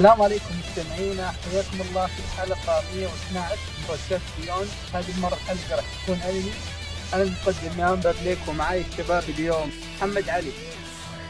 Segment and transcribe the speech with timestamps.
[0.00, 4.66] السلام عليكم مستمعينا حياكم الله في الحلقة 112 من بودكاست بيون.
[4.94, 6.52] هذه المرة الحلقة راح تكون أنمي
[7.14, 10.52] أنا المقدم يا أنبر ليك ومعاي الشباب اليوم محمد علي.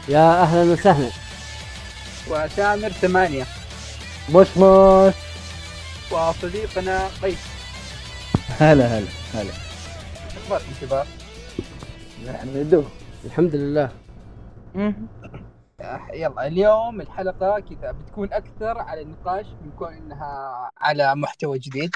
[0.07, 1.11] يا أهلا وسهلا.
[2.27, 3.45] وسامر ثمانية.
[4.29, 5.13] مش مش
[6.11, 7.39] وصديقنا قيس.
[8.59, 9.51] هلا هلا هلا.
[10.43, 11.07] أخباركم شباب؟
[12.27, 12.83] نحمده
[13.25, 13.89] الحمد لله.
[16.13, 21.95] يلا اليوم الحلقة كذا بتكون أكثر على النقاش من كون إنها على محتوى جديد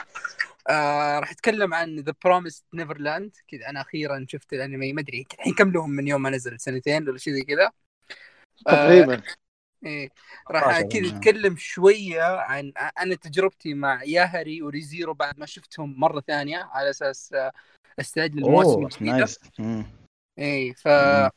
[0.69, 5.53] آه راح أتكلم عن The Promised Neverland كذا أنا أخيرا شفت الأنمي ما أدري الحين
[5.53, 7.71] كم لهم من يوم ما نزل سنتين ولا شيء زي كذا
[8.67, 9.21] آه تقريبا
[9.85, 10.09] إيه
[10.51, 11.17] راح 16 كذا.
[11.17, 16.89] أتكلم شوية عن أنا تجربتي مع ياهاري و Re:Zero بعد ما شفتهم مرة ثانية على
[16.89, 17.51] أساس آه،
[17.99, 18.35] أستعد
[19.01, 19.85] nice مم.
[20.39, 21.29] إيه ف مم.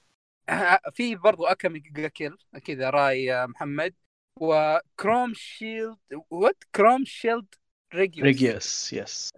[0.95, 3.95] في برضو Akame ga Kill كذا رأي محمد.
[4.41, 5.97] و Chrome Shelled
[6.31, 7.55] what Chrome Shelled
[7.95, 9.31] Regios Regios yes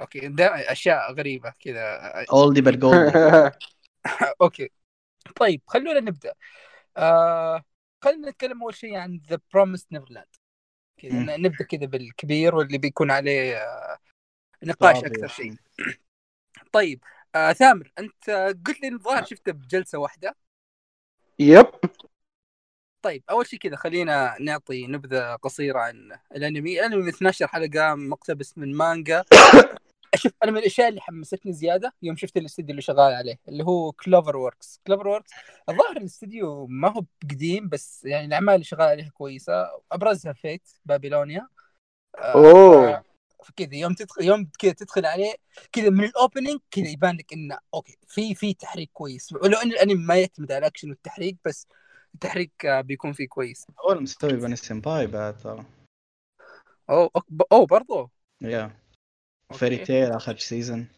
[0.00, 1.96] okay ده أشياء غريبة كذا.
[2.32, 3.52] oldie but goldie
[4.40, 4.70] okay.
[5.36, 6.34] طيب خلونا نبدأ.
[6.96, 7.64] آه
[8.04, 10.36] خلينا نتكلم أول شيء عن The Promised Neverland
[10.96, 13.98] كذا نبدأ كذا بالكبير واللي بيكون عليه آه
[14.62, 15.04] نقاش.
[15.04, 15.54] أكثر شيء.
[16.72, 17.04] طيب
[17.36, 18.30] آه ثامر أنت
[18.66, 20.36] قلت لي الظاهر شفته بجلسة واحدة.
[21.38, 21.66] yep.
[23.02, 28.58] طيب أول شيء كذا خلينا نعطي نبذة قصيرة عن الأنمي، الأنمي من 12 حلقة مقتبس
[28.58, 29.24] من مانجا.
[30.14, 33.92] شوف أنا من الأشياء اللي حمستني زيادة يوم شفت الاستديو اللي شغال عليه اللي هو
[33.92, 35.30] CloverWorks، CloverWorks
[35.68, 39.70] الظاهر الاستديو ما هو قديم بس يعني الأعمال اللي شغال عليها كويسة.
[39.92, 41.48] أبرزها Fate Babylonia
[42.18, 43.05] آه، أوه.
[43.46, 45.34] فكذا يوم تدخل يوم كذا تدخل عليه
[45.72, 49.32] كذا من الاوبننج كذا يبان لك إنه أوكي في في تحريك كويس.
[49.32, 51.66] ولو إن الأنمي ما يعتمد على الاكشن والتحريك بس
[52.14, 53.66] التحريك آه، بيكون فيه كويس.
[53.80, 55.64] هو المستوي بني سمباي بعد ترى
[56.90, 57.10] اوه
[57.52, 58.10] اوه برضو.
[58.40, 58.70] يا
[59.54, 60.88] فيري تيل آخر سيزون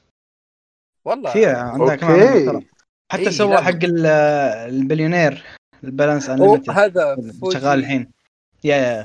[1.05, 1.33] والله.
[1.33, 1.97] في عندها.
[1.97, 2.67] كمان.
[3.13, 3.57] حتى إيه، سوى.
[3.57, 4.07] حق ال-
[4.75, 5.45] البليونير
[5.85, 7.17] البالانس انليمتد هذا
[7.53, 8.13] شغال الحين.
[8.65, 9.01] يا يا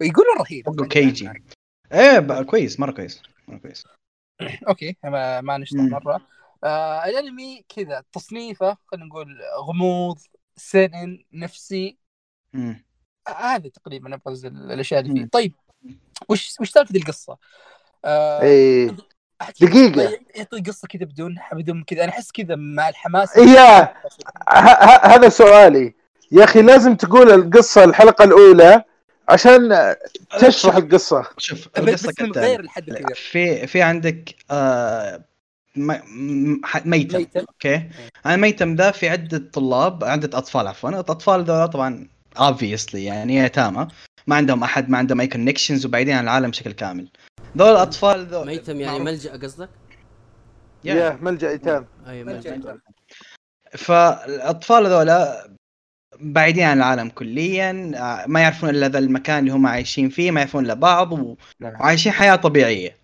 [0.00, 0.64] يقولوا رهيب.
[0.66, 1.30] فوق كيجي.
[1.92, 3.84] إيه بقى كويس مرة كويس مرة كويس
[4.68, 5.90] أوكي ما, ما نشطح مم.
[5.90, 6.20] مرة
[6.64, 9.38] آه الانمي كذا تصنيفه خلينا نقول
[9.68, 10.18] غموض
[10.56, 11.98] سنن نفسي
[12.52, 12.84] مم.
[13.28, 15.28] آه هذا تقريبا أبرز ال- الأشياء اللي فيه مم.
[15.32, 15.52] طيب
[16.28, 17.36] وش وش سالفة القصة؟
[18.04, 18.96] آه إيه
[19.60, 20.18] دقيقة.
[20.36, 23.82] يعطي- قصة كذا بدون بدون كذا أنا أحس كذا مع الحماس يا
[24.50, 25.94] ه- ه- هذا سؤالي
[26.32, 28.84] يا أخي لازم تقول القصة الحلقة الأولى
[29.28, 29.94] عشان
[30.40, 31.26] تشرح القصة.
[31.38, 35.24] شوف القصة غير الحد الكبير في في عندك آه
[35.76, 37.18] ميتم.
[37.18, 37.40] ميتم.
[37.40, 37.90] أوكي؟
[38.26, 40.90] أنا ميتم ذا في عدة طلاب عدة أطفال عفوا.
[40.90, 42.08] الأطفال ذولا طبعا
[42.38, 43.88] obviously يعني يتامى
[44.26, 47.08] ما عندهم أحد ما عندهم أي connections وبعيدين عن العالم بشكل كامل.
[47.58, 48.46] ذول الأطفال ذول.
[48.46, 49.68] ميتم يعني ملجأ قصدك؟
[50.84, 51.86] يا ملجأ إيتام.
[52.08, 52.56] أي ملجأ.
[52.56, 52.78] ملجأ.
[53.72, 55.50] فالأطفال ذولا
[56.20, 60.40] بعيدين عن العالم كليا آه، ما يعرفون إلا ذا المكان اللي هم عايشين فيه ما
[60.40, 61.36] يعرفون إلا بعض و...
[61.62, 62.96] وعايشين حياة طبيعية.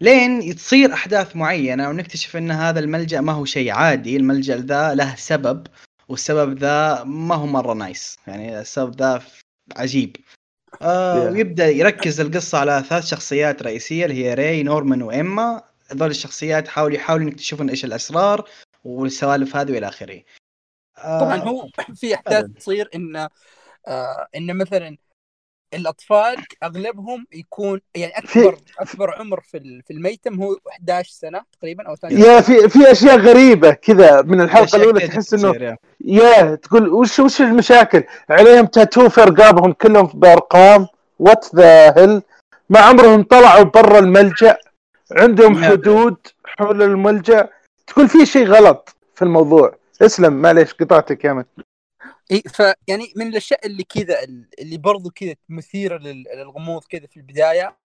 [0.00, 5.14] لين تصير أحداث معينة ونكتشف إن هذا الملجأ ما هو شيء عادي الملجأ ذا له
[5.16, 5.66] سبب
[6.08, 8.18] والسبب ذا ما هو مرة nice.
[8.26, 9.22] يعني السبب ذا
[9.76, 10.16] عجيب.
[10.82, 11.32] آه Yeah.
[11.32, 15.62] ويبدأ يركز القصة على ثلاث شخصيات رئيسية اللي هي ري نورمان وإيما.
[15.90, 18.48] هذول الشخصيات يحاولوا يحاولوا يكتشفون إيش الأسرار
[18.84, 20.22] والسوالف هذه وإلى آخره.
[21.02, 21.66] طبعا هو
[22.00, 22.46] في أحداث.
[22.58, 23.16] تصير إن
[23.88, 24.96] آه إن مثلا
[25.74, 31.88] الأطفال أغلبهم يكون يعني أكبر أكبر عمر في ال- في الميتم هو 11 سنة تقريبا
[31.88, 36.54] أو 12 يا في في أشياء غريبة كذا من الحلقة الأولى تحس إنه يا.
[36.54, 40.86] تقول وش وش المشاكل؟ عليهم تاتو في رقابهم كلهم بأرقام
[41.18, 42.22] وات ذا هيل
[42.70, 44.56] ما عمرهم طلعوا برا الملجأ
[45.12, 45.64] عندهم.
[45.64, 47.48] حدود حول الملجأ
[47.86, 51.46] تقول في شيء غلط في الموضوع اسلم معليش قطعتك يا مت
[52.32, 54.22] إي فيعني من الأشياء اللي كذا
[54.58, 57.78] اللي برضو كذا مثيرة لل- للغموض كذا في البداية.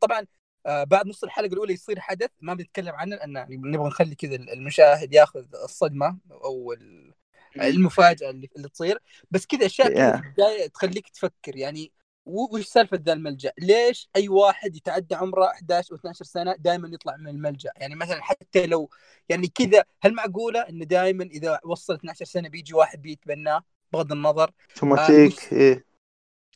[0.00, 0.26] طبعا
[0.66, 4.34] آه، بعد نص الحلقة الأولى يصير حدث ما بنتكلم عنه لأن يعني نبغى نخلي كذا
[4.36, 7.14] المشاهد ياخذ الصدمة أو ال-
[7.56, 8.98] المفاجأة اللي, اللي تصير.
[9.30, 10.16] بس كذا أشياء Yeah.
[10.20, 11.56] في البداية تخليك تفكر.
[11.56, 11.92] يعني
[12.28, 17.16] وش سالفة ذا الملجأ؟ ليش أي واحد يتعدى عمره 11 و 12 سنة دائما يطلع
[17.16, 18.90] من الملجأ؟ يعني مثلا حتى لو
[19.28, 24.50] يعني كذا هل معقولة إنه دائما إذا وصل 12 سنة بيجي واحد بيتبناه بغض النظر
[24.70, 25.84] اوتوماتيك إيه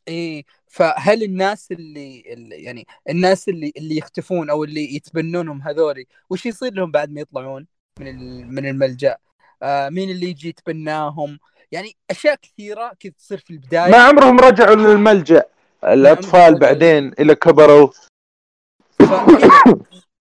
[0.09, 6.47] إيه فهل الناس اللي, اللي يعني الناس اللي اللي يختفون أو اللي يتبنونهم هذولي وش
[6.47, 7.67] يصير لهم بعد ما يطلعون
[8.01, 9.17] من من الملجأ؟
[9.63, 11.39] آه مين اللي يجي يتبناهم؟
[11.73, 15.45] يعني أشياء كثيرة كذا تصير في البداية ما عمرهم رجعوا للملجأ
[15.85, 16.59] الأطفال رجعوا.
[16.59, 17.91] بعدين إلى كبروا.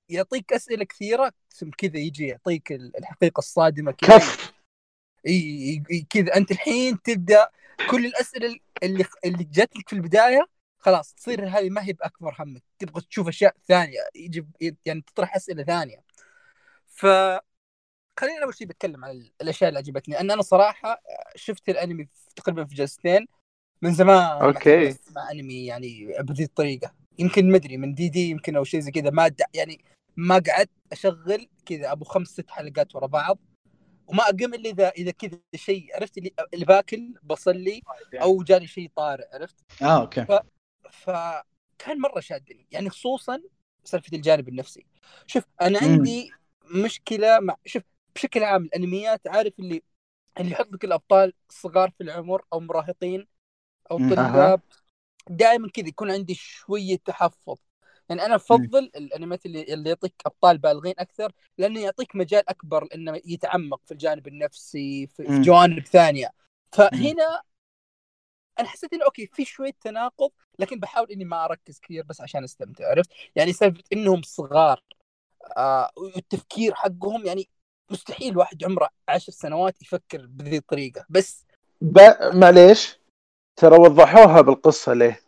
[0.10, 4.18] يعطيك أسئلة كثيرة ثم كذا يجي يعطيك ال- الحقيقة الصادمة كذا.
[4.18, 4.54] كف.
[5.28, 6.36] إي- كذا.
[6.36, 7.50] أنت الحين تبدأ
[7.90, 10.48] كل الأسئلة اللي اللي جات لك في البداية
[10.80, 12.64] خلاص تصير هذه ما هي بأكبر همك.
[12.80, 14.46] تبغى تشوف أشياء ثانية يجي
[14.86, 16.04] يعني تطرح أسئلة ثانية.
[16.88, 17.06] ف
[18.20, 20.20] خلينا أول شيء بتكلم عن ال- الأشياء اللي عجبتني.
[20.20, 21.02] أن أنا صراحة
[21.36, 23.28] شفت الأنمي تقريبا في جلستين
[23.82, 24.52] من زمان ما.
[24.52, 26.94] كنت اسمع أنمي يعني بهذه الطريقة.
[27.20, 29.10] يمكن مدري من دي دي يمكن أو شيء زي كذا.
[29.10, 29.86] ما دع يعني
[30.18, 33.40] ما قعدت أشغل كذا أبو خمس ست حلقات ورا بعض.
[34.08, 35.96] وما اقوم الا اذا إذا كذا شيء.
[35.96, 37.82] عرفت اللي, اللي باكل بصلي
[38.14, 40.26] أو جاني شيء طارئ عرفت؟ آه أوكي.
[40.92, 42.68] فكان مرة شادني.
[42.72, 43.42] يعني خصوصا
[43.84, 44.86] سالفة الجانب النفسي.
[45.28, 45.92] شوف أنا مم.
[45.92, 46.32] عندي
[46.76, 47.84] مشكلة مع شوف
[48.16, 49.84] بشكل عام الأنميات عارف اللي
[50.40, 53.28] اللي يحط لك الأبطال صغار في العمر أو مراهقين؟
[53.92, 53.98] أو.
[54.16, 54.62] طلاب
[55.30, 57.58] دائما كذا يكون عندي شوية تحفظ.
[58.10, 63.22] يعني أنا أفضل الأنميات اللي اللي يعطيك أبطال بالغين أكثر لأنه يعطيك مجال أكبر إنه
[63.26, 65.42] يتعمق في الجانب النفسي في, مم.
[65.42, 66.32] جوانب ثانية.
[66.72, 67.42] فهنا
[68.60, 72.44] أنا حسيت إنه okay في شوية تناقض لكن بحاول إني ما أركز كثير بس عشان
[72.44, 74.84] أستمتع عرفت؟ يعني سالفة إنهم صغار
[75.58, 77.50] آه والتفكير حقهم يعني
[77.90, 81.06] مستحيل واحد عمره عشر سنوات يفكر بذي الطريقة.
[81.10, 81.46] بس
[81.82, 82.00] ب...
[82.34, 83.01] معليش.
[83.62, 85.20] ترى وضحوها بالقصة ليه؟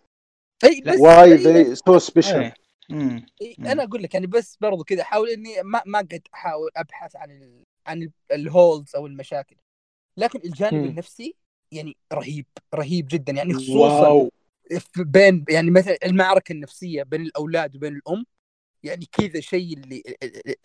[0.63, 1.99] إي بس why they so
[2.89, 3.25] مم.
[3.59, 7.31] أنا أقول لك يعني بس برضو كذا احاول إني ما ما قد أحاول أبحث عن
[7.31, 9.55] ال عن ال holes أو المشاكل.
[10.17, 10.85] لكن الجانب مم.
[10.85, 11.35] النفسي
[11.71, 12.45] يعني رهيب
[12.75, 13.33] رهيب جدا.
[13.33, 14.31] يعني خصوصا واو.
[14.97, 18.25] بين يعني مثلا المعركة النفسية بين الأولاد وبين الأم
[18.83, 20.03] يعني كذا شيء اللي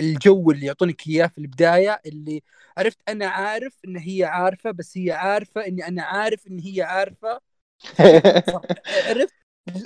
[0.01, 2.43] الجو اللي يعطونك إياه في البداية اللي
[2.79, 7.48] عرفت أنا عارف إن هي عارفة بس هي عارفة إني أنا عارف إن هي عارفة.
[9.09, 9.35] عرفت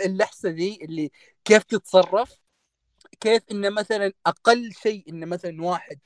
[0.04, 1.10] اللحظة ذي اللي
[1.44, 2.38] كيف تتصرف؟
[3.20, 5.98] كيف إن مثلا أقل شيء إن مثلا واحد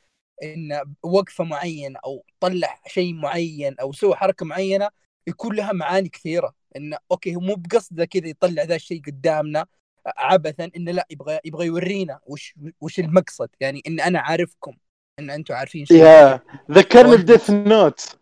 [0.42, 4.88] إن وقفة معينة أو طلع شيء معين أو سوى حركة معينة
[5.26, 6.54] يكون لها معاني كثيرة.
[6.76, 9.66] انه okay هو مو بقصده كذا يطلع ذا الشيء قدامنا
[10.06, 13.48] عبثا إنه لا يبغى يبغى يورينا وش وش المقصد.
[13.60, 14.76] يعني إن أنا عارفكم.
[15.18, 15.96] إن أنتم عارفين شيء.
[15.96, 16.40] يا
[16.70, 18.18] ذكرني ب Death Note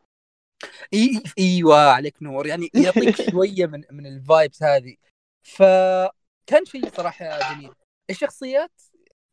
[0.94, 2.46] إي إيوه عليك نور.
[2.46, 4.96] يعني يعطيك شوية من من ال vibes هذه.
[5.42, 7.70] فكان شيء صراحة جميل.
[8.10, 8.82] الشخصيات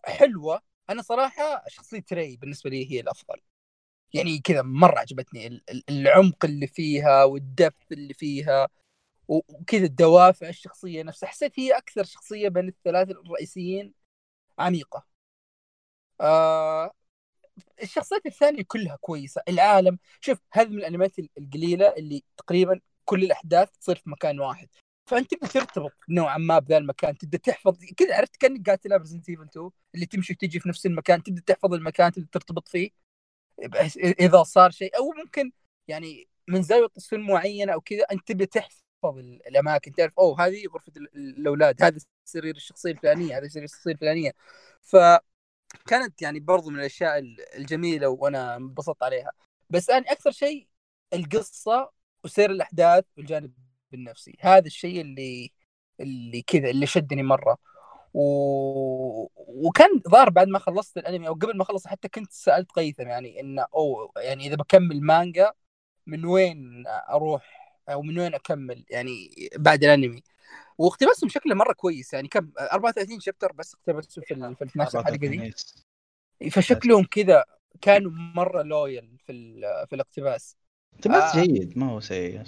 [0.06, 0.62] حلوة.
[0.90, 3.42] أنا صراحة شخصية ري بالنسبة لي هي الأفضل.
[4.14, 8.68] يعني كذا مرة عجبتني ال- ال- العمق اللي فيها والدفء اللي فيها
[9.28, 11.30] وكذا الدوافع الشخصية نفسها.
[11.30, 13.94] حسيت هي أكثر شخصية بين الثلاثة الرئيسيين
[14.60, 15.06] عميقة.
[16.22, 16.92] آه
[17.84, 19.42] الشخصيات الثانية كلها كويسة.
[19.50, 24.70] العالم شوف هذه من الأنميات ال- القليلة اللي تقريبا كل الأحداث تصير في مكان واحد.
[25.06, 29.30] فأنت تبدا ترتبط نوعا ما بذا المكان تبدا تحفظ كذا عرفت كأنك قاعد تلعب Resident
[29.30, 32.90] Evil 2 اللي تمشي وتجي في نفس المكان تبدا تحفظ المكان تبدا ترتبط فيه
[34.20, 34.98] إذا صار شيء.
[34.98, 35.52] أو ممكن
[35.88, 40.68] يعني من زاوية تصوير معينة أو كذا أنت تبدا تحفظ ال- الأماكن تعرف أوه هذه
[40.68, 44.32] غرفة ال- الأولاد هذا سرير الشخصية الفلانية هذا سرير الشخصية الفلانية.
[45.80, 49.32] فكانت يعني برضو من الأشياء ال- الجميلة وأنا انبسطت عليها.
[49.70, 50.68] بس أنا أكثر شيء
[51.14, 51.92] القصة
[52.24, 53.54] وسير الأحداث والجانب
[53.94, 54.38] النفسي.
[54.42, 55.52] هذا الشيء اللي
[56.00, 57.58] اللي كذا اللي شدني مرة.
[58.14, 58.22] و...
[59.38, 63.40] وكان ظاهر بعد ما خلصت الأنمي أو قبل ما اخلص حتى كنت سألت قيثم يعني
[63.40, 65.54] إنه أو يعني إذا بكمل مانجا
[66.08, 70.24] من وين أروح أو من وين أكمل يعني بعد الأنمي؟
[70.78, 72.14] واقتباسهم شكله مرة كويس.
[72.14, 75.54] يعني كم 34 شابتر بس اقتبسوا في ال في ال 12 حلقه دي.
[76.52, 77.46] فشكلهم كذا
[77.82, 80.58] كانوا مرة loyal في ال- في الاقتباس.
[80.96, 81.42] اقتباس آه.
[81.42, 82.44] جيد ما هو سيء.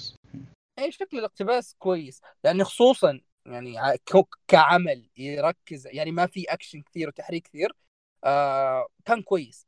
[0.79, 2.21] اي شكل الاقتباس كويس.
[2.43, 3.77] لأن خصوصا يعني
[4.47, 7.75] كعمل يركز يعني ما في اكشن كثير وتحريك كثير
[8.23, 9.67] آه كان كويس.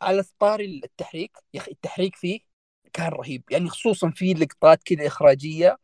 [0.00, 2.40] على طاري التحريك يا أخي التحريك فيه
[2.92, 3.42] كان رهيب.
[3.50, 5.78] يعني خصوصا في لقطات كذا إخراجية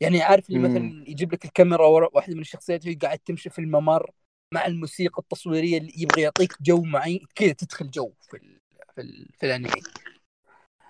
[0.00, 0.68] يعني عارف اللي.
[0.68, 4.10] مثلا يجيب لك الكاميرا ورا واحدة من الشخصيات وهي قاعد تمشي في الممر
[4.54, 8.60] مع الموسيقى التصويرية اللي يبغى يعطيك جو معين كذا تدخل جو في ال
[8.94, 9.82] في, ال في الأنمي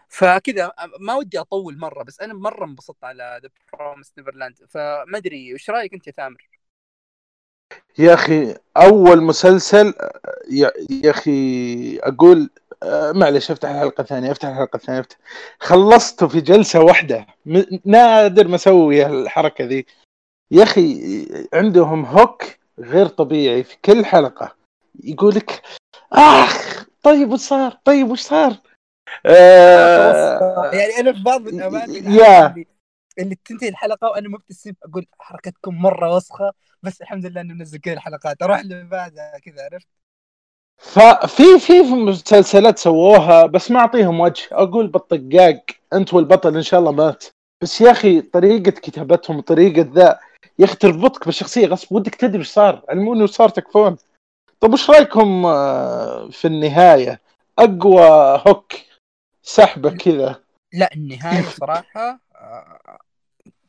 [0.09, 5.55] فكذا ما ودي أطول مرة بس أنا مرة انبسطت على The Promised Neverland فما أدري
[5.55, 6.49] وش رأيك أنت يا ثامر؟
[7.99, 9.95] يا أخي أول مسلسل
[10.50, 10.73] يا,
[11.11, 12.50] أخي أقول
[13.15, 15.17] معلش أفتح الحلقة الثانية أفتح الحلقة الثانية أفتح.
[15.61, 17.27] خلصته في جلسة واحدة.
[17.85, 19.87] نادر ما أسوي الحركه ذي.
[20.51, 22.45] يا أخي عندهم هوك
[22.79, 24.57] غير طبيعي في كل حلقة.
[25.05, 25.63] يقول لك
[26.13, 28.57] آخ طيب وش صار؟ طيب وش صار؟
[29.27, 31.91] آه يعني أنا في بعض الأماكن.
[31.91, 32.67] اللي,
[33.19, 37.91] اللي تنتهي الحلقة وأنا مبتسم أقول حركتكم مرة وسخة بس الحمد لله إنه منزل كل
[37.91, 38.43] الحلقات.
[38.43, 39.89] أروح اللي بعدها كذا عرفت؟
[40.81, 44.49] ففي في مسلسلات سووها بس ما أعطيهم وجه.
[44.53, 47.25] أقول بالطقاق أنت والبطل إن شاء الله مات.
[47.63, 50.19] بس يا أخي طريقة كتابتهم طريقة ذا
[50.59, 51.93] يا أخي تربطك بالشخصية غصب.
[51.93, 53.97] ودك تدري إيش صار؟ علموني وش صار تكفون.
[54.61, 57.21] طب وش رأيكم آه، في النهاية؟
[57.59, 58.73] أقوى هوك
[59.43, 60.41] سحبة كذا.
[60.73, 62.99] لا النهاية صراحة آه،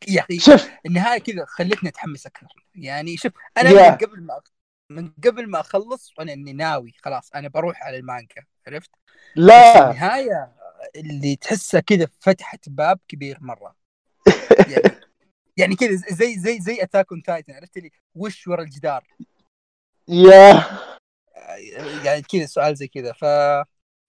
[0.07, 0.69] يا أخي شوف.
[0.85, 2.65] النهاية كذا خلتني أتحمس أكثر.
[2.75, 3.89] يعني شوف أنا.
[3.89, 4.39] من قبل ما
[4.95, 8.89] من قبل ما أخلص وأنا إني ناوي خلاص أنا بروح على المانجا عرفت؟
[9.35, 9.91] لا.
[9.91, 10.51] النهاية
[10.95, 13.75] اللي تحسها كذا فتحت باب كبير مرة.
[14.67, 14.95] يعني
[15.57, 19.07] يعني كذا زي زي زي Attack on Titan عرفت لي وش ورا الجدار؟
[20.07, 20.63] Yeah.
[22.05, 23.13] يعني كذا سؤال زي كذا.
[23.13, 23.25] ف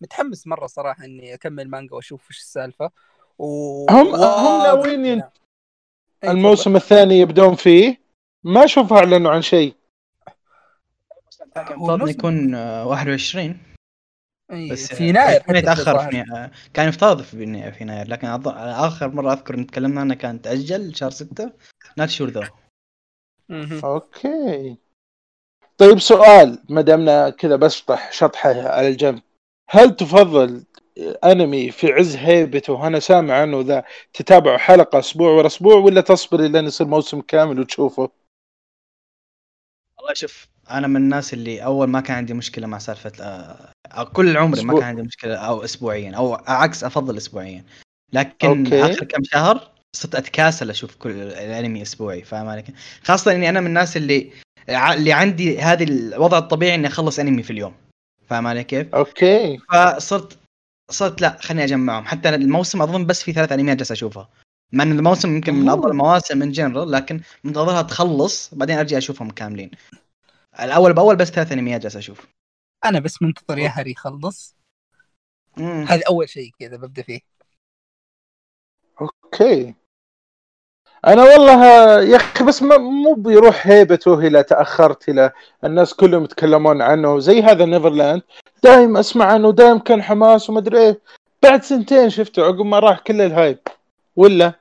[0.02, 2.90] متحمس مرة صراحة إني أكمل مانجا وأشوف وش السالفة.
[3.38, 3.46] و...
[3.90, 5.22] هم- هم ناويين
[6.24, 8.02] الموسم الثاني يبدون فيه.
[8.44, 9.74] ما أشوف إعلنوا عن شيء.
[11.56, 13.58] المفروض يكون آه، 21
[14.52, 16.10] أي، بس في يناير ما حتى يتأخر.
[16.10, 16.50] في يناير.
[16.74, 21.10] كان يفترض في يناير- لكن أظ- آخر مرة أذكر ان تكلمنا عنه كان تأجل شهر
[21.10, 21.52] 6
[21.96, 22.42] not sure though.
[23.84, 24.76] Okay
[25.78, 29.22] طيب سؤال ما دامنا كذا بشطح شطحه على الجنب
[29.70, 30.64] هل تفضل
[31.24, 36.40] أنمي في عز هيبته وأنا سامع عنه ذا تتابعه حلقة أسبوع ورا أسبوع ولا تصبر
[36.40, 38.10] لين يصير موسم كامل وتشوفه؟
[39.98, 44.04] والله شوف أنا من الناس اللي أول ما كان عندي مشكلة مع سالفة آه، أو
[44.04, 44.74] كل عمري ما.
[44.74, 47.64] كان عندي مشكلة أو اسبوعيا أو عكس أفضل اسبوعيا
[48.12, 48.84] لكن okay.
[48.84, 53.60] آخر كم شهر صرت أتكاسل أشوف كل الأنمي أسبوعي فاهم علي كيف؟ خاصة إني أنا
[53.60, 54.30] من الناس اللي
[54.68, 57.74] اللي عندي هذه الوضع الطبيعي إني أخلص أنمي في اليوم
[58.26, 60.38] فاهم علي كيف؟ okay فصرت
[60.90, 64.28] صرت لا خليني أجمعهم حتى الموسم أظن بس في ثلاث أنميات جالس أشوفها
[64.72, 65.68] مع إن الموسم يمكن من.
[65.68, 69.70] أفضل المواسم من جنرال لكن منتظرها تخلص بعدين أرجع أشوفهم كاملين
[70.60, 72.26] الأول بأول بس ثلاث أنميات جالس أشوف.
[72.84, 74.56] أنا بس منتظر يا هري يخلص.
[75.58, 77.20] هذا أول شيء كذا ببدأ فيه.
[79.00, 79.74] okay.
[81.06, 81.64] أنا والله
[82.02, 85.32] يا أخي بس ما- مو بيروح هيبته إلى تأخرت إلى
[85.64, 87.18] الناس كلهم يتكلمون عنه.
[87.18, 88.22] زي هذا Neverland.
[88.62, 91.00] دايم أسمع عنه دايم كان حماس وما أدري إيه.
[91.42, 93.58] بعد سنتين شفته عقب ما راح كل ال hype.
[94.16, 94.52] ولا؟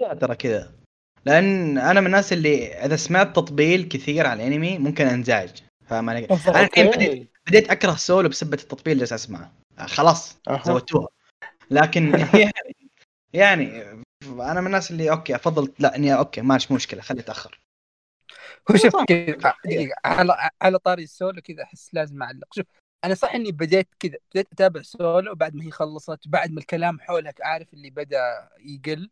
[0.00, 0.81] لا ترى كذا.
[1.24, 5.50] لأن أنا من الناس اللي إذا سمعت تطبيل كثير على الأنمي ممكن أنزعج
[5.86, 10.38] فاهم؟ أنا الحين بديت بديت أكره سولو بسبه التطبيل اللي اسمعه آه، خلاص.
[10.64, 11.08] زودتوها
[11.70, 12.52] لكن يعني
[13.32, 13.82] يعني
[14.24, 17.60] أنا من الناس اللي okay افضل لا إني okay ماشي مشكلة خلي اتاخر
[18.70, 18.96] هو شوف.
[19.08, 19.52] كذا
[20.04, 22.66] على على طاري السولو كذا أحس لازم أعلق شوف
[23.04, 27.00] أنا صح إني بديت كذا بديت أتابع سولو بعد ما هي خلصت بعد ما الكلام
[27.00, 29.10] حولها عارف اللي بدأ يقل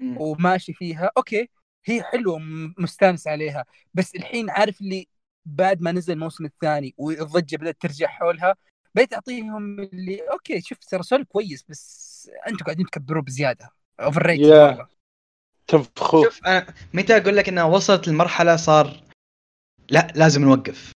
[0.00, 1.10] وماشي فيها.
[1.16, 1.48] okay
[1.84, 2.38] هي حلوة
[2.78, 3.64] مستانس عليها.
[3.94, 5.08] بس الحين عارف اللي
[5.46, 8.56] بعد ما نزل الموسم الثاني والضجة بدأت ترجع حولها
[8.94, 13.70] بقيت أعطيهم اللي okay شوف ترى كويس بس أنتم قاعدين تكبروه بزيادة.
[14.00, 14.40] overrate.
[15.66, 16.24] تنفخوه.
[16.24, 19.02] شوف أنا متى أقول لك انها وصلت لمرحلة صار
[19.90, 20.92] لا لازم نوقف.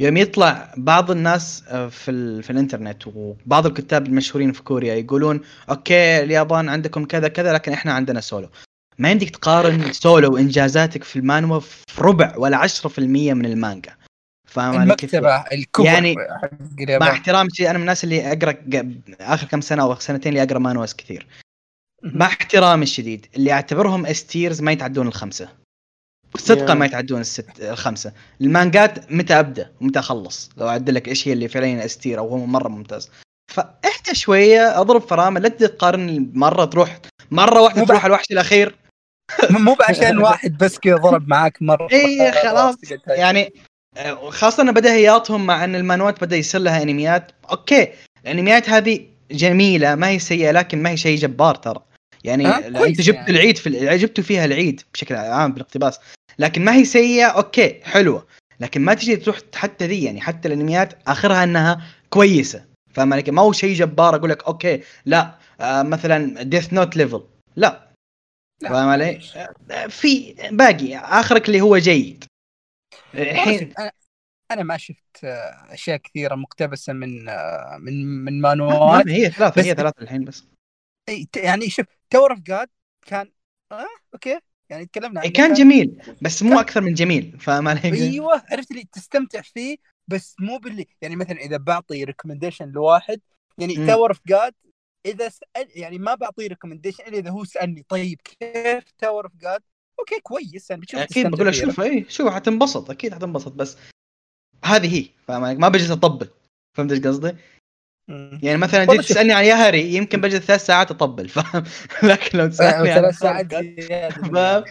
[0.00, 2.42] يوم يطلع بعض الناس آه، في ال...
[2.42, 7.92] في الإنترنت وبعض الكتاب المشهورين في كوريا يقولون okay اليابان عندكم كذا كذا لكن إحنا
[7.92, 8.48] عندنا سولو.
[8.98, 13.96] ما يمديك تقارن سولو انجازاتك في المانهوا في ربع ولا 10% من المانجا.
[14.48, 16.16] فاهم؟ المكتبة الكبر يعني
[16.78, 18.54] مع احترامي أنا من الناس اللي أقرأ
[19.20, 21.26] آخر كم سنة أو سنتين اللي أقرأ مانهواز كثير.
[22.02, 25.48] مع احترامي الشديد اللي أعتبرهم S tiers ما يتعدون الخمسة.
[26.36, 26.74] صدقا.
[26.74, 28.12] ما يتعدون الست الخمسة.
[28.40, 32.28] المانجات متى أبدأ؟ ومتى أخلص؟ لو اعد لك إيش هي اللي فعليا S tier أو
[32.28, 33.10] هو مرة ممتاز.
[33.52, 35.42] فاهدى شوية أضرب فرامل.
[35.42, 36.98] لا تقارن مرة تروح
[37.30, 38.74] مرة واحدة تروح الوحش الأخير.
[39.50, 41.88] مو بعشان واحد بس كذا ضرب معاك مرة.
[41.92, 43.20] اي خلاص تقعد تهاجم.
[43.20, 43.52] يعني
[44.28, 47.32] خاصة إن بديهياتهم مع إن المانوات بدأ يصير لها أنميات.
[47.50, 47.88] okay
[48.24, 51.87] الأنميات هذه جميلة ما هي سيئة لكن ما هي شيء جبار ترى.
[52.24, 53.30] يعني آه، انت جبت يعني.
[53.30, 56.00] العيد في ال- جبتوا فيها العيد بشكل عام بالاقتباس.
[56.38, 58.26] لكن ما هي سيئة okay حلوة.
[58.60, 62.64] لكن ما تجي تروح حتى ذي يعني حتى الأنميات آخرها إنها كويسة.
[62.94, 67.22] فاهم علي؟ ما هو شيء جبار أقول لك okay لا آه مثلا Death Note level
[67.56, 67.88] لا.
[68.62, 69.20] فاهم علي؟
[69.70, 70.96] آه، في باقي.
[70.96, 72.24] آخرك اللي هو جيد.
[73.14, 73.74] الحين
[74.50, 79.60] أنا ما شفت آه، أشياء كثيرة مقتبسة من آه، من من ما مانوات هي ثلاثة
[79.60, 80.44] بس- هي ثلاثة الحين بس.
[81.36, 82.68] يعني شوف Tower of God
[83.06, 83.32] كان
[83.72, 88.70] آه okay يعني تكلمنا عنه كان جميل بس مو أكثر من جميل علي؟ أيوه عرفت
[88.70, 89.76] اللي تستمتع فيه
[90.08, 93.20] بس مو باللي يعني مثلا إذا بعطي recommendation لواحد
[93.58, 93.86] يعني.
[93.86, 94.54] Tower of God
[95.06, 99.62] إذا سأل يعني ما بعطيه recommendation إلا إذا هو سألني طيب كيف Tower of God
[99.98, 101.64] okay كويس يعني بتشوف أكيد بقول لك فيه.
[101.64, 103.76] شوف اي شوف حتنبسط أكيد حتنبسط بس
[104.64, 106.28] هذه هي فاهم؟ ما بجلس أطبل
[106.76, 107.36] فهمت إيش قصدي؟
[108.42, 109.00] يعني مثلا جيت.
[109.00, 111.64] تسألني عن ياهري يمكن بجلس ثلاث ساعات أطبل فاهم؟
[112.10, 113.52] لكن لو تسألني عن ثلاث ساعات.
[114.32, 114.64] فاهم؟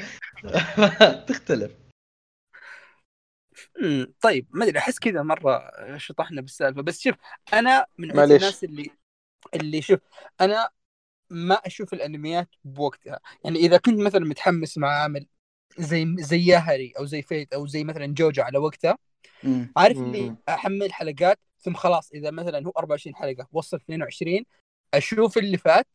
[1.27, 1.72] تختلف
[4.22, 7.15] طيب ما أدري أحس كذا مرة شطحنا بالسالفة بس شوف
[7.53, 8.32] أنا من عند.
[8.32, 8.91] الناس اللي
[9.56, 10.00] اللي شوف
[10.41, 10.70] أنا
[11.29, 15.27] ما أشوف الأنميات بوقتها يعني إذا كنت مثلا متحمس مع عمل
[15.79, 18.98] زي زي ياهري أو زي فيت أو زي مثلا جوجو على وقتها.
[19.77, 19.98] عارف.
[19.98, 24.46] اللي أحمل حلقات ثم خلاص إذا مثلا هو 24 حلقة وصل 22
[24.93, 25.88] أشوف اللي فات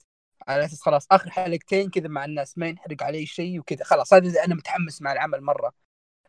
[0.49, 3.85] على أساس خلاص آخر حلقتين كذا مع الناس ما ينحرق علي شيء وكذا.
[3.85, 5.73] خلاص هذا إذا أنا متحمس مع العمل مرة.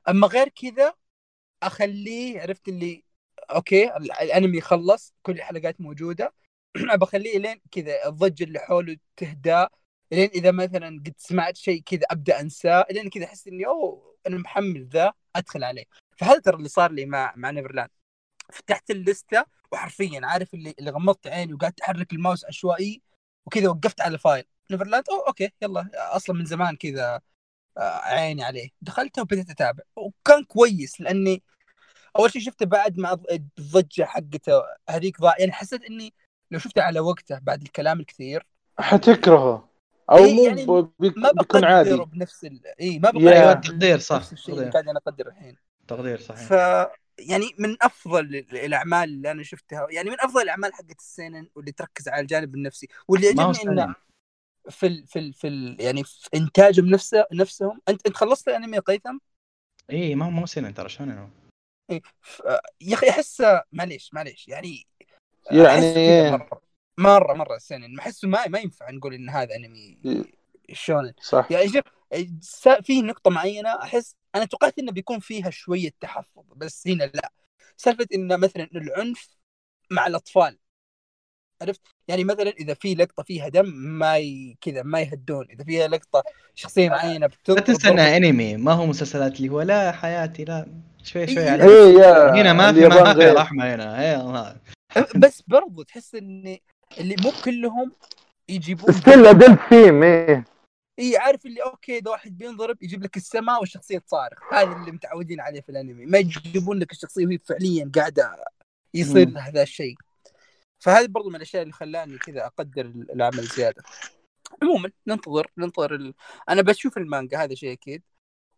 [0.09, 0.93] أما غير كذا
[1.63, 3.03] أخليه عرفت اللي
[3.51, 6.33] okay ال- الأنمي خلص كل الحلقات موجودة.
[7.01, 9.65] بخليه لين كذا الضجه اللي حوله تهدى
[10.11, 14.37] لين إذا مثلا قد سمعت شيء كذا أبدأ أنساه لين كذا أحس إني أوه أنا
[14.37, 15.85] محمل ذا أدخل عليه.
[16.17, 17.89] فهذا ترى اللي صار لي مع مع Neverland
[18.53, 23.01] فتحت ال list ه وحرفيا عارف اللي اللي غمضت عيني وقعدت أحرك الماوس عشوائي
[23.45, 25.89] وكذا وقفت على file Neverland أوه okay يلا.
[25.95, 27.21] أصلا من زمان كذا
[27.77, 28.69] آه، عيني عليه.
[28.81, 29.83] دخلته وبدأت أتابع.
[29.95, 31.43] وكان كويس لأني
[32.19, 35.35] أول شيء شفته بعد مع الضجة حقته هذيك ضاع.
[35.39, 36.13] يعني حسيت إني
[36.51, 38.45] لو شفته على وقته بعد الكلام الكثير.
[38.79, 39.69] حتكرهه.
[40.11, 40.65] أو إيه، مو يعني
[40.99, 41.95] بيك- ما بيكون عادي.
[41.97, 42.61] بنفس ال...
[42.81, 43.11] اي ما.
[43.11, 45.57] بقدر أيوه تقدير صح نفس الشيء اللي قاعد أنا أقدره الحين.
[45.87, 46.47] تقدير صحيح.
[46.47, 46.53] ف
[47.19, 51.71] يعني من أفضل ال- الأعمال اللي أنا شفتها يعني من أفضل الأعمال حقت السينن واللي
[51.71, 53.95] تركز على الجانب النفسي واللي هو عجبني انه.
[54.69, 55.07] في ال...
[55.07, 55.33] في ال...
[55.33, 55.77] في ال...
[55.79, 59.17] يعني في إنتاجهم نفسه نفسهم أنت أنت خلصت الانمي يا قيثم؟
[59.91, 61.29] إي ما هو مو سنن ترى شلون أنا؟
[61.89, 62.01] إيه.
[62.21, 62.41] ف...
[62.81, 64.87] يا أخي احسه معليش معليش يعني
[65.51, 66.31] يعني.
[66.31, 66.61] مرة
[66.97, 69.97] مرة مرة سنن احسه ما ما ينفع نقول إن هذا أنمي.
[70.73, 71.83] شونن صح يعني شوف
[72.81, 77.31] في نقطة معينة أحس أنا توقعت إنه بيكون فيها شوية تحفظ بس هنا لا.
[77.77, 79.27] سالفة إنه مثلا العنف
[79.91, 80.57] مع الأطفال
[81.61, 84.57] عرفت؟ يعني مثلا إذا في لقطة فيها دم ما ي...
[84.61, 86.23] كذا ما يهدون إذا فيها لقطة
[86.55, 90.65] شخصية معينة لا بتضرب تنسى انها انمي ما هو مسلسلات اللي هو لا حياتي لا
[91.03, 91.49] شوي شوي إيه.
[91.49, 93.19] عليك إيه يا هنا ما في ما في.
[93.29, 94.23] رحمه هنا.
[94.23, 94.59] ما-
[95.15, 96.57] بس برضو تحس إن
[96.99, 97.91] اللي مو كلهم
[98.49, 100.45] يجيبون still adult theme إيه.
[100.99, 104.53] إي عارف اللي okay إذا واحد بينضرب يجيب لك السماء والشخصية تصارخ.
[104.53, 106.05] هذا اللي متعودين عليه في الأنمي.
[106.05, 108.45] ما يجيبون لك الشخصية وهي فعليا قاعدة
[108.93, 109.29] يصير.
[109.29, 109.95] لها ذا الشيء.
[110.79, 113.83] فهذه برضو من الأشياء اللي خلاني كذا أقدر العمل زيادة.
[114.61, 116.13] عموما ننتظر ننتظر ال...
[116.49, 118.03] أنا بشوف المانجا هذا شيء أكيد.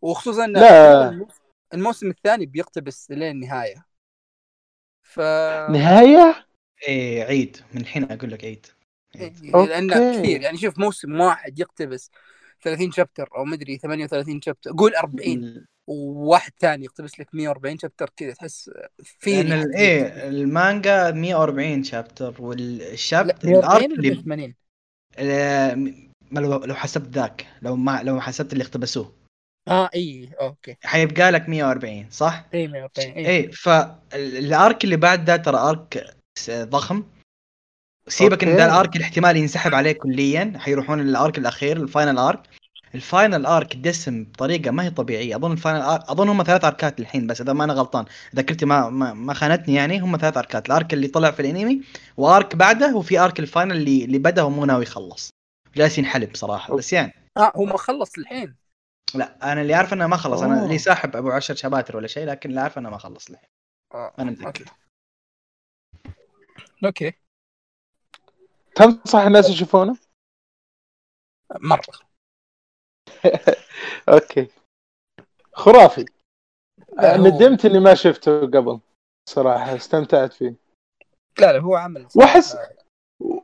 [0.02, 1.10] وخصوصا لا.
[1.10, 1.42] الموسم-
[1.74, 3.86] الموسم الثاني بيقتبس لين النهاية.
[5.04, 5.20] ف
[5.70, 6.48] نهاية؟
[6.88, 7.58] إيه عيد.
[7.74, 8.68] من الحين أقول لك عيد.
[9.22, 9.56] عيد.
[9.56, 9.70] okay.
[9.70, 12.12] لأن كثير يعني شوف موسم واحد يقتبس
[12.62, 18.34] 30 chapter أو مدري 38 chapter قول 40 وواحد ثاني يقتبس لك 140 chapter كذا
[18.34, 18.72] تحس
[19.04, 24.56] في ال- إيه المانجا 140 chapter وال chap لا ال arc 140 ولا اللي 80
[25.18, 25.78] آه،
[26.66, 29.16] لو حسبت ذاك لو ما لو حسبت اللي اقتبسوه
[29.68, 35.26] آه إي okay حيبقى لك 140 صح؟ إي 140 إي إيه فال arc اللي بعد
[35.26, 36.16] ده ترى arc
[36.50, 37.04] ضخم
[38.08, 38.50] سيبك إن.
[38.56, 42.40] ذا ال arc الاحتمال ينسحب عليه كليا حيروحون ال arc الأخير ال final arc.
[42.96, 45.36] ال final arc دسم بطريقة ما هي طبيعية.
[45.36, 48.06] أظن ال final arc أظن هم ثلاث arc ات الحين بس إذا ما أنا غلطان
[48.36, 50.66] ذاكرتي ما ما, ما خانتني يعني هم ثلاث arc ات.
[50.68, 51.82] ال arc اللي طلع في الأنمي
[52.18, 55.30] و arc بعده وفي arc ال final اللي اللي بدا ومو ناوي يخلص.
[55.76, 56.76] جالس ينحلب صراحة.
[56.76, 57.14] بس يعني.
[57.38, 58.56] آه هو ما خلص الحين.
[59.16, 60.42] لا أنا اللي عارف إنه ما خلص.
[60.42, 60.64] أنا.
[60.64, 63.50] اللي ساحب أبو عشر شباتر ولا شيء لكن اللي عارف إنه ما خلص الحين.
[63.94, 64.14] آه.
[64.20, 64.66] أنا متأكد.
[66.86, 67.14] okay.
[68.76, 69.98] تنصح الناس يشوفونه؟
[71.60, 71.84] مرة.
[74.10, 74.48] okay.
[75.54, 76.06] خرافي.
[77.00, 78.80] هو- ندمت إني ما شفته قبل.
[79.30, 80.56] صراحة استمتعت فيه.
[81.40, 82.08] لا لا هو عمل.
[82.16, 82.58] واحس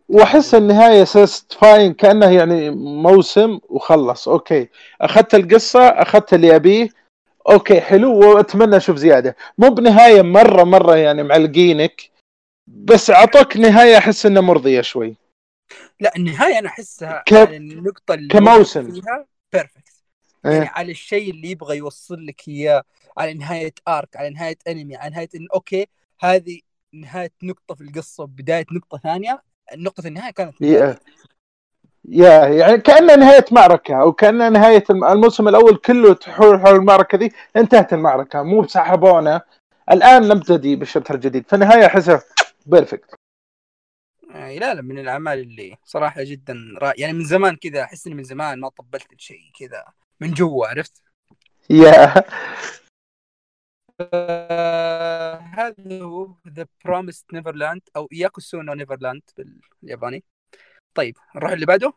[0.10, 4.28] وأحس النهاية satisfying كأنه يعني موسم وخلص.
[4.28, 4.70] okay.
[5.02, 6.90] أخذت القصة أخذت اللي أبيه.
[7.50, 9.36] okay حلو وأتمنى أشوف زيادة.
[9.58, 12.12] مو بنهاية مرة مرة يعني معلقينك
[12.68, 15.16] بس أعطوك نهاية أحس انها مرضية شوي.
[16.02, 18.92] لا النهاية أنا أحسها ك- النقطة اللي كموسم.
[18.92, 20.04] فيها perfect
[20.44, 20.70] يعني إيه.
[20.76, 22.84] على الشيء اللي يبغى يوصل لك إياه
[23.18, 25.88] على نهاية arc على نهاية انمي على نهاية إن okay
[26.20, 26.60] هذه
[26.94, 29.42] نهاية نقطة في القصة بداية نقطة ثانية
[29.76, 30.98] نقطة النهاية كانت يا
[32.10, 37.18] يا يعني كانها نهاية معركة أو كانها نهاية الم- الموسم الأول كله تحول حول المعركة
[37.18, 39.42] ذي انتهت المعركة مو سحبونا
[39.92, 42.22] الآن نبتدي بال chapter الجديد فالنهاية أحسها
[42.66, 43.21] perfect يعني
[44.34, 48.24] لا لا من الأعمال اللي صراحة جدا رائع يعني من زمان كذا أحس إني من
[48.24, 49.86] زمان ما طبلت لشيء كذا
[50.20, 51.04] من جوا عرفت؟
[51.70, 52.14] yeah.
[54.14, 59.22] آه هذا هو The Promised Neverland أو ياكوسو نو نيفرلاند
[59.82, 60.24] بالياباني.
[60.96, 61.94] طيب نروح اللي بعده؟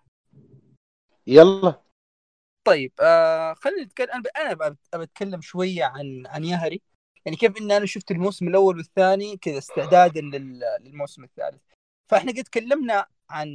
[1.27, 1.83] يلا.
[2.65, 6.83] طيب آه خلينا نتكلم أنا أنا ب- ابى أتكلم شوية عن عن ياهري.
[7.25, 11.63] يعني كيف إن أنا شفت الموسم الأول والثاني كذا استعدادا لل- للموسم الثالث.
[12.15, 13.49] فاحنا قد تكلمنا عن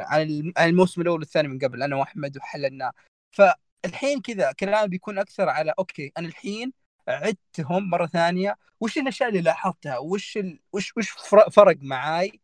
[0.00, 2.92] عن الم- عن الموسم الأول والثاني من قبل أنا وأحمد وحللناه
[3.30, 6.72] فالحين كذا كلامي بيكون أكثر على أوكي أنا الحين
[7.08, 8.58] عدتهم مرة ثانية.
[8.80, 10.60] وش الأشياء اللي لاحظتها؟ وش ال...
[10.72, 12.40] وش وش فر- فرق معاي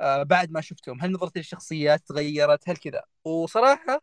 [0.00, 4.02] آه بعد ما شفتهم؟ هل نظرتي للشخصيات تغيرت؟ هل كذا؟ وصراحة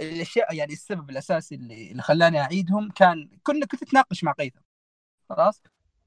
[0.00, 4.60] الأشياء يعني السبب الأساسي اللي, اللي خلاني أعيدهم كان كنا كنت أتناقش مع قيثم.
[5.30, 5.62] خلاص؟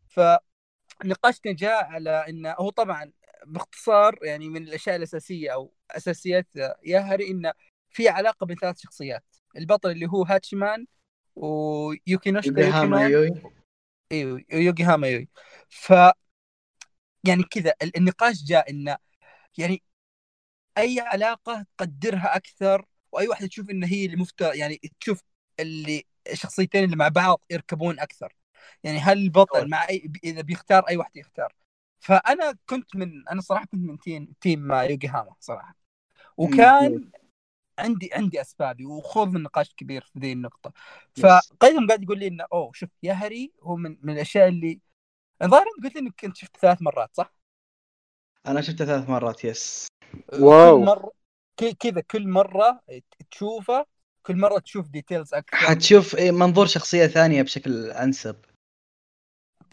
[0.07, 3.11] فنقاشنا جاء على إنه هو طبعا
[3.45, 6.47] باختصار يعني من الأشياء الأساسية أو أساسيات
[6.83, 7.53] ياهري انه
[7.89, 9.23] في علاقة بين ثلاث شخصيات.
[9.57, 10.23] البطل اللي هو
[12.07, 14.45] يوكوهاما يوكينون يوي.
[14.53, 15.29] إيوه هاما يوي.
[15.69, 15.93] ف
[17.23, 18.97] يعني كذا ال- النقاش جاء انه
[19.57, 19.83] يعني
[20.77, 25.21] أي علاقة تقدرها أكثر وأي واحدة تشوف إن هي اللي يعني تشوف
[25.59, 28.35] اللي الشخصيتين اللي مع بعض يركبون أكثر.
[28.83, 31.53] يعني هل البطل مع أي إذا بيختار أي واحد يختار.
[32.05, 35.75] فأنا كنت من أنا صراحة كنت من تيم تيم مع يوجي هاما صراحة
[36.37, 37.11] وكان
[37.79, 40.73] عندي عندي أسبابي وخوض من نقاش كبير في ذي النقطة.
[41.15, 44.79] فقيم قاعد يقول لي إنه أوه شوف يا هري هو من, من الأشياء اللي
[45.43, 47.33] الظاهر أنت قلت لي إنك كنت شفت ثلاث مرات صح؟
[48.47, 49.87] أنا شفته ثلاث مرات yes
[50.33, 50.79] واو.
[50.79, 51.11] كل مرة
[51.57, 52.81] ك- كذا كل مرة
[53.31, 53.85] تشوفه
[54.23, 55.57] كل مرة تشوف details أكثر.
[55.57, 58.35] حتشوف إيه منظور شخصية ثانية بشكل أنسب.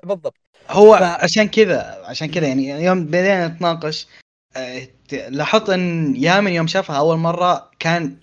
[0.04, 0.34] بالضبط.
[0.70, 4.06] هو ف- عشان كذا عشان كذا يعني يوم بدينا نتناقش
[4.56, 4.88] آه،
[5.28, 8.16] لاحظت إن يامن يوم شافها أول مرة كان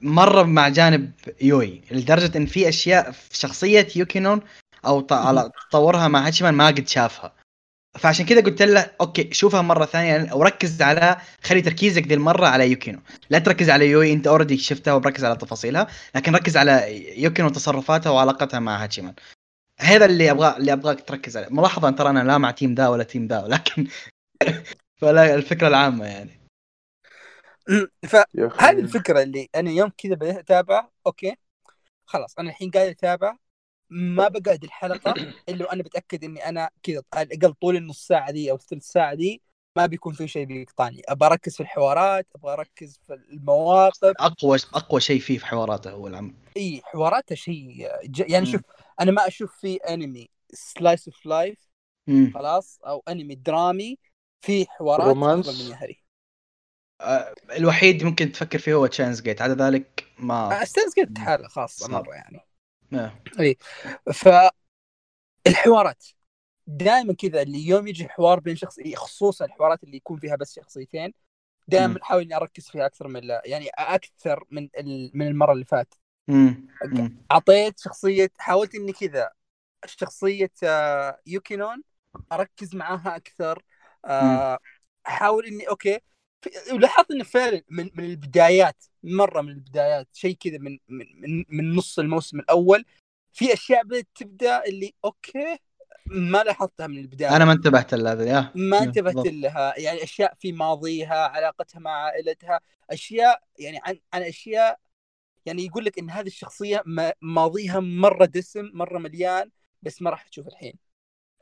[0.00, 1.10] مرة مع جانب
[1.42, 4.40] يوي لدرجة إن في أشياء في شخصية يوكينون
[4.86, 7.32] أو ط- على تطورها مع هاتشيمان ما قد شافها.
[7.98, 12.70] فعشان كذا قلت له okay شوفها مرة ثانية وركز على خلي تركيزك ذي المرة على
[12.70, 17.48] يوكينو لا تركز على يوي أنت already شفتها ومركز على تفاصيلها لكن ركز على يوكينو
[17.48, 19.14] وتصرفاتها وعلاقتها مع هاتشيمان
[19.80, 21.48] هذا اللي أبغى اللي أبغاك تركز عليه.
[21.48, 23.86] ملاحظة ترى أنا لا مع team ذا ولا team ذا ولكن
[25.00, 26.40] فلا الفكرة العامة يعني.
[28.08, 28.70] فهذه.
[28.70, 31.36] الفكرة اللي أنا يوم كذا بديت أتابع okay؟
[32.06, 33.36] خلاص أنا الحين قاعد أتابع
[33.90, 35.14] ما بقعد الحلقة
[35.48, 39.14] إلا وأنا بتأكد إني أنا كذا على الاقل طول النص ساعة دي أو الثلث ساعة
[39.14, 39.42] دي
[39.76, 41.02] ما بيكون في شيء بيقطعني.
[41.08, 44.04] أبغى أركز في الحوارات أبغى أركز في المواقف.
[44.04, 46.34] أقوى أقوى شيء فيه في حواراته هو العمل.
[46.56, 48.30] إي حواراته شيء ج...
[48.30, 48.46] يعني.
[48.46, 48.60] شوف
[49.00, 51.58] أنا ما أشوف في انمي slice of life.
[52.34, 53.98] خلاص أو انمي درامي
[54.40, 55.48] في حوارات رومانس.
[55.48, 56.04] من يهري
[57.00, 61.88] آه، الوحيد ممكن تفكر فيه هو تشانز جيت عدا ذلك ما ستانز قلت حاله خاصة.
[61.88, 62.40] مرة يعني
[62.92, 63.20] آه.
[64.12, 64.28] ف
[65.46, 66.04] الحوارات
[66.66, 71.14] دائما كذا اللي يوم يجي حوار بين شخص خصوصا الحوارات اللي يكون فيها بس شخصيتين.
[71.68, 75.64] دائما أحاول إني أركز فيها أكثر من لا يعني أكثر من ال- من المرة اللي
[75.64, 75.98] فاتت.
[77.32, 79.30] أعطيت شخصية حاولت إني كذا
[79.86, 81.82] شخصية آه، يوكينون
[82.32, 83.62] أركز معاها أكثر
[84.04, 84.58] آه،
[85.06, 86.00] أحاول إني okay.
[86.72, 91.98] ولاحظت إنه فعلا من من البدايات مرة من البدايات شيء كذا من من من, نص
[91.98, 92.84] الموسم الأول
[93.32, 95.58] في أشياء بدأت تبدأ اللي okay
[96.06, 97.36] ما لاحظتها من البداية.
[97.36, 98.52] أنا ما انتبهت لهذا yeah.
[98.54, 99.26] ما انتبهت.
[99.26, 99.78] لها.
[99.78, 102.60] يعني أشياء في ماضيها علاقتها مع عائلتها
[102.90, 104.78] أشياء يعني عن عن أشياء
[105.46, 109.50] يعني يقول لك إن هذه الشخصية ما- ماضيها مرة دسم مرة مليان
[109.82, 110.74] بس ما راح تشوف الحين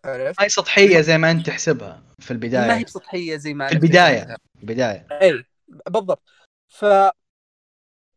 [0.05, 3.75] عرفت؟ هاي سطحية زي ما أنت تحسبها في ما البدايه هي بسطحيه زي ما في
[3.75, 4.37] البداية.
[4.63, 6.23] البداية اي بالضبط
[6.69, 6.85] ف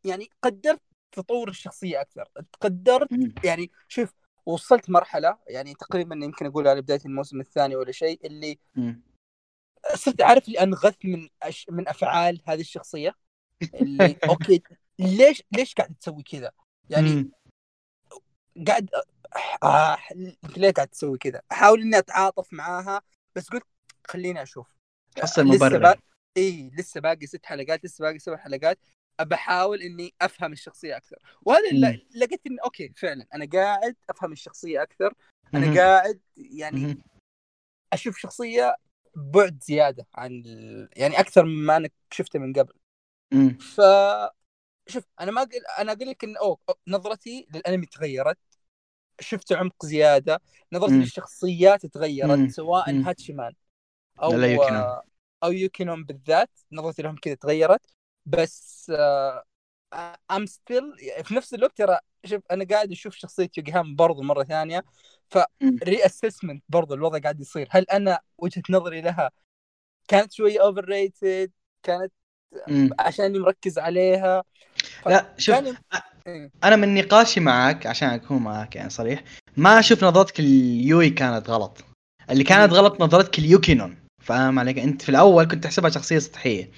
[0.04, 2.30] يعني قدرت تطور الشخصية أكثر
[2.62, 3.10] قدرت.
[3.44, 4.14] يعني شوف
[4.46, 8.60] وصلت مرحلة يعني تقريبا يمكن أقول على بداية الموسم الثاني ولا شيء اللي.
[9.96, 11.66] صرت عارف اللي انغث من أش...
[11.70, 13.16] من أفعال هذه الشخصية
[13.76, 14.64] اللي okay
[15.00, 16.52] ليش ليش قاعد تسوي كذا؟
[16.90, 17.32] يعني مم.
[18.68, 18.90] قاعد
[19.64, 19.98] آه
[20.58, 23.02] ليه قاعد تسوي كذا؟ احاول إني أتعاطف معاها
[23.36, 23.64] بس قلت
[24.08, 24.68] خليني أشوف
[25.18, 25.96] لسه مبرر با...
[26.38, 28.80] إي لسه باقي ست حلقات لسه باقي سبع حلقات
[29.20, 32.00] أبى أحاول إني أفهم الشخصية أكثر وهذا اللي مم.
[32.16, 35.14] لقيت اني okay فعلا أنا قاعد أفهم الشخصية أكثر
[35.56, 35.78] أنا مهم.
[35.78, 37.02] قاعد يعني مهم.
[37.94, 38.76] أشوف شخصية
[39.16, 40.90] بعد زيادة عن ال...
[40.96, 42.74] يعني أكثر مما أنا شفته من قبل
[43.34, 43.58] مم.
[43.58, 43.82] ف
[44.88, 45.62] شوف أنا ما أقل...
[45.80, 48.38] أنا أقول لك إن أوه نظرتي للأنمي تغيرت
[49.20, 50.42] شفت عمق زيادة
[50.74, 51.02] نظرتي مم.
[51.02, 52.48] للشخصيات تغيرت مم.
[52.50, 53.02] سواء مم.
[53.04, 53.54] هاتشيمان
[54.24, 54.98] أو يوكينون.
[55.44, 57.82] أو يوكينون بالذات نظرتي لهم كذا تغيرت
[58.26, 58.92] بس
[60.32, 60.94] I'm still
[61.24, 64.84] في نفس الوقت ترى شوف أنا قاعد أشوف شخصية يوغيهاما برضو مرة ثانية
[65.30, 65.80] ف مم.
[65.84, 69.32] reassessment برضو الوضع قاعد يصير هل أنا وجهة نظري لها
[70.08, 71.52] كانت شوي overrated
[71.84, 72.14] كانت
[72.68, 72.90] مم.
[73.00, 74.44] عشاني مركز عليها
[75.06, 75.76] لا شوف كان-
[76.28, 76.52] إيه.
[76.64, 79.24] أنا من نقاشي معك عشان أكون معك يعني صريح
[79.58, 81.84] ما أشوف نظرتك ليوي كانت غلط.
[82.30, 82.74] اللي كانت.
[82.74, 86.70] غلط نظرتك ليوكينون فاهم عليك؟ أنت في الأول كنت تحسبها شخصية سطحية.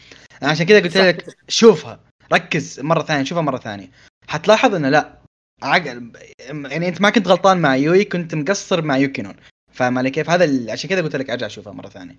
[0.41, 0.97] عشان كذا قلت.
[0.97, 1.99] لك شوفها
[2.33, 3.91] ركز مرة ثانية شوفها مرة ثانية.
[4.27, 5.17] حتلاحظ إنه لا
[5.63, 9.35] عقل يعني أنت ما كنت غلطان مع يوي كنت مقصر مع يوكينون.
[9.71, 12.15] فاهم علي كيف؟ هذا ال- عشان كذا قلت لك أرجع أشوفها مرة ثانية.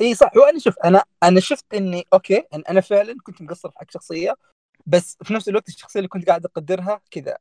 [0.00, 0.36] إي صح.
[0.36, 4.34] وأنا شوف أنا أنا شفت إني okay إن أنا فعلا كنت مقصر في حق شخصية
[4.86, 7.38] بس في نفس الوقت الشخصية اللي كنت قاعد أقدرها كذا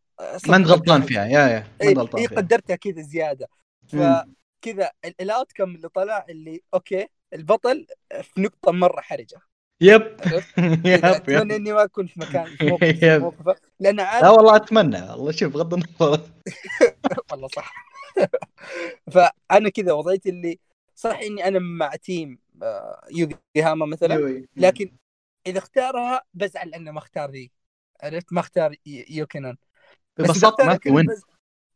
[0.48, 2.38] ما انت غلطان فيها yeah yeah ما انت غلطان إيه فيها.
[2.38, 3.48] قدرتها كذا زيادة.
[3.88, 7.88] فكذا ال outcome اللي طلع اللي okay البطل
[8.22, 9.38] في نقطة مرة حرجة.
[9.82, 10.18] yep؟
[10.86, 13.20] yep أتمنى إني ما أكون في مكان في.
[13.20, 15.02] موقفه لأن لا عارف والله أتمنى.
[15.02, 16.22] والله شوف بغض النظر.
[17.32, 17.74] والله صح.
[19.12, 20.60] فأنا كذا وضعيتي اللي
[20.96, 24.46] صح إني أنا مع team آه، يوغي هاما مثلا.
[24.56, 24.92] لكن
[25.48, 27.52] إذا اختارها بزعل لأنه ما اختار ذي.
[28.04, 29.58] عرفت؟ ما اختار يوكينون.
[30.18, 31.08] بس ببساطه ما في win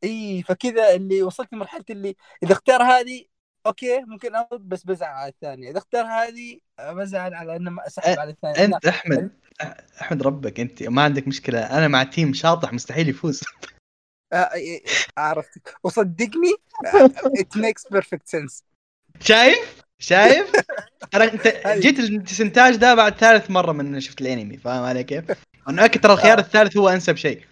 [0.03, 3.25] إي فكذا اللي وصلت لمرحلة اللي إذا اختار هذه
[3.65, 5.69] okay ممكن أرد بس بزعل على الثانية.
[5.69, 8.65] إذا اختار هذه بزعل على إنه ما أسحب على الثانية.
[8.65, 9.31] أنت أحمد
[10.01, 11.77] أحمد ربك أنت ما عندك مشكلة.
[11.77, 13.43] أنا مع team شاطح مستحيل يفوز.
[14.33, 14.49] آه،
[15.17, 15.75] عرفتك.
[15.83, 16.53] وصدقني
[17.41, 18.63] it makes perfect sense.
[19.19, 20.51] شايف؟ شايف
[21.11, 25.25] ترى انت جيت للاستنتاج ده بعد ثالث مرة من شفت الأنمي فاهم علي كيف؟
[25.69, 26.41] أنا أكيد ترى الخيار آه.
[26.41, 27.45] الثالث هو أنسب شيء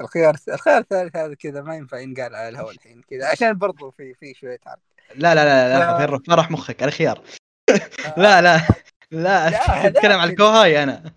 [0.00, 4.14] الخيار الخيار الثالث هذا كذا ما ينفع ينقال على الهواء الحين كذا عشان برضو في
[4.14, 4.80] في شوية عرض
[5.14, 5.98] لا لا لا لا آه.
[5.98, 7.22] خير فرح مخك أنا خيار
[8.16, 8.60] لا لا
[9.10, 9.48] لا
[9.86, 10.30] أتكلم هذاك.
[10.30, 11.12] الكوهاي أنا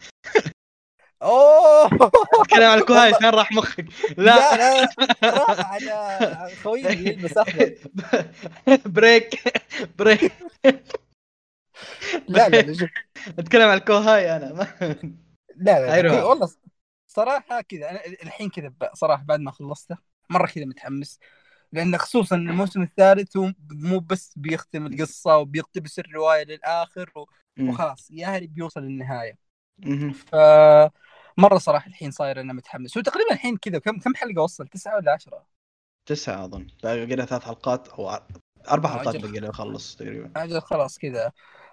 [1.26, 2.12] أوه!
[2.42, 3.20] أتكلم الكوهاي والله.
[3.20, 3.86] فين راح مخك.
[4.18, 4.24] لا.
[4.36, 4.90] لا لا
[5.24, 7.76] راح على خويي اللي يلبس اخضر
[8.86, 9.44] بريك.
[10.00, 10.32] بريك.
[12.28, 12.90] لا لا شوف
[13.40, 14.54] أتكلم عن الكوهاي أنا.
[14.54, 14.68] ما
[15.56, 16.16] لا لا, أيوة.
[16.16, 16.50] لا والله
[17.08, 19.98] صراحة كذا أنا الحين كذا صراحة بعد ما خلصته
[20.30, 21.20] مرة كذا متحمس.
[21.72, 27.26] لأن خصوصا الموسم الثالث هو مو بس بيختم القصة وبيقتبس الرواية للآخر و-
[27.60, 29.38] وخلاص يا هل بيوصل للنهاية.
[30.14, 30.36] ف
[31.38, 32.98] مرة صراحة الحين صاير أنا متحمس.
[32.98, 35.46] هو تقريبا الحين كذا كم كم حلقة وصل؟ تسعة ولا عشرة؟
[36.06, 36.68] تسعة أظن.
[36.84, 38.20] باقي لها ثلاث حلقات أو
[38.70, 39.16] أربع حلقات.
[39.16, 40.32] باقي لها اخلص تقريبا.
[40.36, 41.32] أجل خلاص كذا.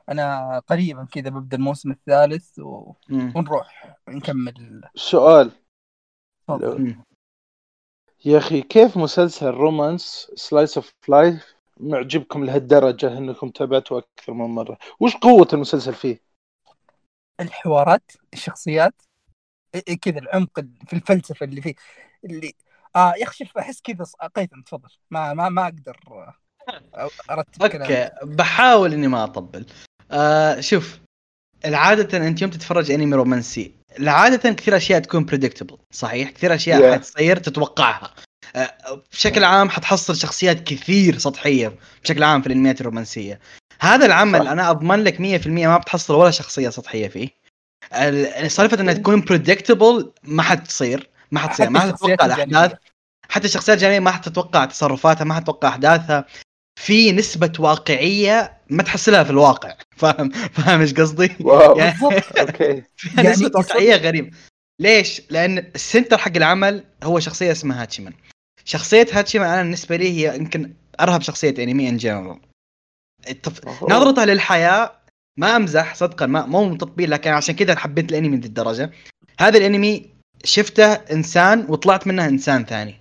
[0.09, 2.93] أنا قريبا كذا ببدأ الموسم الثالث و...
[3.09, 3.33] مم.
[3.37, 4.83] ونروح نكمل.
[4.95, 5.51] سؤال.
[8.25, 14.79] يا أخي كيف مسلسل romance slice of life معجبكم لهالدرجة إنكم تابعتوا أكثر من مرة؟
[15.01, 16.21] وش قوة المسلسل فيه؟
[17.41, 19.03] الحوارات الشخصيات؟
[20.03, 21.75] كذا العمق ال- في الفلسفة اللي فيه.
[22.25, 22.55] اللي
[22.97, 24.05] آه يخشف أحس كذا
[24.37, 24.89] قيثم تفضل.
[25.11, 26.35] ما ما ما أقدر آه،
[27.31, 29.67] أرتب okay بحاول إني ما أطبل.
[30.11, 31.01] آه شوف
[31.65, 36.95] العادة أنت يوم تتفرج أنمي رومانسي العادة كثير أشياء تكون بريدكتبل صحيح؟ كثير أشياء Yeah.
[36.95, 38.15] حتصير تتوقعها.
[38.57, 43.41] آه بشكل عام حتحصل شخصيات كثير سطحية بشكل عام في الأنميات الرومانسية.
[43.81, 44.51] هذا العمل صح.
[44.51, 47.29] أنا أضمن لك 100% ما بتحصل ولا شخصية سطحية فيه.
[48.49, 52.73] سالفه إنها تكون بريدكتبل ما حتصير ما حتصير ما حتتوقع الأحداث.
[53.29, 56.25] حتى الشخصيات الجانبية ما حتتوقع تصرفاتها ما حتتوقع أحداثها.
[56.81, 59.75] في نسبة واقعية ما تحصلها في الواقع.
[59.97, 61.79] فاهم؟ فاهم إيش قصدي؟ wow.
[61.79, 61.99] يعني
[62.41, 62.83] okay.
[63.17, 64.31] يعني نسبة واقعية غريبة.
[64.81, 68.13] ليش؟ لأن ال center حق العمل هو شخصية اسمها هاتشيمان.
[68.65, 72.41] شخصية هاتشيمان أنا بالنسبة لي هي يمكن أرهب شخصية أنمي in general.
[73.83, 75.02] نظرتها للحياة
[75.37, 78.91] ما أمزح صدقا ما مو تطبيل لكن عشان كذا حبيت الأنمي لهذه الدرجة.
[79.41, 80.11] هذا الأنمي
[80.45, 83.01] شفته إنسان وطلعت منه إنسان ثاني.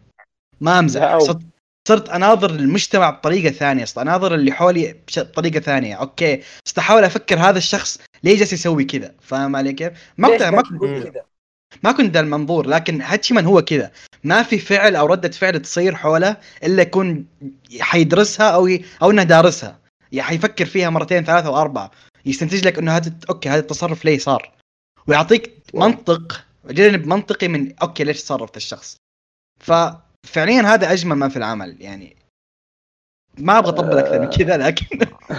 [0.61, 1.39] ما wow.
[1.87, 5.95] صرت, أناظر المجتمع بطريقة ثانية صرت أناظر اللي حولي بطريقة ثانية.
[5.95, 6.41] okay.
[6.65, 10.61] صرت أحاول أفكر هذا الشخص ليه جالس يسوي كذا؟ فاهم علي كيف؟ ما كنت ما
[10.61, 11.11] كنت؟
[11.83, 13.91] ما كنت ذا المنظور لكن هاتشيمان هو كذا.
[14.23, 17.25] ما في فعل أو ردة فعل تصير حوله إلا يكون
[17.79, 18.85] حيدرسها أو ي...
[19.01, 19.79] أو إنه دارسها.
[20.11, 21.91] يعني حيفكر فيها مرتين ثلاثة وأربعة.
[22.25, 24.51] يستنتج لك إنه هذا okay هذا التصرف ليه صار؟
[25.07, 25.53] ويعطيك.
[25.73, 28.95] منطق جانب منطقي من okay ليش تصرف الشخص؟
[29.59, 32.15] ففعليا هذا أجمل ما في العمل يعني.
[33.37, 34.85] ما أبغى أطبل أكثر من كذا لكن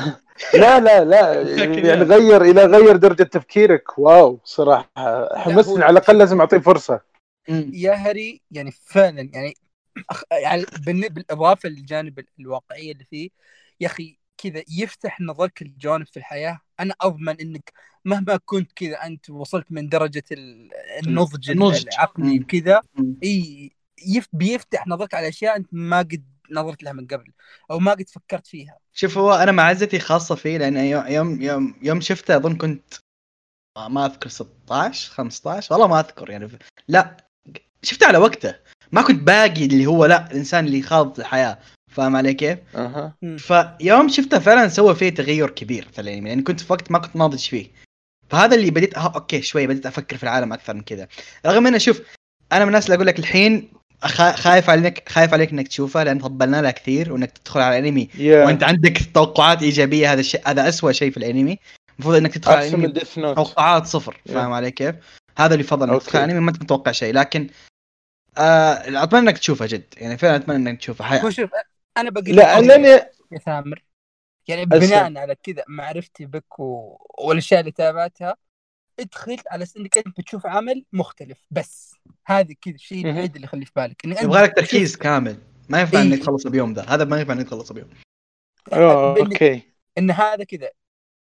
[0.55, 3.99] لا لا لا يعني غير إلى غير درجة تفكيرك.
[3.99, 5.29] واو صراحة.
[5.39, 7.01] حمسني على الأقل لازم أعطيه فرصة.
[7.73, 9.55] يا هري يعني فعلا يعني.
[10.33, 10.65] يعني
[11.09, 13.31] بالإضافة للجانب ال- الواقعيه اللي فيه
[13.81, 17.73] يا أخي كذا يفتح نظرك للجوانب في الحياة أنا أضمن إنك
[18.05, 20.71] مهما كنت كذا أنت وصلت من درجة ال-
[21.07, 21.87] النضج النضج.
[21.93, 22.41] العقلي.
[22.41, 22.81] وكذا.
[23.23, 23.71] إي
[24.07, 24.27] يف...
[24.33, 27.33] بيفتح نظرك على أشياء أنت ما قد نظرت لها من قبل
[27.71, 31.75] أو ما قد فكرت فيها شوف هو أنا معزتي خاصة فيه لأن يوم يوم يوم,
[31.83, 32.95] يوم شفته أظن كنت
[33.89, 36.49] ما أذكر 16 15 والله ما أذكر يعني
[36.89, 37.17] لا
[37.83, 38.55] شفته على وقته
[38.93, 41.59] ما كنت باقي اللي هو لا الإنسان اللي خاض الحياة
[41.93, 43.15] فاهم علي كيف؟ أها.
[43.39, 47.17] فيوم شفته فعلا سوى فيه تغير كبير في الأنمي لأن كنت في وقت ما كنت
[47.17, 47.67] ناضج فيه.
[48.31, 51.09] فهذا اللي بديت أه okay شوي بديت أفكر في العالم أكثر من كذا.
[51.47, 52.01] رغم إنه شوف
[52.53, 53.73] أنا من الناس اللي أقول لك الحين
[54.05, 58.09] خا- خايف عليك خايف عليك إنك تشوفه لأن طبلنا له كثير وإنك تدخل على الأنمي.
[58.15, 61.59] يا وأنت عندك توقعات إيجابية هذا الشيء هذا اسوء شيء في الأنمي.
[61.99, 62.89] المفروض إنك تدخل على الأنمي
[63.35, 64.33] توقعات صفر Yeah.
[64.33, 64.95] فاهم علي كيف؟
[65.39, 66.05] هذا اللي يفضل إنك okay.
[66.05, 67.15] تدخل على الأنمي ما أنت متوقع شيء.
[67.15, 67.49] لكن
[68.39, 69.85] آه أتمنى إنك تشوفه جد.
[69.97, 71.05] يعني فعلا أتمنى إنك تشوفه.
[71.05, 71.49] حي...
[71.97, 72.89] أنا بقول لا لك انني
[73.33, 73.85] يا ثامر
[74.49, 74.65] يعني.
[74.65, 76.97] بناء على كذا معرفتي بك و...
[77.19, 78.37] والأشياء اللي تابعتها
[79.01, 81.47] ادخل على إنك أنت بتشوف عمل مختلف.
[81.51, 81.95] بس
[82.27, 83.07] هذا كذا الشيء.
[83.07, 84.05] الوحيد اللي يخليه في بالك.
[84.05, 85.39] اني يبغى لك تركيز كامل.
[85.69, 86.07] ما ينفع إيه.
[86.07, 87.91] إنك تخلص بيوم ذا هذا ما ينفع إنك تخلص بيوم.
[88.71, 89.63] بإنك- okay.
[89.99, 90.71] إن هذا كذا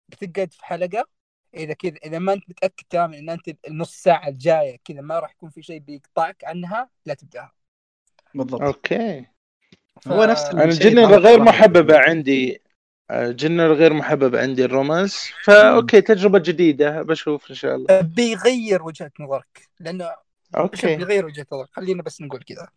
[0.09, 1.07] بتقعد في حلقة.
[1.53, 5.31] إذا كذا إذا ما أنت متأكد تماما إن أنت النص ساعة الجاية كذا ما راح
[5.31, 7.53] يكون في شيء بيقطعك عنها لا تبدأها.
[8.35, 8.61] بالضبط.
[8.61, 9.25] okay.
[10.01, 10.07] ف...
[10.07, 11.41] هو نفس أنا الجنة هذا غير.
[11.41, 12.61] محببة عندي
[13.11, 15.31] الجنة غير محببة عندي ال romance.
[15.43, 18.01] فا okay تجربة جديدة بشوف إن شاء الله.
[18.01, 20.11] بيغير وجهة نظرك لأنه
[20.57, 20.95] أوكي.
[20.95, 21.69] بيغير وجهة نظرك.
[21.71, 22.67] خلينا بس نقول كذا.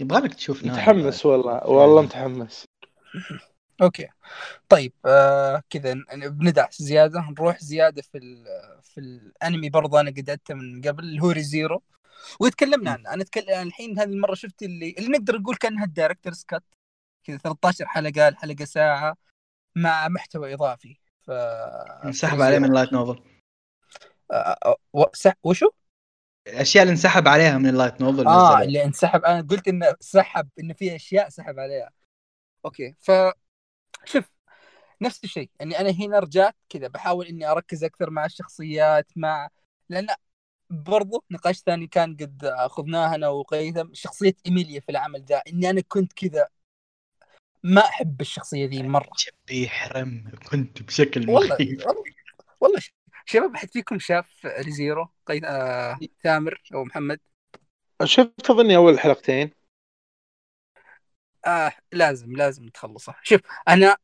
[0.00, 0.80] يبغى لك تشوف نهاية.
[0.80, 2.64] متحمس والله والله متحمس.
[3.82, 4.08] أوكي.
[4.68, 8.44] طيب آه كذا بندعس زيادة نروح زيادة في ال
[8.82, 11.82] في الأنمي برضه أنا قدرته من قبل اللي هو Re:Zero.
[12.40, 15.88] وتكلمنا عنه أنا اتكلم أنا الحين هذه المرة شفت اللي اللي نقدر نقول كأنها ال
[15.88, 16.62] director's cut
[17.24, 19.16] كذا 13 حلقة الحلقة ساعة
[19.76, 20.96] مع محتوى إضافي.
[21.22, 21.30] ف
[22.04, 23.22] انسحب عليه من ال light novel
[24.92, 25.04] و...
[25.12, 25.34] سح...
[25.44, 25.70] وشو؟
[26.46, 28.62] الأشياء اللي انسحب عليها من ال light novel آه نزلها.
[28.62, 31.90] اللي انسحب أنا قلت إنه سحب إنه في أشياء سحب عليها.
[32.64, 33.10] okay ف
[34.04, 34.24] شوف
[35.00, 35.50] نفس الشيء.
[35.60, 39.48] إني أنا هنا رجعت كذا بحاول إني أركز أكثر مع الشخصيات مع
[39.88, 40.06] لأن
[40.70, 43.94] برضو نقاش ثاني كان قد أخذناه أنا وقيثم.
[43.94, 45.42] شخصية إيميليا في العمل ذا.
[45.48, 46.48] إني أنا كنت كذا
[47.62, 49.10] ما أحب الشخصية ذي مرة.
[49.16, 51.86] شبي يحرم كنت بشكل والله مخيف.
[51.86, 52.04] والله,
[52.60, 52.80] والله
[53.26, 57.20] شباب أحد فيكم شاف Re:Zero؟ قيث آه ثامر أو محمد؟
[58.04, 59.50] شفت أظني أول حلقتين.
[61.46, 63.14] آه لازم لازم تخلصه.
[63.22, 63.96] شوف أنا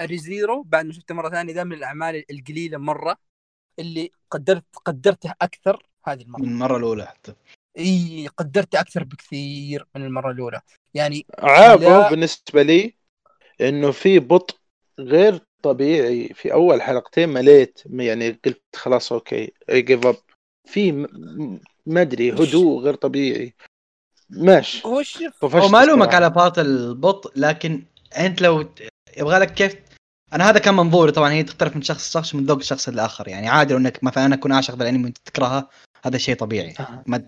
[0.00, 3.16] Re:Zero بعد ما شفته مرة ثانية ده من الأعمال القليلة مرة
[3.78, 6.40] اللي قدرت قدرته أكثر هذه المرة.
[6.40, 7.34] من المرة الأولى حتى.
[7.78, 10.60] إي قدرته أكثر بكثير من المرة الأولى.
[10.94, 12.10] يعني عابه لا.
[12.10, 12.94] بالنسبة لي
[13.60, 14.56] إنه في بطء
[14.98, 20.16] غير طبيعي في أول حلقتين مليت يعني قلت خلاص okay I give up
[20.64, 20.92] في
[21.86, 23.54] ما أدري هدوء غير طبيعي.
[24.30, 24.88] ماشي.
[24.88, 26.16] هو شوف هو ما لومك الصراحة.
[26.16, 27.82] على part البطء لكن
[28.18, 28.68] أنت لو
[29.16, 29.76] يبغى لك كيف
[30.32, 33.48] أنا هذا كان منظوري طبعا هي تختلف من شخص لشخص من ذوق الشخص الآخر يعني
[33.48, 35.68] عادي لو إنك مثلا أنا أكون عاشق للانمي وانت تكرهه
[36.06, 37.02] هذا شيء طبيعي أها.
[37.06, 37.22] ما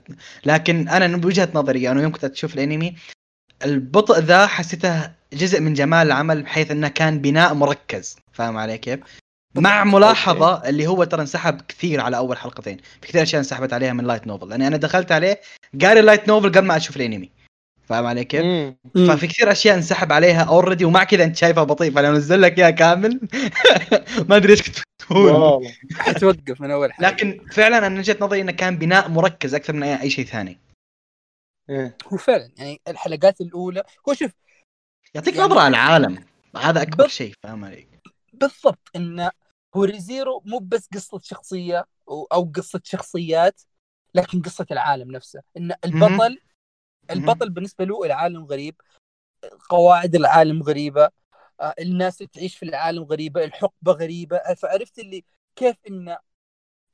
[0.46, 2.96] لكن أنا بوجهه نظري أنا يوم كنت أشوف الأنمي
[3.64, 9.00] البطء ذا حسيته جزء من جمال العمل بحيث إنه كان بناء مركز فاهم علي كيف؟
[9.54, 9.96] مع بالضبط.
[9.96, 14.04] ملاحظة اللي هو ترى انسحب كثير على أول حلقتين في كثير أشياء انسحبت عليها من
[14.04, 15.40] light novel لأني أنا دخلت عليه
[15.82, 17.30] قاري light novel قبل ما أشوف الأنمي
[17.86, 18.42] فاهم علي كيف؟
[18.94, 22.70] ففي كثير أشياء انسحب عليها already ومع كذا أنت شايفها بطيء فلو نزل لك إياها
[22.70, 23.20] كامل
[24.28, 25.72] ما أدري إيش كنت تقول والله.
[25.96, 29.72] حتوقف من أول حلقة لكن فعلا أنا من وجهة نظري إنه كان بناء مركز أكثر
[29.72, 30.60] من اي أي شيء ثاني
[31.70, 31.96] إيه.
[32.12, 34.30] هو فعلا يعني الحلقات الأولى هو شوف
[35.14, 36.24] يعطيك يعني- نظرة على العالم
[36.56, 37.86] هذا أكبر بال- شيء فاهم علي؟
[38.32, 39.30] بالضبط انه
[39.76, 43.60] هو Re:Zero مو بس قصة شخصية أو أو قصة شخصيات
[44.14, 46.38] لكن قصة العالم نفسه إن البطل
[47.10, 48.80] البطل بالنسبة له العالم غريب
[49.68, 51.10] قواعد العالم غريبة
[51.60, 54.54] آه، الناس اللي تعيش في العالم غريبة الحقبة غريبة.
[54.54, 55.24] فعرفت اللي
[55.56, 56.16] كيف إن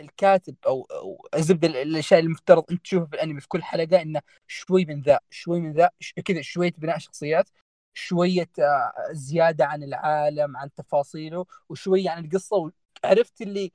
[0.01, 4.03] الكاتب أو أو الزبدة ال- الأشياء اللي المفترض انت تشوفها في الأنمي في كل حلقة
[4.03, 5.91] إنه شوي من ذا شوي من ذا
[6.25, 7.51] كذا شوية بناء شخصيات
[7.95, 12.73] شوية آه، زيادة عن العالم عن تفاصيله وشوية عن القصة.
[13.05, 13.73] عرفت اللي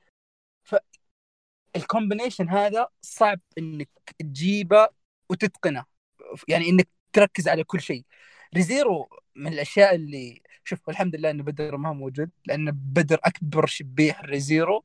[0.64, 0.76] ف
[1.76, 4.88] ال combination هذا صعب إنك تجيبه
[5.30, 5.97] وتتقنه.
[6.48, 8.04] يعني إنك تركز على كل شيء.
[8.54, 13.66] Re:Zero من الأشياء اللي شوف الحمد لله ان بدر ما هو موجود لأن بدر أكبر
[13.66, 14.84] شبيح Re:Zero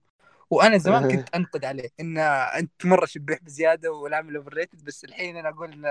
[0.50, 5.50] وأنا زمان كنت أنقد عليه ان أنت مرة شبيح بزيادة والعمل overrated بس الحين أنا
[5.50, 5.86] أقول ان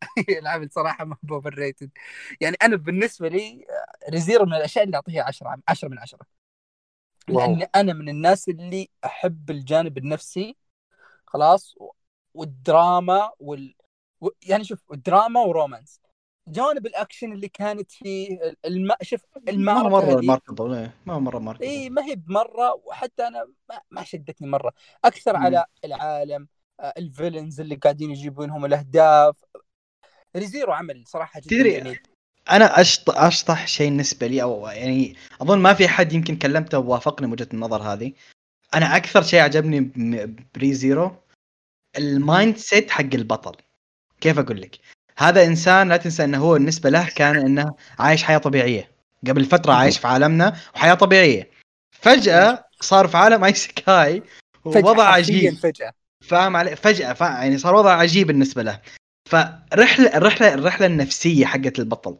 [0.40, 1.90] العمل صراحة ما هو overrated
[2.40, 3.66] يعني أنا بالنسبة لي
[4.10, 6.18] Re:Zero من الأشياء اللي أعطيها 10 10 من 10
[7.28, 7.54] wow.
[7.56, 10.56] لأن أنا من الناس اللي أحب الجانب النفسي
[11.26, 11.74] خلاص
[12.34, 13.74] والدراما وال
[14.42, 16.00] يعني شوف دراما و romance.
[16.48, 18.92] جوانب الأكشن اللي كانت فيه الم...
[19.02, 23.26] شوف ما المعركة مرة remarkable إيه، ما هو مرة remarkable اي ما هي بمرة وحتى
[23.26, 24.72] أنا ما, ما شدتني مرة.
[25.04, 25.42] أكثر مم.
[25.42, 26.48] على العالم
[26.80, 29.36] آه، ال villains اللي قاعدين يجيبونهم الأهداف.
[30.36, 31.98] Re:Zero عمل صراحة جدا تدري- جميل.
[32.50, 37.26] أنا اشطح أشطح شيء بالنسبة لي أو يعني أظن ما في أحد يمكن كلمته ووافقني
[37.26, 38.12] بوجهه النظر هذه.
[38.74, 39.80] أنا أكثر شيء عجبني
[40.54, 41.16] ب Re:Zero
[41.98, 43.56] ال mindset حق البطل.
[44.20, 44.78] كيف أقول لك؟
[45.18, 48.90] هذا إنسان لا تنسى أنه هو بالنسبة له كان أنه عايش حياة طبيعية.
[49.28, 51.50] قبل فترة عايش في عالمنا وحياة طبيعية.
[52.00, 54.22] فجأة صار في عالم isekai
[54.64, 55.54] ووضع عجيب.
[55.54, 55.92] فجأة.
[56.28, 58.80] فاهم علي؟ فجأة فا يعني صار وضع عجيب بالنسبة له.
[59.30, 62.16] فرحلة الرحلة الرحلة النفسية حقت البطل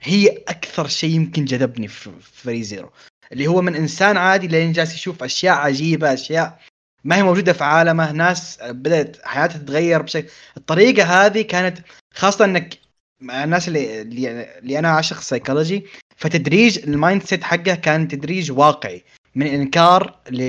[0.00, 2.90] هي أكثر شيء يمكن جذبني في في Re:Zero.
[3.32, 6.58] اللي هو من إنسان عادي لين جالس يشوف أشياء عجيبة أشياء
[7.04, 11.78] ما هي موجودة في عالمه ناس بدأت حياتها تتغير بشكل الطريقة هذه كانت
[12.14, 12.78] خاصة أنك
[13.20, 15.84] مع الناس اللي اللي, أنا عاشق سيكولوجي
[16.16, 19.02] فتدريج ال mindset حقه كان تدريج واقعي
[19.34, 20.42] من إنكار ل...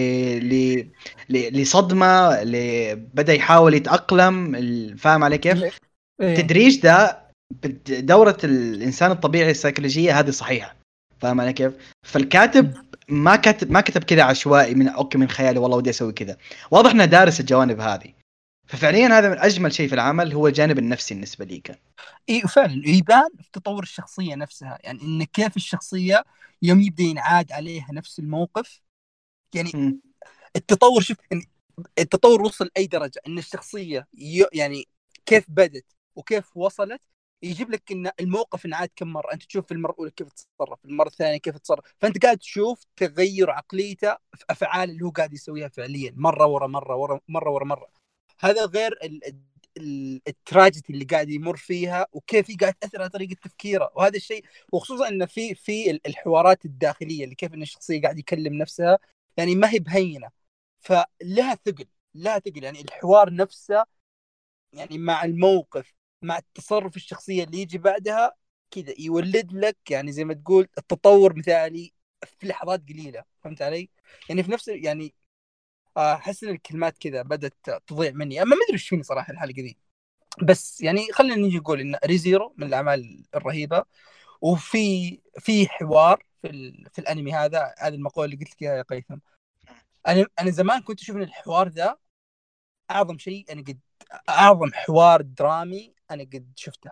[0.49, 0.87] ل...
[1.29, 1.61] ل...
[1.61, 2.55] لصدمة ل...
[2.95, 4.55] بدأ يحاول يتأقلم
[4.97, 5.69] فاهم علي كيف؟ إيه.
[6.21, 7.19] التدريج ده
[7.63, 10.75] بد- دورة الإنسان الطبيعي السيكولوجية هذه صحيحة
[11.19, 11.73] فاهم علي كيف؟
[12.05, 12.73] فالكاتب
[13.09, 16.37] ما كتب ما كتب كذا عشوائي من أوكي من خيالي والله ودي أسوي كذا.
[16.71, 18.13] واضح إنه دارس الجوانب هذه.
[18.67, 21.77] ففعليا هذا من أجمل شيء في العمل هو الجانب النفسي بالنسبة لي كان
[22.29, 22.89] إي فعلا.
[22.89, 24.77] يبان في تطور الشخصية نفسها.
[24.83, 26.23] يعني إن كيف الشخصية
[26.61, 28.81] يوم يبدأ ينعاد عليها نفس الموقف.
[29.55, 30.01] يعني مم.
[30.55, 31.49] التطور شوف يعني
[31.99, 33.21] التطور وصل لاي درجة.
[33.27, 34.07] إن الشخصية
[34.53, 34.87] يعني
[35.25, 35.85] كيف بدت
[36.15, 37.01] وكيف وصلت
[37.43, 39.33] يجيب لك إن الموقف انعاد كم مرة.
[39.33, 41.95] أنت تشوف في المرة الأولى كيف تصرف المرة الثانية كيف تصرف.
[41.99, 46.95] فأنت قاعد تشوف تغير عقليته في أفعال اللي هو قاعد يسويها فعليا مرة ورا مرة
[46.95, 47.87] ورا مرة ورا مرة.
[48.39, 49.41] هذا غير ال- ال-
[49.77, 53.91] ال- التراجيدي اللي قاعد يمر فيها وكيف هي قاعد تأثر على طريقة تفكيره.
[53.95, 58.53] وهذا الشيء وخصوصا إنه في في ال- الحوارات الداخلية اللي كيف إن الشخصية قاعد يكلم
[58.53, 58.99] نفسها
[59.37, 60.29] يعني ما هي بهينة.
[60.81, 61.85] فلها ثقل
[62.15, 62.63] لها ثقل.
[62.63, 63.85] يعني الحوار نفسه
[64.73, 65.93] يعني مع الموقف
[66.23, 68.33] مع التصرف الشخصية اللي يجي بعدها
[68.71, 71.93] كذا يولد لك يعني زي ما تقول التطور مثالي
[72.39, 73.89] في لحظات قليلة فهمت علي؟
[74.29, 75.13] يعني في نفس يعني
[75.97, 77.55] آه، أحس إن الكلمات كذا بدأت
[77.87, 78.41] تضيع مني.
[78.41, 79.77] أما ما أدري إيش فيني صراحة الحلقة دي.
[80.43, 83.85] بس يعني خلينا نيجي نقول إن Re:Zero من الأعمال الرهيبة.
[84.41, 86.89] وفي في حوار في ال...
[86.93, 89.17] في الأنمي هذا هذه المقولة اللي قلت لك إياها يا هيثم.
[90.07, 91.97] أنا أنا زمان كنت أشوف إن الحوار ذا
[92.91, 93.79] أعظم شيء أنا قد
[94.29, 96.91] أعظم حوار درامي أنا قد شفته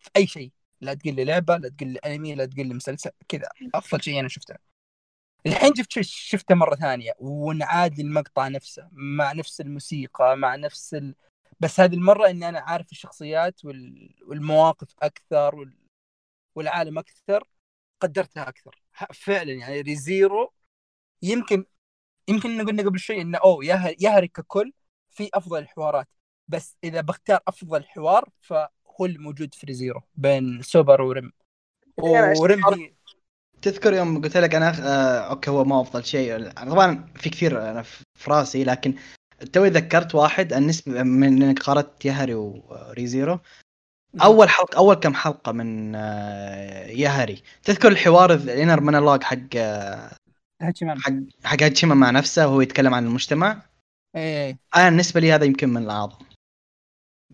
[0.00, 0.52] في أي شيء.
[0.80, 3.48] لا تقول لي لعبة لا تقول لي أنمي لا تقول لي مسلسل كذا.
[3.74, 4.54] أفضل شيء أنا شفته.
[5.46, 11.14] الحين شفت شفته مرة ثانية وانعاد المقطع نفسه مع نفس الموسيقى مع نفس ال...
[11.60, 14.14] بس هذه المرة إني أنا عارف الشخصيات وال...
[14.26, 15.78] والمواقف أكثر وال...
[16.54, 17.48] والعالم أكثر
[18.00, 18.82] قدرتها أكثر.
[19.14, 20.52] فعلا يعني Re:Zero
[21.22, 21.64] يمكن
[22.28, 24.72] يمكن قلنا قبل شوي إنه أوه يهر يهري ككل
[25.10, 26.08] في أفضل الحوارات.
[26.48, 31.32] بس إذا بختار أفضل حوار فهو الموجود في Re:Zero بين سوبارو وريم
[31.98, 32.92] ورمهي
[33.62, 36.50] تذكر يوم قلت لك أنا آه okay هو ما أفضل شيء.
[36.50, 38.94] طبعا في كثير أنا في راسي لكن
[39.52, 43.40] توي ذكرت واحد النسبة من إنك قارنت يهري و Re:Zero.
[44.22, 47.42] أول حلقة أول كم حلقة من آه يهري.
[47.62, 50.10] تذكر الحوار ال inner monologue حق آه،
[50.62, 51.12] حق
[51.44, 53.62] حق هاتشيمان مع نفسه وهو يتكلم عن المجتمع؟
[54.16, 54.58] إيه.
[54.76, 56.27] أنا بالنسبة لي هذا يمكن من الأعظم.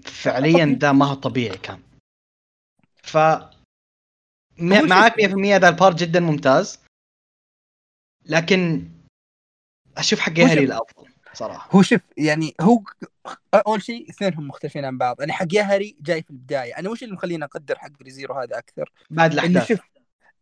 [0.03, 1.83] فعليا ده ما هو طبيعي كان.
[3.03, 3.17] ف
[4.59, 6.79] م- معاك شوف- 100% هذا البارت جدا ممتاز.
[8.27, 8.91] لكن
[9.97, 11.77] أشوف حق شوف- الافضل صراحة.
[11.77, 12.83] هو شوف يعني هو
[13.55, 15.21] أول شيء اثنينهم مختلفين عن بعض.
[15.21, 16.79] أنا حق يهري جاي في البداية.
[16.79, 19.69] أنا وش اللي مخليني أقدر حق Re:Zero هذا أكثر؟ بعد الأحداث.
[19.69, 19.81] شوف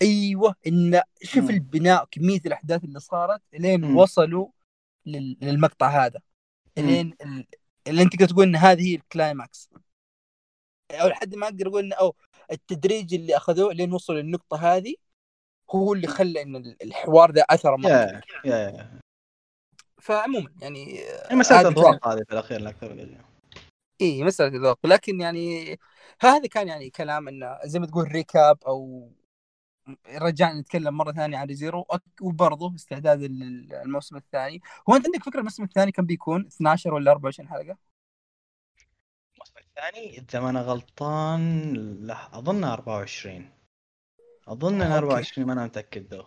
[0.02, 1.50] أيوه انه شوف مم.
[1.50, 3.96] البناء كمية الأحداث اللي صارت لين مم.
[3.96, 4.48] وصلوا
[5.06, 6.20] لل- للمقطع هذا.
[6.78, 7.46] لين ال-
[7.88, 9.70] اللي أنت تقول إن هذه هي ال climax
[10.90, 12.14] أو لحد ما أقدر أقول انه أو
[12.52, 14.94] التدريج اللي أخذوه لين وصلوا للنقطة هذه
[15.70, 19.00] هو اللي خلى إن ال- الحوار ذا أثر مره yeah yeah yeah.
[20.00, 21.00] فعموما يعني
[21.32, 23.16] مسألة أذواق هذه في الأخير لا أكثر ولا أقل.
[24.00, 25.78] إي مسألة ذوق لكن يعني
[26.20, 29.10] هذا كان يعني كلام إنه زي ما تقول recap أو
[30.08, 34.60] رجعنا نتكلم مرة ثانية عن Re:Zero أك- وبرضه استعداد الموسم الثاني.
[34.90, 37.76] هو أنت عندك فكرة الموسم الثاني كم بيكون؟ 12 ولا 24 حلقة؟
[39.34, 41.72] الموسم الثاني إذا ما أنا غلطان
[42.06, 43.50] لا أظن 24
[44.48, 44.94] أظن okay.
[44.94, 46.24] 24 ما أنا متأكد though.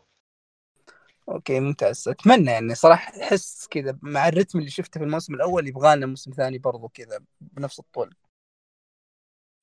[1.30, 2.08] okay ممتاز.
[2.08, 6.32] أتمنى يعني صراحة أحس كذا مع الرتم اللي شفته في الموسم الأول يبغى لنا موسم
[6.32, 8.16] ثاني برضه كذا بنفس الطول.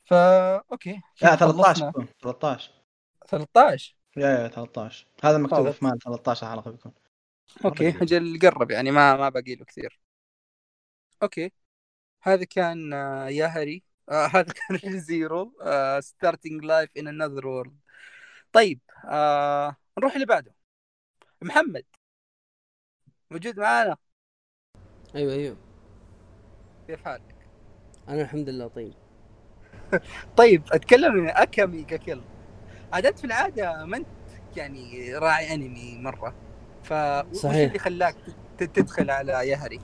[0.05, 1.86] فا okay لا كذا 13 خلصنا.
[1.86, 2.81] بيكون 13
[3.28, 5.70] 13 yeah yeah 13 هذا مكتوب.
[5.70, 6.92] في MAL 13 حلقه بيكون
[7.64, 10.00] okay أجل قرب يعني ما ما باقي له كثير.
[11.22, 11.52] okay.
[12.22, 15.54] هذا كان آه، ياهري آه هذا كان Zero.
[16.00, 17.78] starting life in another world
[18.52, 20.54] طيب آه نروح اللي بعده.
[21.42, 21.84] محمد.
[23.30, 23.96] موجود معانا؟
[25.14, 25.56] أيوه أيوه.
[26.86, 27.48] كيف حالك؟
[28.08, 28.94] أنا الحمد لله طيب.
[30.36, 32.22] طيب أتكلم عن اكامي ككل
[32.93, 34.09] عاد انت في العادة ما انت
[34.57, 36.36] يعني راعي أنمي مرة
[36.82, 37.66] ف وش صحيح.
[37.66, 38.16] اللي خلاك
[38.59, 39.82] تدخل على ياهري؟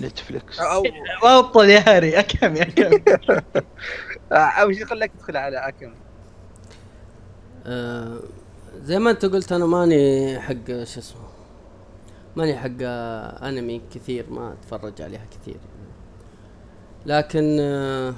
[0.00, 0.82] Netflix أو
[1.22, 3.02] بطل ياهاري أكم يا كم
[4.32, 6.02] أو وش اللي خلاك تدخل على اكامي؟
[7.66, 8.20] آه
[8.74, 11.28] زي ما أنت قلت أنا ماني حق شو اسمه
[12.36, 15.60] ماني حق آه، أنمي كثير ما أتفرج عليها كثير
[17.06, 18.14] لكن آه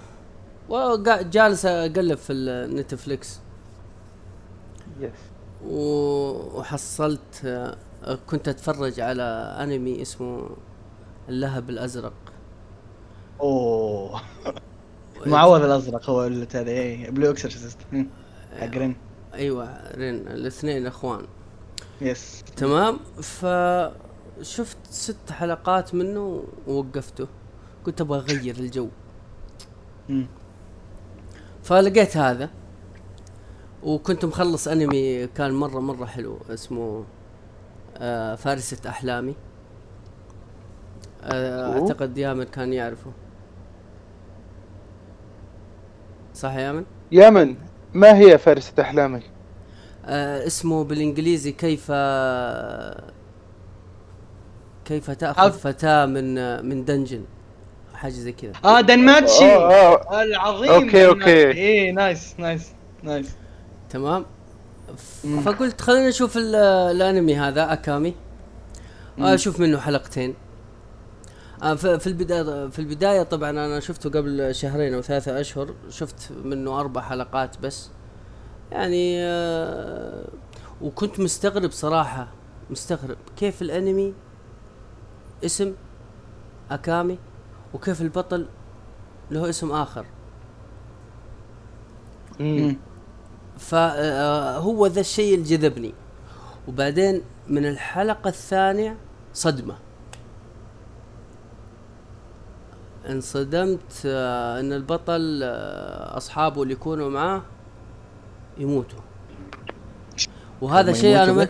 [0.68, 3.40] وقا- جالس أقلب في ال Netflix
[5.00, 5.10] yes
[5.66, 7.46] وحصلت
[8.26, 9.22] كنت أتفرج على
[9.60, 10.50] أنمي اسمه
[11.28, 12.12] اللهب الأزرق.
[13.40, 14.20] أوه.
[15.26, 17.78] معوض الأزرق هو اللي هذا إيه Blue Exorcist
[18.60, 18.96] حق رين
[19.34, 21.26] أيوه رين الاثنين إخوان.
[22.00, 22.98] yes تمام.
[23.22, 27.26] فشفت ست حلقات منه ووقفته.
[27.86, 28.88] قلت أبغى أغير الجو.
[30.08, 30.26] مم.
[31.62, 32.50] فلقيت هذا.
[33.84, 37.04] وكنت مخلص أنمي كان مرة مرة حلو اسمه
[37.96, 39.34] آه فارسة أحلامي
[41.22, 41.72] آه.
[41.80, 43.10] أعتقد يامن كان يعرفه
[46.34, 47.56] صح يا يامن؟ يمن
[47.94, 49.22] ما هي فارسة أحلامك؟
[50.06, 51.92] آه اسمه بالإنجليزي كيف
[54.84, 56.34] كيف تأخذ فتاة من
[56.66, 57.24] من dungeon
[57.94, 60.22] حاجة زي كذا آه DanMachi آه، آه.
[60.22, 61.06] العظيم okay.
[61.06, 61.50] DanMachi.
[61.50, 63.30] إيه nice nice nice
[63.94, 64.24] تمام.
[65.44, 66.54] فقلت خلينا نشوف ال-
[66.96, 68.14] الانمي هذا أكامي.
[69.18, 69.24] مم.
[69.24, 70.34] أشوف منه حلقتين.
[71.60, 75.74] ف- في البداية في البداية طبعا أنا شفته قبل شهرين أو ثلاثة أشهر.
[75.90, 77.88] شفت منه أربع حلقات بس.
[78.72, 80.24] يعني آه،
[80.82, 82.28] وكنت مستغرب صراحة
[82.70, 84.14] مستغرب كيف الأنمي
[85.44, 85.72] اسم
[86.70, 87.18] أكامي
[87.74, 88.46] وكيف البطل
[89.30, 90.06] له اسم آخر.
[92.40, 92.76] مم.
[93.58, 95.94] فهو ذا الشيء اللي جذبني
[96.68, 98.96] وبعدين من الحلقة الثانية
[99.34, 99.74] صدمة
[103.08, 107.42] انصدمت آه، إن البطل آه، أصحابه اللي يكونوا معاه
[108.58, 108.98] يموتوا
[110.60, 111.48] وهذا شيء أنا.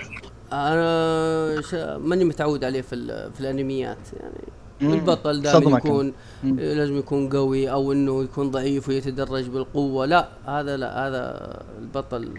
[1.99, 3.31] ماني متعود عليه في.
[3.35, 4.64] في الأنميات يعني.
[4.83, 5.79] البطل دائما.
[5.79, 6.13] يكون.
[6.45, 10.07] لازم يكون قوي أو إنه يكون ضعيف ويتدرج بالقوة.
[10.07, 12.39] لا هذا لا هذا البطل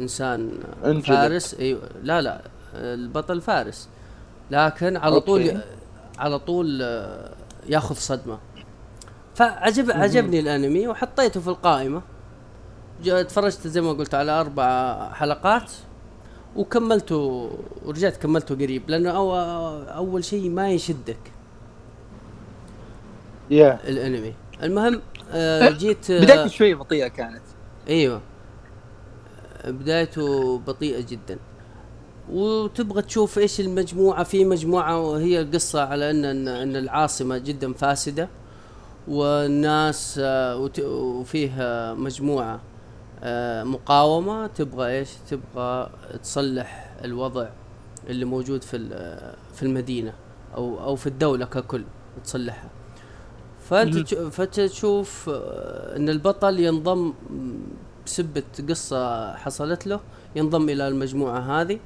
[0.00, 0.50] إنسان
[0.84, 1.04] انجلد.
[1.04, 1.54] فارس.
[1.54, 1.80] أيوه.
[2.02, 2.40] لا لا
[2.74, 3.88] البطل فارس.
[4.50, 5.60] لكن على طول أوكي.
[6.18, 7.30] على طول آه،
[7.68, 8.38] ياخذ صدمة.
[9.34, 12.02] فعجب عجبني الأنمي وحطيته في القائمة.
[13.04, 15.72] تفرجت زي ما قلت على أربع حلقات
[16.56, 17.50] وكملته
[17.84, 19.36] ورجعت كملته قريب لأنه أو
[19.82, 21.32] أول شيء ما يشدك.
[23.50, 24.34] يا الانمي.
[24.62, 25.00] المهم
[25.32, 27.42] آه جيت آه، بدايته شوي بطيئة كانت.
[27.88, 28.20] أيوه.
[29.66, 31.38] بدايته بطيئة جدا.
[32.32, 38.28] وتبغى تشوف إيش المجموعة في مجموعة وهي القصة على إن إن إن العاصمة جدا فاسدة.
[39.08, 42.60] والناس آه، وت- وفيها مجموعة
[43.22, 44.46] آه، مقاومة.
[44.46, 45.90] تبغى إيش؟ تبغى
[46.22, 47.48] تصلح الوضع
[48.08, 50.12] اللي موجود في ال- في المدينة
[50.56, 51.84] أو أو في الدولة ككل
[52.24, 52.68] تصلحها.
[53.70, 57.12] فأنت فتشوف آه، إن البطل ينضم
[58.06, 60.00] بسبة قصة حصلت له
[60.36, 61.78] ينضم إلى المجموعة هذه.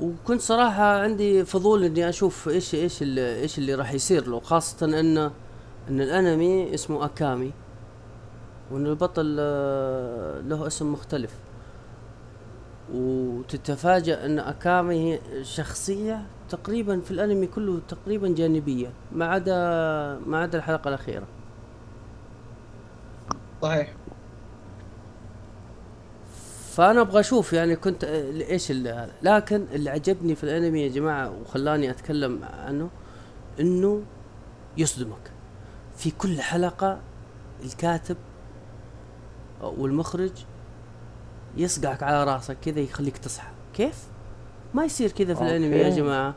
[0.00, 4.86] وكنت صراحة عندي فضول إني أشوف إيش إيش اللي إيش اللي راح يصير له خاصة
[4.86, 5.18] إن
[5.88, 7.52] إن الأنمي اسمه أكامي
[8.70, 11.34] وإن البطل آه، له اسم مختلف.
[12.94, 19.54] وتتفاجأ إن أكامي هي شخصية تقريبا في الأنمي كله تقريبا جانبية ما عدا
[20.26, 21.26] ما عدا الحلقة الأخيرة.
[23.62, 23.92] صحيح.
[26.72, 31.40] فأنا أبغى أشوف يعني كنت إيش اللي هذا لكن اللي عجبني في الأنمي يا جماعة
[31.40, 32.90] وخلاني أتكلم عنه
[33.60, 34.02] إنه
[34.76, 35.32] يصدمك.
[35.96, 37.00] في كل حلقة
[37.64, 38.16] الكاتب
[39.62, 40.32] والمخرج
[41.56, 43.48] يصقعك على راسك كذا يخليك تصحى.
[43.74, 44.04] كيف؟
[44.76, 45.88] ما يصير كذا في الانمي يا.
[45.88, 46.34] جماعة.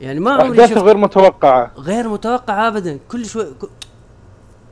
[0.00, 1.70] يعني ما عمري شفت غير متوقعة.
[1.78, 2.98] غير متوقع ابدا.
[3.10, 3.64] كل شوي ك...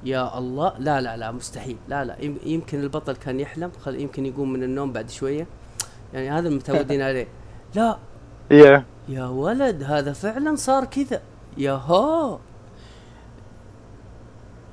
[0.04, 0.72] يا الله.
[0.78, 1.76] لا لا لا مستحيل.
[1.88, 3.70] لا لا يم- يمكن البطل كان يحلم.
[3.84, 5.46] خل يمكن يقوم من النوم بعد شوية.
[6.14, 7.28] يعني هذا المتعودين عليه.
[7.74, 7.96] لا.
[8.50, 8.84] يا.
[9.08, 11.20] يا ولد هذا فعلا صار كذا.
[11.58, 12.38] يا هو.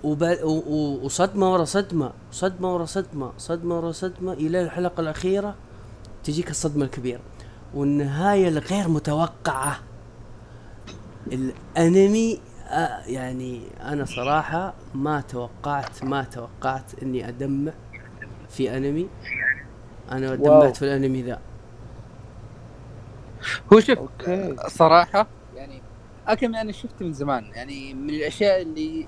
[0.03, 0.21] وب...
[0.43, 0.61] و...
[0.67, 1.05] و...
[1.05, 2.11] وصدمة ورا صدمة.
[2.31, 3.31] صدمة ورا صدمة.
[3.37, 4.33] صدمة ورا صدمة.
[4.33, 5.55] إلى الحلقة الأخيرة.
[6.27, 7.21] تجيك الصدمة الكبيرة.
[7.73, 9.79] والنهاية الغير متوقعة.
[11.27, 17.73] الأنمي آه يعني أنا صراحة ما توقعت ما توقعت إني أدمع
[18.49, 19.09] في أنمي.
[20.11, 20.35] أنا.
[20.35, 21.41] دمعت في الأنمي ذا.
[23.73, 23.99] هو شوف
[24.67, 25.81] صراحة يعني
[26.27, 27.45] اكمل أنا شفته من زمان.
[27.45, 29.07] يعني من الأشياء اللي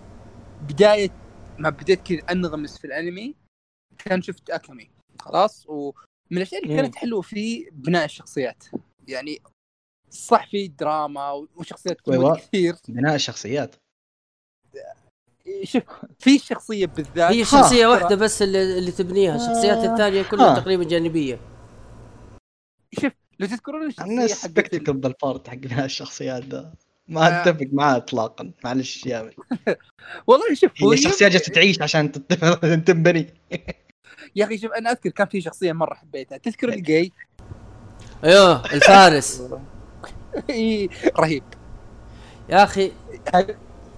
[0.70, 1.10] بداية
[1.58, 3.36] ما بديت كذا أنغمس في الأنمي
[3.98, 4.90] كان شفت اكمي
[5.20, 5.68] خلاص
[6.32, 6.76] ومن الأشياء اللي.
[6.76, 8.64] كانت حلوة فيه بناء الشخصيات
[9.08, 9.42] يعني
[10.10, 12.38] صح في دراما وشخصيات أيوة.
[12.38, 13.76] كثير بناء الشخصيات
[15.64, 15.84] شوف
[16.20, 20.60] في شخصية بالذات هي شخصية ترى- واحدة بس اللي, اللي تبنيها الشخصيات الثانية كلها آه.
[20.60, 21.40] تقريبا جانبية
[23.02, 26.74] شوف لو تذكرون الشخصية الناس سبكتكل بالبارت حق بناء الشخصيات ده
[27.08, 27.42] ما آه.
[27.42, 29.32] أتفق معاه اطلاقا معلش يا من.
[30.28, 32.12] والله شوف هي الشخصيات يم- جالسة تعيش عشان
[32.86, 33.34] تنبني
[34.36, 36.38] يا أخي شوف أنا أذكر كان في شخصية مرة حبيتها.
[36.38, 37.12] تذكر الجاي؟
[38.24, 39.44] أيوه الفارس.
[40.50, 40.90] إيه،
[41.20, 41.44] رهيب.
[42.50, 42.92] يا أخي.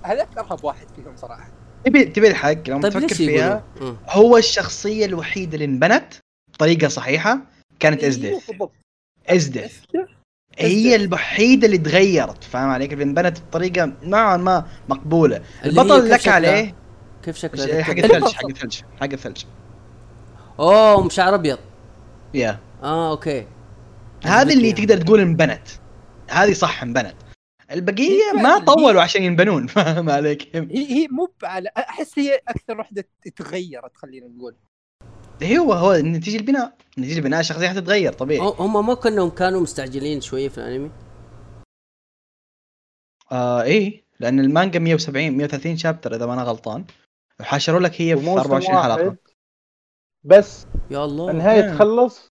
[0.03, 1.51] هذاك ارهب واحد فيهم صراحة؟
[1.85, 3.97] تبي تبي الحق؟ لما طيب تفكر فيها يقولوا؟ مم.
[4.09, 6.13] هو الشخصية الوحيدة اللي انبنت
[6.53, 7.39] بطريقة صحيحة
[7.79, 8.71] كانت ازدث بالضبط.
[9.27, 10.09] ازدث إزدث.
[10.57, 15.41] هي الوحيدة اللي تغيرت فاهم علي كيف انبنت بطريقة نوعا ما مقبولة.
[15.65, 16.75] اللي البطل كيف لك؟ عليه.
[17.23, 17.91] كيف شكلها؟ حق.
[17.91, 19.43] الثلج حق الثلج حق الثلج.
[20.59, 21.57] أوه شعر أبيض.
[22.33, 23.47] يا آه أوكي.
[24.23, 24.71] هذه اللي.
[24.71, 25.67] تقدر تقول انبنت.
[26.29, 27.15] هذه صح انبنت.
[27.71, 29.67] البقية ما طولوا عشان ينبنون.
[29.75, 34.55] فاهم علي كيف هي هي مو على أحس هي أكثر وحدة تغيرت خلينا نقول.
[35.43, 36.73] هو هو نتيجة البناء.
[36.97, 38.53] نتيجة البناء الشخصيه حتتغير طبيعي.
[38.59, 40.91] هم ما كأنهم كانوا مستعجلين شوية في الأنمي؟
[43.31, 44.03] آه إيه.
[44.19, 46.85] لأن المانجا 170 130 chapter إذا ما أنا غلطان.
[47.39, 49.15] وحاشروا لك هي في وموسم 24 حلقة.
[50.23, 51.31] بس يا الله.
[51.31, 51.75] النهاية نعم.
[51.75, 52.27] تخلص؟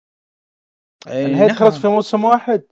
[1.06, 1.56] إيه، النهاية نعم.
[1.56, 2.62] تخلص في موسم واحد؟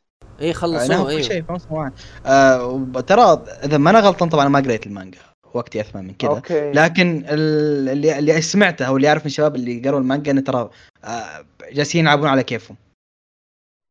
[0.41, 1.93] اي نعم خلصوه كل أيوه شيء في موسم واحد.
[2.27, 5.19] آه ترى إذا ما أنا غلطان طبعا ما قريت المانجا.
[5.55, 6.31] وقتي أثمن من كذا.
[6.31, 6.73] okay.
[6.73, 10.71] لكن ال- اللي اللي سمعته أو اللي يعرف من الشباب اللي قروا المانجا إنه ترى
[11.05, 12.77] آه، جالسين يلعبون على كيفهم.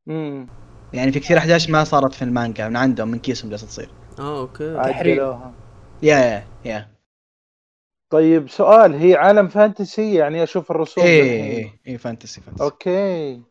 [0.10, 0.48] امم
[0.94, 3.90] يعني في كثير أحداث ما صارت في المانجا من عندهم من كيسهم جالسة تصير.
[4.20, 4.78] آه okay.
[4.78, 5.54] عجلوها
[6.04, 6.95] yeah yeah yeah.
[8.16, 11.22] طيب سؤال هي عالم fantasy؟ يعني أشوف الرسوم بالحين.
[11.22, 12.64] إيه إيه fantasy fantasy.
[12.64, 13.42] okay.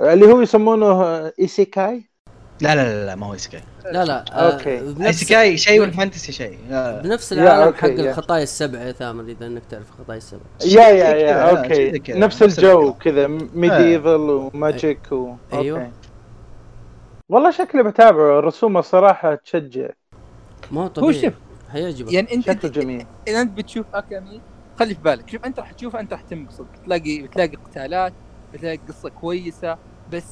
[0.00, 1.04] اللي هو يسمونه
[1.40, 2.04] isekai؟
[2.60, 4.80] لا لا لا, لا ما هو isekai لا لا آه، okay.
[4.80, 6.58] بنفس isekai شيء وال fantasy شيء.
[6.70, 7.00] لا.
[7.02, 8.10] بنفس العالم حق يا.
[8.10, 10.40] الخطايا السبع يا ثامر إذا إنك تعرف الخطايا السبع.
[10.64, 12.12] yeah yeah yeah كذا، okay.
[12.12, 12.92] نفس الجو.
[12.92, 15.34] كذا medieval و magic و...
[15.52, 15.90] okay.
[17.28, 19.88] والله شكلي بتابعه الرسوم الصراحة تشجع.
[20.70, 21.20] ما هو هو طبيعي.
[21.20, 21.34] شوف
[21.74, 22.12] حيعجبك.
[22.12, 23.06] يعني أنت شكله جميل.
[23.28, 24.40] إذا أنت بتشوف اكامي
[24.78, 25.28] خلي في بالك.
[25.30, 26.66] شوف أنت راح تشوفه أنت راح تنبسط.
[26.82, 28.12] بتلاقي بتلاقي قتالات
[28.54, 29.78] بتلاقي قصة كويسة
[30.12, 30.24] بس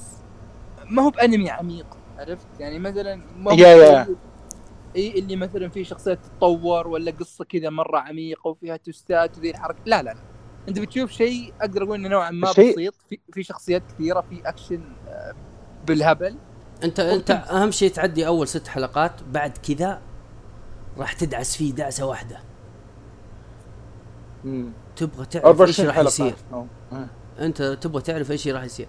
[0.91, 1.87] ما هو بأنمي عميق
[2.19, 4.07] عرفت؟ يعني مثلا ما هو يا- يا.
[4.97, 9.51] إي اللي مثلا في شخصيات تتطور ولا قصة كذا مرة عميقة وفيها twist ات وذي
[9.51, 9.79] الحركة.
[9.87, 10.21] لا لا لا.
[10.69, 12.95] أنت بتشوف شيء أقدر أقول إنه نوعا ما شيء- بسيط.
[13.09, 15.33] في, في شخصيات كثيرة في أكشن آه،
[15.87, 16.37] بالهبل.
[16.85, 20.03] انت أنت أهم شيء تعدي أول ست حلقات بعد كذا
[20.99, 22.39] راح تدعس فيه دعسة واحدة
[24.45, 24.73] مم.
[24.97, 26.35] تبغى تعرف إيش 24 راح يصير.
[27.41, 28.87] أنت تبغى تعرف إيش راح يصير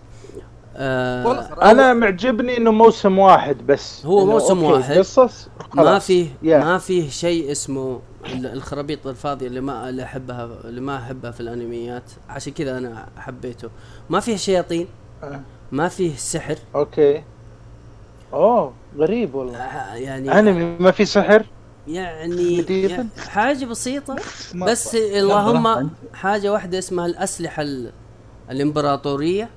[0.75, 4.97] آه أنا معجبني إنه موسم واحد بس هو موسم واحد.
[4.97, 5.99] قصص ما.
[5.99, 6.57] فيه يا.
[6.59, 11.39] ما فيه شيء اسمه ال- الخرابيط الفاضية اللي ما اللي احبها اللي ما أحبها في
[11.39, 13.69] الأنميات عشان كذا أنا حبيته
[14.09, 14.87] ما فيه شياطين
[15.23, 15.41] آه.
[15.71, 17.23] ما فيه سحر okay
[18.33, 21.45] أوه غريب والله آه، يعني أنمي ما في سحر
[21.87, 24.15] يعني؟ يعني حاجة بسيطة.
[24.55, 25.89] بس اللهم.
[26.13, 27.91] حاجة واحدة اسمها الأسلحة ال-
[28.51, 29.49] الإمبراطورية.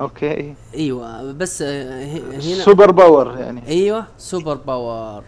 [0.00, 0.54] okay.
[0.74, 3.68] أيوه بس آه، هنا super power يعني.
[3.68, 5.24] أيوه super power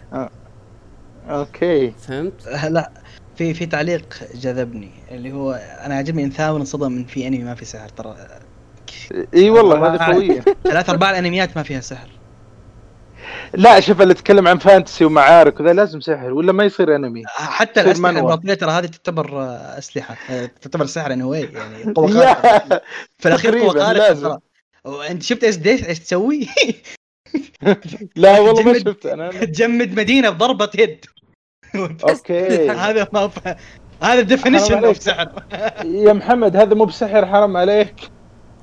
[1.28, 1.90] okay.
[1.90, 2.90] فهمت؟ لا
[3.36, 5.52] في في تعليق جذبني اللي هو
[5.84, 8.16] أنا عجبني إن ثامر انصدم من في أنمي ما في سحر ترى.
[9.34, 9.94] إي والله آه.
[9.94, 10.40] هذه قوية.
[10.64, 12.08] ثلاث ارباع الأنميات ما فيها سحر.
[13.54, 17.80] لا شوف اللي يتكلم عن فانتسي ومعارك وذا لازم سحر ولا ما يصير انمي حتى
[17.80, 18.10] الأسلحة.
[18.10, 22.80] الباطنيه ترى هذه تعتبر آه، أسلحة آه، تعتبر سحر انه يعني قوة خارقة
[23.18, 24.40] في الأخير قوة خارقة
[24.84, 26.48] وأنت شفت إسديث إيش تسوي؟
[28.16, 28.78] لا والله ما.
[28.78, 31.04] شفت أنا أنا- تجمد مدينة بضربة يد
[32.08, 33.30] okay هذا ما.
[34.02, 35.02] هذا ال definition حرام of.
[35.02, 35.28] سحر
[35.84, 37.94] يا محمد هذا مو بسحر حرام عليك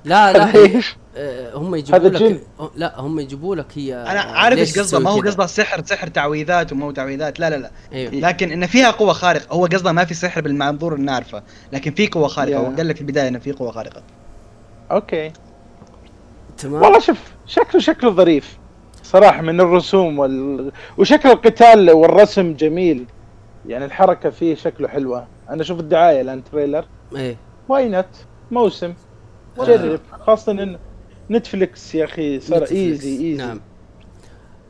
[0.06, 0.82] لا لا
[1.54, 2.40] هم يجيبوا هذا لك جن.
[2.76, 6.74] لا هم يجيبوا لك هي أنا عارف إيش قصده ما هو؟ قصده سحر سحر تعويذات
[6.74, 7.72] وما هو تعويذات لا لا لا.
[7.94, 11.44] أيوه لكن إن فيها قوة خارقة هو قصده ما في سحر بالمنظور اللي نعرفه
[11.74, 12.58] لكن في قوة خارقة.
[12.58, 14.04] هو قال لك في البداية إنه في قوة خارقة.
[14.92, 15.32] okay.
[16.58, 16.82] تمام.
[16.82, 18.58] والله شوف شكله شكله ظريف.
[19.04, 20.72] صراحة من الرسوم وال...
[20.98, 23.06] وشكل القتال والرسم جميل.
[23.68, 25.28] يعني الحركة فيه شكله حلوة.
[25.50, 26.86] أنا أشوف الدعاية الآن trailer.
[27.16, 27.38] إيه.
[27.70, 28.06] why not
[28.52, 28.94] موسم.
[29.58, 30.00] جرب.
[30.20, 30.78] خاصة إن
[31.32, 33.04] نتفلكس يا أخي صار نتفليكس.
[33.06, 33.60] easy easy نعم.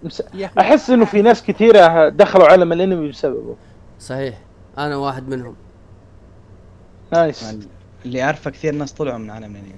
[0.03, 0.23] مس...
[0.59, 3.55] أحس إنه في ناس كثيرة دخلوا عالم الأنمي بسببه.
[3.99, 4.41] صحيح.
[4.77, 5.55] أنا واحد منهم.
[7.13, 7.55] nice
[8.05, 9.73] اللي عارفه كثير ناس طلعوا من عالم الأنمي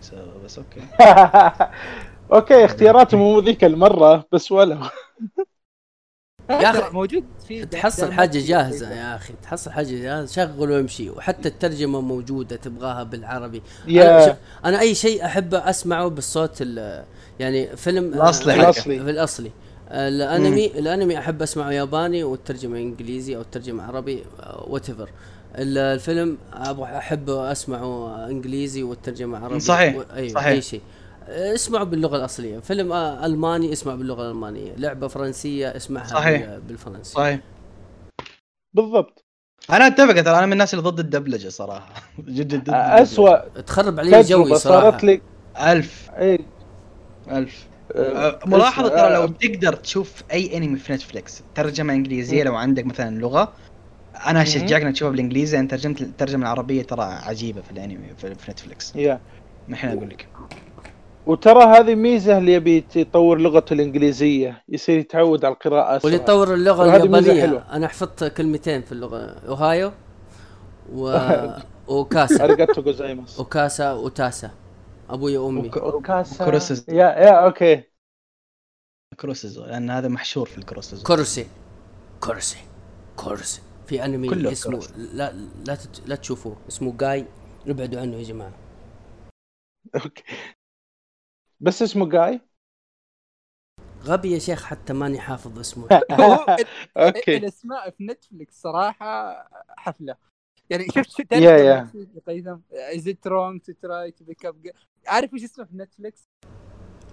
[0.45, 0.81] بس أوكي.
[2.33, 4.77] أوكي اختياراتهم مو ذيك المرة بس ولو.
[6.59, 11.09] يا ترى موجود في تحصل حاجة جاهزة يا أخي تحصل حاجة جاهزة شغل وامشي.
[11.09, 13.61] وحتى الترجمة موجودة تبغاها بالعربي.
[13.89, 14.35] أنا, شوف،
[14.65, 17.03] أنا أي شيء احب أسمعه بالصوت ال-
[17.39, 18.55] يعني فيلم الأصلي آه،.
[18.55, 18.99] الأصلي.
[18.99, 19.51] في الأصلي.
[19.91, 24.23] الأنمي الأنمي أحب أسمعه ياباني والترجمة إنجليزي أو الترجمة عربي
[24.67, 25.09] whatever
[25.55, 29.59] الفيلم أبغى احب أسمعه إنجليزي والترجمة عربي.
[29.59, 30.03] صحيح، و...
[30.15, 30.47] أيوه صحيح.
[30.47, 30.81] أي شيء.
[31.31, 32.59] اسمعوا باللغة الأصلية.
[32.59, 34.73] فيلم آه، ألماني اسمع باللغة الألمانية.
[34.77, 36.41] لعبة فرنسية اسمعها صحيح.
[36.41, 37.13] بال- بالفرنسي.
[37.13, 37.39] صحيح.
[38.73, 39.25] بالضبط.
[39.69, 41.93] أنا أتفق ترى أنا من الناس اللي ضد الدبلجة صراحة.
[42.19, 44.89] جد جد ضد اسوء تخرب علي جوي صراحة.
[44.89, 45.21] صارت لي.
[45.61, 46.09] ألف.
[46.11, 46.39] اي
[47.31, 47.67] ألف.
[47.95, 52.43] آه، أه، ملاحظة اسمع، ترى لو آه، تقدر تشوف أي أنمي في نتفليكس ترجمة إنجليزية
[52.43, 53.53] لو عندك مثلا لغة
[54.27, 58.95] أنا أشجعك إنك تشوفها بالإنجليزي لأن ترجمة الترجمة العربية ترى عجيبة في الأنمي في, نتفليكس.
[58.95, 59.19] يا.
[59.67, 60.27] ما الحين أقول لك.
[61.27, 66.23] وترى هذه ميزة اللي يبي يطور لغته الإنجليزية يصير يتعود على القراءة واللي أسرع.
[66.23, 67.57] يطور اللغة اليابانية.
[67.71, 69.17] أنا حفظت كلمتين في اللغة
[69.47, 69.91] أوهايو
[70.93, 71.17] و...
[71.87, 74.51] وكاسا جوزايماس وكاسا وتاسا
[75.09, 75.67] أبوي وأمي.
[75.67, 76.85] وك- وكاسا وكروسز.
[76.89, 77.83] يا يا أوكي.
[79.19, 79.59] كروسز.
[79.59, 81.03] لأن هذا محشور في الكروسز.
[81.03, 81.45] كورسي
[82.19, 82.57] كورسي
[83.15, 84.87] كورسي في أنمي كله اسمه.
[84.97, 85.33] لا
[85.65, 86.01] لا تت...
[86.07, 86.55] لا تشوفوه.
[86.67, 87.25] اسمه جاي.
[87.67, 88.51] ابعدوا عنه يا جماعة.
[89.95, 90.23] okay.
[91.61, 92.41] بس اسمه جاي؟
[94.03, 95.87] غبي يا شيخ حتى ماني حافظ اسمه.
[96.97, 97.37] أوكي.
[97.37, 99.35] الأسماء في نتفلكس صراحة
[99.77, 100.15] حفلة.
[100.69, 101.87] يعني شفت شو يا- يا.
[102.27, 104.55] قيثم is it wrong to try to pick up
[105.07, 106.21] عارف وش اسمه في نتفلكس؟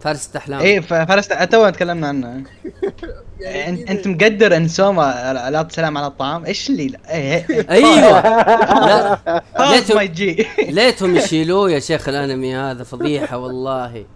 [0.00, 2.26] فارس احلام إيه فارس تو تكلمنا عنه.
[3.40, 7.46] يعني أنت كذا- أنت مقدر إن سوما لا تسلم على الطعام؟ إيش اللي لا إيه
[7.70, 8.22] أيوه.
[10.70, 14.06] ليتهم يشيلوه يا شيخ الأنمي هذا فضيحة والله.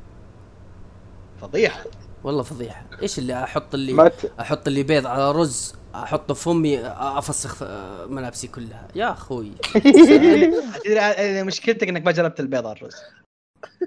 [1.43, 1.85] فضيحة.
[2.25, 2.87] والله فضيحة.
[3.03, 4.33] إيش اللي أحط اللي ما ت...
[4.41, 7.63] أحط اللي بيض على رز احطه في فمي أفسخ
[8.09, 8.89] ملابسي كلها.
[8.95, 9.53] يا أخوي.
[9.75, 12.95] تدري مشكلتك إنك ما جربت البيض على الرز.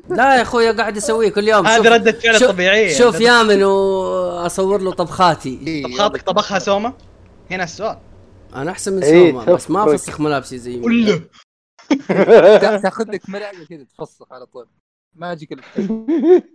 [0.10, 1.68] لا يا أخوي قاعد أسويه كل يوم.
[1.68, 2.93] هذه شوف- ردة فعل شوف- طبيعية.
[2.97, 5.84] شوف يامن وأصور له طبخاتي.
[5.84, 6.93] طب خاطك طبخها سوما
[7.51, 7.97] هنا السؤال.
[8.56, 9.93] أنا أحسن من إيه، سوما بس ما.
[9.93, 11.18] أفسخ ملابسي زي ما
[12.84, 14.68] تاخذ لك ملعقة كذا تفسخ على طول.
[15.16, 15.49] ما يجيك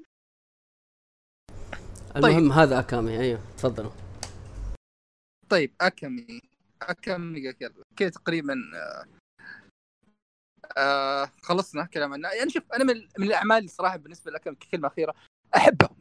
[2.17, 3.21] الا المهم هذا أكامي.
[3.21, 3.91] أيوه تفضلوا
[5.49, 6.41] طيب أكامي.
[6.83, 7.53] أكامي
[7.97, 8.11] كذا.
[8.11, 9.05] تقريبا آه
[10.77, 15.15] آه خلصنا كلام عنها يعني شوف أنا من, من الأعمال صراحة بالنسبة لك كلمه أخيرة
[15.57, 15.97] أحبهم.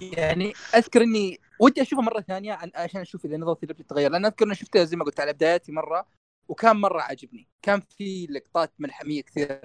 [0.00, 4.46] يعني أذكر إني ودي اشوفها مرة ثانية عشان أشوف إذا نظرتي اللي بتتغير لأن أذكر
[4.46, 6.06] إني شفتها زي ما قلت على بداياتي مرة
[6.48, 9.60] وكان مرة عجبني كان في لقطات ملحمية كثير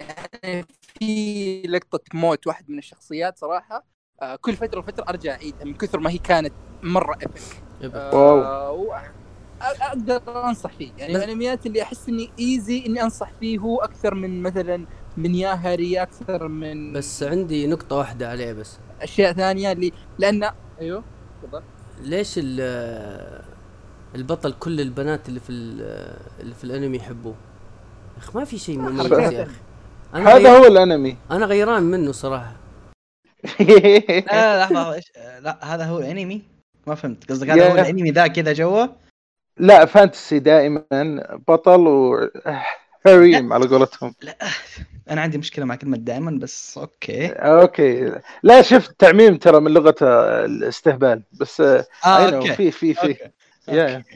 [0.00, 0.66] يعني
[0.98, 3.91] في لقطة موت واحد من الشخصيات صراحة
[4.22, 6.52] آه كل فترة وفترة أرجع أعيدها من كثر ما هي كانت
[6.82, 7.40] مرة ايبك
[7.82, 8.14] إبك.
[8.14, 8.92] واو.
[9.62, 10.90] أقدر أنصح فيه.
[10.98, 15.52] يعني الأنميات اللي أحس إني ايزي إني أنصح فيه هو أكثر من مثلا من يا
[15.54, 18.78] هاري أكثر من بس عندي نقطة واحدة عليه بس.
[19.02, 20.50] أشياء ثانية اللي لأن
[20.80, 21.02] أيوه
[21.42, 21.62] تفضل.
[22.02, 23.42] ليش ال-
[24.14, 27.34] البطل كل البنات اللي في ال- اللي في الأنمي يحبوه؟
[28.16, 29.12] يا أخي ما في شيء مميز.
[29.12, 29.52] يا أخي.
[30.14, 30.48] هذا غير...
[30.48, 31.16] هو الأنمي.
[31.30, 32.52] أنا غيران منه صراحة.
[33.60, 35.04] لا لا لحظة إيش؟
[35.40, 36.42] لا هذا هو الأنمي؟
[36.86, 37.30] ما فهمت.
[37.30, 38.86] قصدك هذا هو الأنمي ذا كذا جوا؟
[39.56, 40.84] لا فانتسي دائما
[41.48, 44.14] بطل وحريم على قولتهم.
[45.10, 47.26] أنا عندي مشكلة مع كلمة دائما بس okay.
[47.26, 48.20] okay.
[48.42, 49.96] لا شفت تعميم ترى من لغة
[50.44, 52.54] الاستهبال بس آه آه know، okay.
[52.54, 54.12] في في في.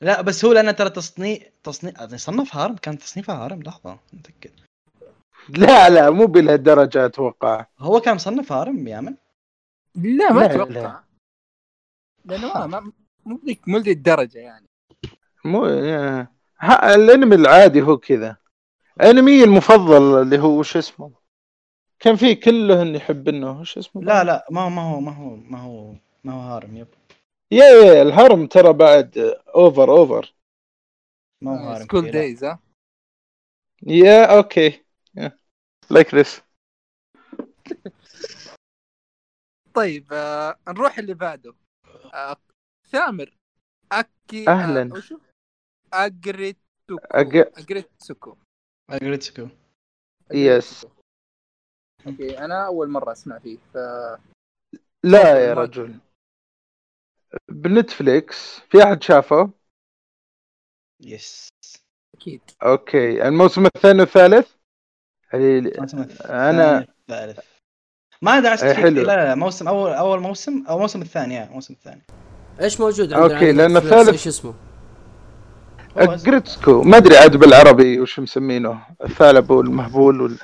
[0.00, 4.50] لا بس هو لأنه ترى تصنيع تصنيع صنف harem؟ كان تصنيفها harem؟ لحظة متأكد.
[5.62, 7.66] لا لا مو بهالدرجه أتوقع.
[7.78, 9.14] هو كان مصنف harem yeah man
[9.94, 11.00] لا ما لا، أتوقع.
[12.24, 12.92] لأنه ما
[13.26, 14.66] مو ذيك مو الدرجة يعني.
[15.44, 15.66] مو
[16.94, 18.36] الأنمي العادي هو كذا.
[19.02, 21.10] أنمي المفضل اللي هو وش اسمه؟
[22.00, 25.58] كان في كلهن يحبنه وش اسمه؟ لا لا ما هو ما هو ما هو ما
[25.60, 25.94] هو
[26.24, 26.86] ما هو harem yep.
[27.50, 29.18] yeah yeah ال harem ترى بعد
[29.54, 30.34] over over
[31.42, 32.10] ما هو harem School.
[32.10, 32.58] Days ها؟
[33.86, 34.87] yeah okay.
[35.90, 36.42] like this
[39.74, 41.54] طيب آه نروح اللي بعده.
[42.14, 42.36] آه
[42.86, 43.36] ثامر
[43.92, 44.90] okay أهلاً.
[44.94, 45.18] آه وشو؟
[45.92, 47.06] Aggretsuko.
[47.14, 48.36] أج- Aggretsuko
[48.90, 49.48] Aggretsuko.
[50.34, 50.86] yes
[52.06, 53.76] okay أنا أول مرة أسمع فيه ف
[55.04, 55.98] لا يا رجل.
[57.48, 58.60] بنتفليكس.
[58.60, 59.50] في أحد شافه؟
[61.00, 61.48] yes
[62.14, 62.40] أكيد.
[62.62, 63.28] okay.
[63.28, 64.57] الموسم الثاني والثالث؟
[65.34, 66.78] أنا
[67.10, 67.38] الثالث
[68.22, 68.72] ما إيه، فيه.
[68.72, 69.02] حلو.
[69.02, 72.02] لا لا موسم اول أول موسم أو موسم الثاني يا الموسم الثاني.
[72.60, 74.54] إيش موجود عندنا لأن نتفليكس؟ الثالث- إيش اسمه؟
[75.96, 76.82] اسمه- Aggretsuko.
[76.82, 78.78] ما أدري عاد بالعربي وش مسمينه.
[79.04, 80.36] الثعلب والمهبول وال...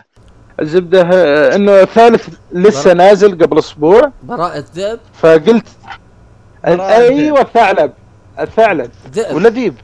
[0.60, 1.02] الزبدة
[1.54, 4.12] إنه الثالث لسه نازل قبل أسبوع.
[4.22, 5.68] براءة ذئب؟ فقلت
[6.64, 7.92] أيوه الثعلب.
[8.40, 8.90] الثعلب.
[9.12, 9.36] ذئب.
[9.36, 9.74] ولا ذيب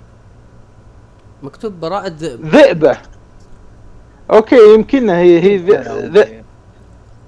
[1.43, 2.47] مكتوب براءة ذئب.
[2.47, 2.99] ذئبة.
[4.33, 6.41] okay يمكن هي هي ذئ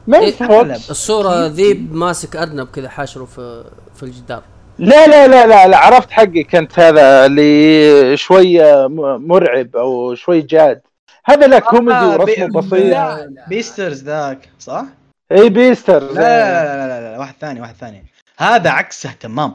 [0.07, 4.43] ما إيه، يفهم الصورة ذيب ماسك أرنب كذا حاشره في في الجدار
[4.79, 10.41] لا لا لا لا لا عرفت حقي كنت هذا اللي شوية م- مرعب أو شوي
[10.41, 10.81] جاد
[11.25, 13.45] هذا لا كوميدي آه، ورسمه بي- بسيط لا، لا.
[13.49, 14.85] Beastars ذاك صح؟
[15.33, 18.05] اي Beastars لا لا لا لا, لا, لا واحد ثاني واحد ثاني
[18.39, 19.55] هذا عكسه تمام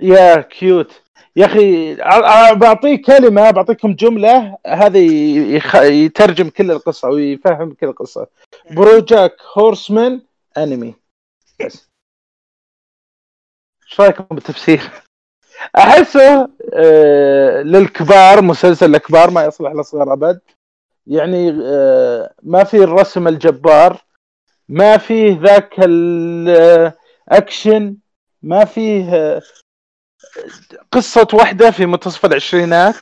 [0.00, 0.92] yeah cute
[1.36, 1.94] يا أخي
[2.54, 5.74] بعطيك كلمة بعطيكم جملة هذه يخ...
[5.74, 8.26] يترجم كل القصة ويفهم كل القصة.
[8.70, 10.22] BoJack Horseman
[10.58, 10.94] انمي
[11.66, 11.88] بس.
[13.86, 14.90] إيش رأيكم بالتفسير؟
[15.76, 20.40] أحسه آه للكبار مسلسل الكبار ما يصلح للصغار أبد.
[21.06, 24.02] يعني آه ما في الرسم الجبار
[24.68, 25.74] ما فيه ذاك
[27.28, 27.96] الاكشن
[28.42, 29.42] ما فيه آه،
[30.92, 32.94] قصة واحدة في منتصف العشرينات.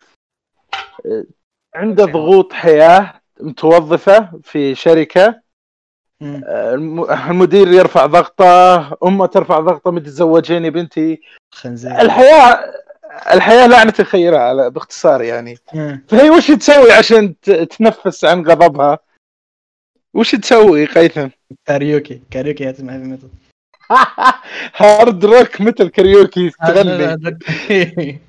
[1.75, 5.41] عنده ضغوط حياة متوظفة في شركة.
[6.23, 11.21] آه، الم- المدير يرفع ضغطة أمة ترفع ضغطة متزوجين يا بنتي.
[11.55, 12.01] خنزير.
[12.01, 12.65] الحياة
[13.33, 15.59] الحياة لعنة الخيرة على باختصار يعني.
[15.75, 16.05] مم.
[16.09, 18.99] فهي وش تسوي عشان تنفس عن غضبها؟
[20.15, 21.29] وش تسوي قيثم؟
[21.67, 22.23] كاريوكي.
[22.31, 22.97] كاريوكي yeah تسمع
[24.77, 28.21] hard rock مثل كاريوكي تغني.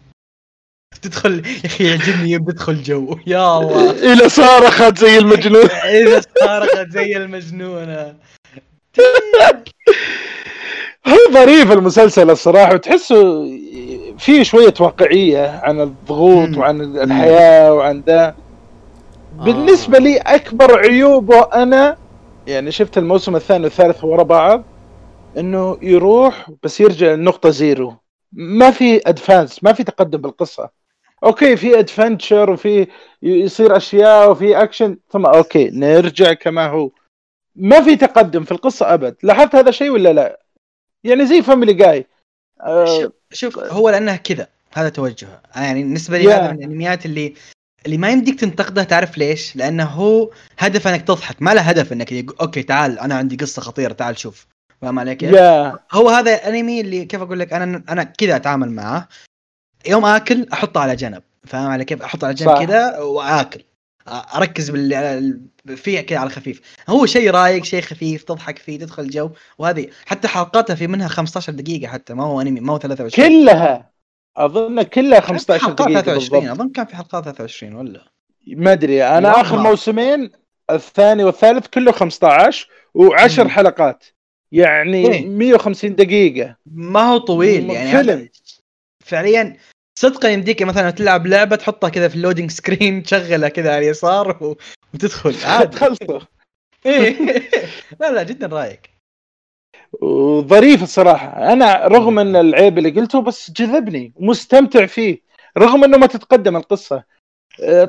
[1.01, 3.17] تدخل يا أخي يعجبني يوم تدخل جو.
[3.27, 3.91] يا الله.
[4.13, 5.69] إلى صارخت زي المجنون.
[6.01, 8.15] إذا صارخت زي المجنونة.
[11.07, 13.47] هو ظريف المسلسل الصراحة وتحسه
[14.17, 16.57] فيه شوية واقعية عن الضغوط.
[16.57, 18.35] وعن الحياة وعن ذا.
[19.33, 21.97] بالنسبة لي أكبر عيوبه أنا
[22.47, 24.63] يعني شفت الموسم الثاني والثالث ورا بعض.
[25.37, 27.95] إنه يروح بس يرجع للنقطه zero.
[28.31, 30.69] ما في advance ما في تقدم بالقصة.
[31.23, 32.87] okay في adventure وفي
[33.21, 36.91] يصير أشياء وفي اكشن ثم okay نرجع كما هو.
[37.55, 39.15] ما في تقدم في القصة أبد.
[39.23, 40.39] لاحظت هذا الشيء ولا لا؟
[41.03, 42.07] يعني زي Family Guy
[42.85, 45.41] شوف شوف هو لأنه كذا هذا توجهه.
[45.55, 46.33] يعني بالنسبة لي Yeah.
[46.33, 47.33] هذا من الأنميات اللي
[47.85, 50.29] اللي ما يمديك تنتقده تعرف ليش؟ لأنه هو
[50.59, 54.47] هدف إنك تضحك ما له هدف إنك okay تعال أنا عندي قصة خطيرة تعال شوف.
[54.81, 55.79] فاهم علي كيف؟ yeah.
[55.91, 59.07] هو هذا الانمي اللي كيف أقول لك أنا أنا كذا أتعامل معاه
[59.87, 62.57] يوم آكل أحطه على جنب فاهم علي كيف؟ أحطه على جنب.
[62.65, 63.63] كذا وآكل.
[64.07, 65.41] أركز بال
[65.75, 66.61] فيه كذا على الخفيف.
[66.89, 69.87] هو شيء رايق شيء خفيف تضحك فيه تدخل جو وهذه.
[70.05, 73.91] حتى حلقاتها في منها 15 دقيقة حتى ما هو أنمي ما هو 23 كلها.
[74.37, 76.59] أظن كلها 15 حلقات دقيقة 23 بالضبط.
[76.59, 78.01] أظن كان في حلقات 23 ولا؟
[78.47, 79.03] ما أدري.
[79.03, 79.41] أنا.
[79.41, 80.31] آخر موسمين
[80.69, 82.67] الثاني والثالث كله 15
[82.97, 83.49] و10 مم.
[83.49, 84.03] حلقات.
[84.51, 85.27] يعني إيه.
[85.27, 86.55] 150 دقيقة.
[86.65, 88.29] ما هو طويل يعني فيلم.
[89.05, 89.57] فعليا
[89.99, 94.43] صدقا يمديك مثلا تلعب لعبة تحطها كذا في ال loading screen تشغلها كذا على اليسار
[94.43, 94.57] و...
[94.93, 95.35] وتدخل.
[95.45, 95.77] عادي.
[95.77, 96.19] تخلصوا
[96.85, 97.17] إيه.
[98.01, 98.79] لا لا جدا رايق
[100.01, 105.21] وظريف الصراحه أنا رغم إن العيب اللي قلته بس جذبني ومستمتع فيه
[105.57, 106.95] رغم إنه ما تتقدم القصة.
[106.95, 107.03] آه،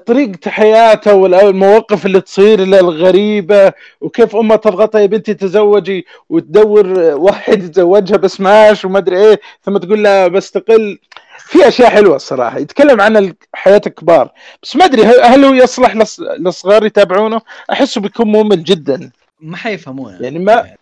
[0.07, 7.15] طريقة حياته والمواقف اللي تصير له الغريبة وكيف امها تضغطها يا بنتي تزوجي وتدور آه،
[7.15, 10.99] واحد يتزوجها بس ماش وما أدري إيه ثم تقول لها بستقل
[11.39, 12.59] في أشياء حلوة الصراحة.
[12.59, 14.33] يتكلم عن حياة الكبار.
[14.63, 17.41] بس ما أدري هل هو يصلح للص- للصغار يتابعونه؟
[17.73, 19.11] أحسه بيكون ممل جدا.
[19.41, 20.19] ما حيفهمونه.
[20.23, 20.75] يعني ما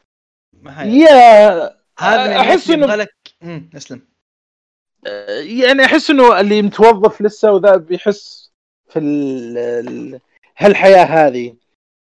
[0.62, 1.00] ما حي...
[1.00, 1.52] yeah
[1.98, 2.38] هذا
[2.96, 4.00] لك امم اسلم.
[5.42, 8.39] يعني أحس إنه اللي متوظف لسه وذا بيحس
[8.90, 10.20] في ال ال
[10.58, 11.54] هالحياة هذه.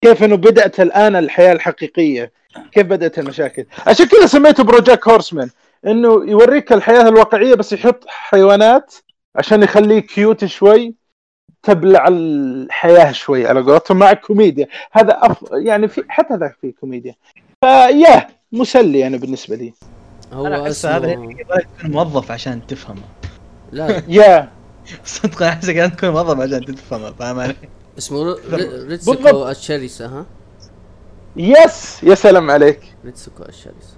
[0.01, 2.31] كيف إنه بدأت الآن الحياة الحقيقية؟
[2.71, 5.49] كيف بدأت المشاكل؟ عشان كذا سميته BoJack Horseman.
[5.85, 8.93] إنه يوريك الحياة الواقعية بس يحط حيوانات
[9.35, 10.95] عشان يخليه cute شوي
[11.63, 14.67] تبلع الحياة شوي على قولتهم مع كوميديا.
[14.91, 15.37] هذا أف...
[15.51, 17.15] يعني في حتى ذاك في كوميديا.
[17.63, 19.73] فيا مسلي أنا بالنسبة لي.
[20.33, 21.35] هو أنا أحس هذا اسمه
[21.79, 23.01] تكون موظف عشان تفهمه.
[23.71, 24.01] لا.
[24.07, 24.56] يا.
[25.05, 27.55] صدقا احسك لازم تكون موظف عشان تفهمه فاهم علي؟
[27.97, 29.45] اسمه ر- ر- ريتسوكو بالضبط.
[29.47, 30.25] الشرسة ها
[31.35, 33.97] yes يا سلام عليك ريتسوكو الشرسة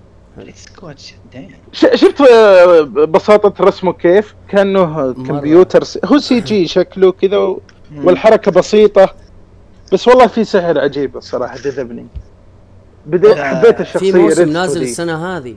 [0.56, 1.52] سكوتش دايم.
[1.72, 7.62] ش- شفت آه، بساطة رسمه كيف؟ كأنه كمبيوتر س- هو CG شكله كذا و-
[7.96, 9.16] والحركة بسيطة
[9.94, 12.08] بس والله في سحر عجيب الصراحة جذبني
[13.06, 14.82] بديت حبيت الشخصية في موسم نازل.
[14.82, 15.56] السنة هذه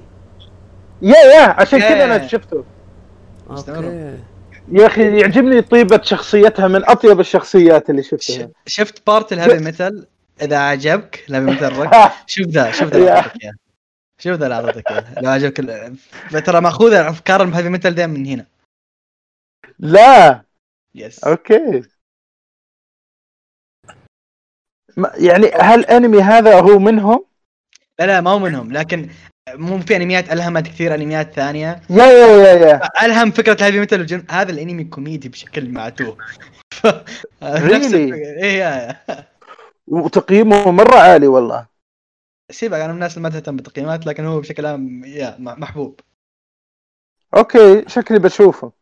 [1.03, 2.05] yeah yeah عشان كذا.
[2.05, 2.64] أنا شفته.
[3.51, 4.18] okay
[4.69, 8.51] يا أخي يعجبني طيبة شخصيتها من أطيب الشخصيات اللي شفتها.
[8.67, 10.07] شفت part ال heavy metal
[10.43, 11.91] إذا عجبك metal rock
[12.27, 13.33] شوف ذا شوف ذا
[14.19, 15.57] شوف ذا اللي اعطيتك اياه لو عجبك
[16.47, 18.47] ترى ماخوذة أفكار ال heavy metal دائما من هنا.
[19.79, 20.43] لا.
[20.95, 21.83] يس أوكي.
[25.15, 27.25] يعني هل الأنمي هذا هو منهم؟
[27.99, 28.73] لا لا ما هو منهم.
[28.73, 29.11] لكن
[29.49, 31.82] مو في أنميات الهمت كثير أنميات ثانية.
[31.90, 33.05] يا يا يا يا.
[33.05, 36.16] ألهم فكرة الهيفي ميتال والجن هذا الأنمي كوميدي بشكل معتوه
[36.74, 36.86] ف...
[37.43, 39.26] إيه يا يا.
[39.86, 41.66] وتقييمه مرة عالي والله.
[42.51, 46.01] سيبك أنا من الناس اللي ما تهتم بالتقييمات لكن هو بشكل عام yeah محبوب.
[47.37, 48.72] okay شكلي بشوفه.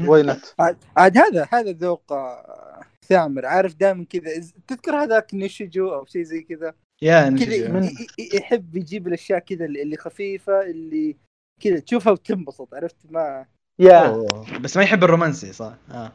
[0.00, 3.46] why not عاد عاد هذا هذا ذوق آه، ثامر.
[3.46, 4.30] عارف دائما كذا
[4.68, 7.90] تذكر هذاك نيتشيجو أو شيء زي كذا؟ yeah كذا
[8.34, 11.16] يحب يجيب الأشياء كذا اللي اللي خفيفة اللي
[11.62, 13.46] كذا تشوفها وتنبسط عرفت؟ ما
[13.78, 14.06] يا.
[14.06, 14.58] أوه.
[14.58, 16.12] بس ما يحب الرومانسي صح؟ آه.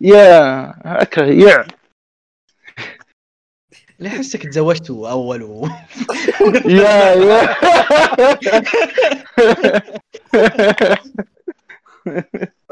[0.00, 0.70] yeah.
[1.02, 1.66] اكره يع
[3.98, 5.68] ليه احسك تزوجته أول و...
[6.80, 7.54] يا يا.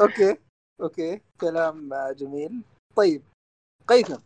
[0.01, 0.37] أوكي
[0.81, 1.21] أوكي.
[1.41, 2.62] كلام جميل.
[2.97, 3.23] طيب
[3.89, 4.19] قيثم.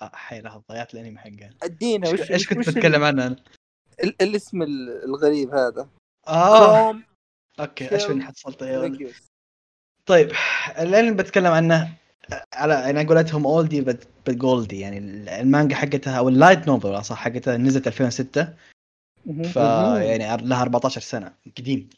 [0.00, 3.36] حي لحظة ضيعت الأنمي حقه ادينا إيش وش وش- كنت بتكلم عنه أنا؟
[4.04, 5.88] ال- الاسم ال- الغريب هذا
[6.28, 7.00] آه
[7.60, 9.30] أوكي إيش فيني حصلت يا؟ ريجيوس.
[10.06, 10.32] طيب
[10.78, 11.94] الانمي بتكلم عنه
[12.54, 14.98] على يعني قولتهم oldie but goldie يعني
[15.40, 18.54] المانجا حقتها أو ال light novel صح حقتها نزلت 2006
[19.26, 19.42] مهم.
[19.42, 21.88] ف يعني لها 14 سنة قديم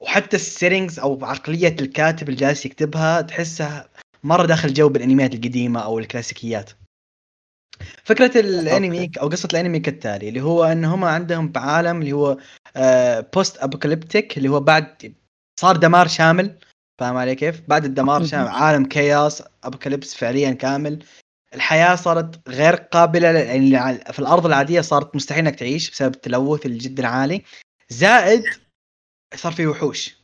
[0.00, 3.88] وحتى ال settings أو عقلية الكاتب اللي جالس يكتبها تحسها
[4.24, 6.70] مرة داخل جو بالأنميات القديمة أو الكلاسيكيات
[8.04, 12.36] فكرة الانمي أو قصة الانمي كالتالي اللي هو إن هم عندهم عالم اللي هو
[13.34, 15.14] post apocalyptic اللي هو بعد
[15.60, 16.58] صار دمار شامل
[17.00, 21.04] فاهم علي كيف؟ بعد الدمار شامل عالم chaos apocalypse فعليا كامل.
[21.54, 27.06] الحياة صارت غير قابلة يعني في الأرض العادية صارت مستحيل إنك تعيش بسبب التلوث الجدا
[27.06, 27.42] عالي
[27.88, 28.44] زائد
[29.34, 30.16] صار في وحوش.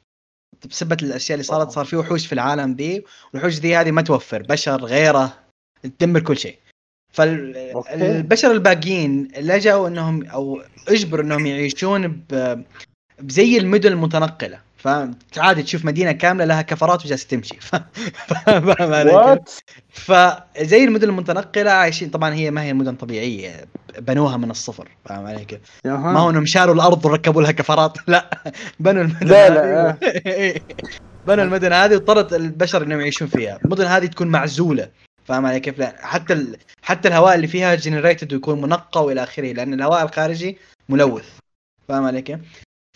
[0.70, 4.42] بسبة الأشياء اللي صارت صار في وحوش في العالم ذي والوحوش ذي هذه ما توفر
[4.42, 5.38] بشر غيره
[5.98, 6.58] تدمر كل شيء.
[7.18, 12.22] فالبشر الباقيين لجأوا إنهم أو اجبروا إنهم يعيشون
[13.20, 14.68] بزي المدن المتنقلة.
[14.78, 17.56] فعادي تشوف مدينة كاملة لها كفرات وجالسة تمشي.
[17.68, 17.74] ف...
[18.34, 19.38] فاهم علي
[19.90, 23.64] فزي المدن المتنقلة عايشين طبعا هي ما هي مدن طبيعية
[23.98, 24.88] بنوها من الصفر.
[25.04, 27.98] فاهم علي كيف؟ ما هو انهم شالوا الأرض وركبوا لها كفرات.
[28.08, 28.42] لا
[28.80, 30.60] بنوا المدن لا، لا، هذه
[31.28, 34.88] بنوا المدن هذه واضطرت البشر إنهم يعيشون فيها، المدن هذه تكون معزولة.
[35.28, 36.56] فاهم علي كيف؟ حتى ال...
[36.82, 40.58] حتى الهواء اللي فيها generated ويكون منقى وإلى آخره لأن الهواء الخارجي
[40.88, 41.28] ملوث
[41.88, 42.40] فاهم علي كيف؟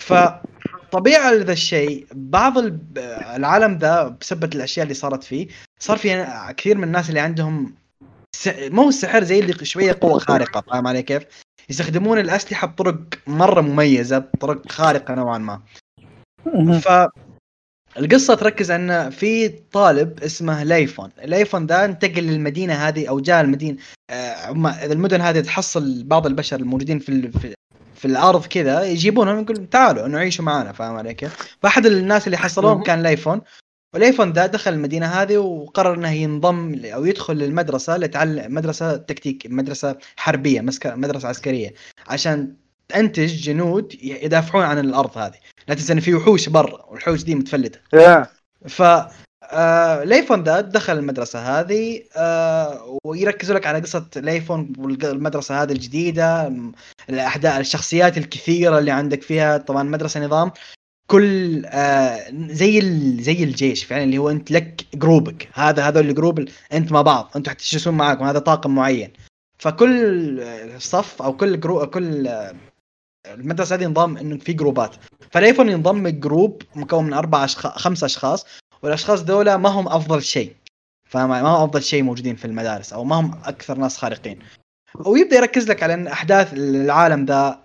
[0.02, 2.98] فطبيعة لذا الشيء بعض ال-
[3.36, 5.48] العالم ذا بسبب الأشياء اللي صارت فيه
[5.80, 6.26] صار في
[6.56, 7.74] كثير من الناس اللي عندهم
[8.36, 8.48] س...
[8.48, 11.22] مو السحر زي اللي شوية قوة خارقة فاهم علي كيف؟
[11.70, 15.60] يستخدمون الأسلحة بطرق مرة مميزة بطرق خارقة نوعا ما
[16.80, 16.88] ف
[17.98, 23.76] القصة تركز أن في طالب اسمه ليفون، ليفون ذا انتقل للمدينة هذه أو جاء المدينة
[24.10, 24.50] آه،
[24.84, 27.54] المدن هذه تحصل بعض البشر الموجودين في في,
[27.94, 32.36] في الأرض كذا يجيبونهم يقول تعالوا انه عيشوا معنا فاهم علي كيف؟ فأحد الناس اللي
[32.36, 32.82] حصلوهم.
[32.82, 33.40] كان ليفون
[33.94, 39.96] وليفون ذا دخل المدينة هذه وقرر إنه ينضم أو يدخل للمدرسة ليتعلم مدرسة تكتيك مدرسة
[40.16, 41.74] حربية مدرسة عسكرية
[42.08, 42.61] عشان
[42.92, 45.34] تنتج جنود يدافعون عن الأرض هذه.
[45.68, 47.78] لا تنسى إن في وحوش برا والوحوش دي متفلتة.
[48.68, 48.82] ف
[49.44, 56.48] آه ليفون ذا دخل المدرسة هذه آه ويركزوا لك على قصة ليفون والمدرسة هذه الجديدة
[56.48, 56.72] م-
[57.10, 59.56] الأحداث الشخصيات الكثيرة اللي عندك فيها.
[59.58, 60.50] طبعا مدرسة نظام
[61.06, 62.18] كل آه
[62.50, 62.80] زي
[63.22, 65.48] زي الجيش فعلا اللي هو أنت لك group ك.
[65.54, 67.30] هذا هذول ال group ال- أنت مع بعض.
[67.36, 69.12] أنتم حتجلسون معاكم هذا طاقم معين.
[69.58, 70.42] فكل
[70.78, 72.28] صف أو كل group كل
[73.26, 74.96] المدرسة هذه نظام إنه في group ات.
[75.30, 78.46] فليفون ينضم group مكون من أربع اشخاص خمس أشخاص
[78.82, 80.52] والأشخاص دولة ما هم أفضل شيء.
[81.08, 84.38] فاهم؟ ما هم أفضل شيء موجودين في المدارس أو ما هم أكثر ناس خارقين.
[84.94, 87.58] ويبدأ يركز لك على ان أحداث العالم ذا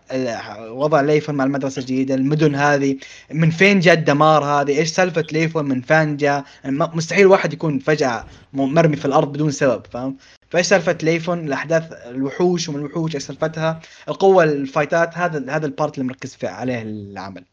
[0.70, 2.98] وضع ليفون مع المدرسة الجديدة المدن هذه
[3.32, 8.26] من فين جاء الدمار هذه إيش سالفة ليفون من فين جاء؟ مستحيل واحد يكون فجأة
[8.54, 10.18] مرمي في الأرض بدون سبب فاهم؟
[10.50, 13.80] فايش سالفة ليفون الأحداث الوحوش ومن الوحوش إيش سالفتها
[14.10, 17.46] القوة ال fight ات هذا هذا ال part اللي مركز فيه عليه العمل.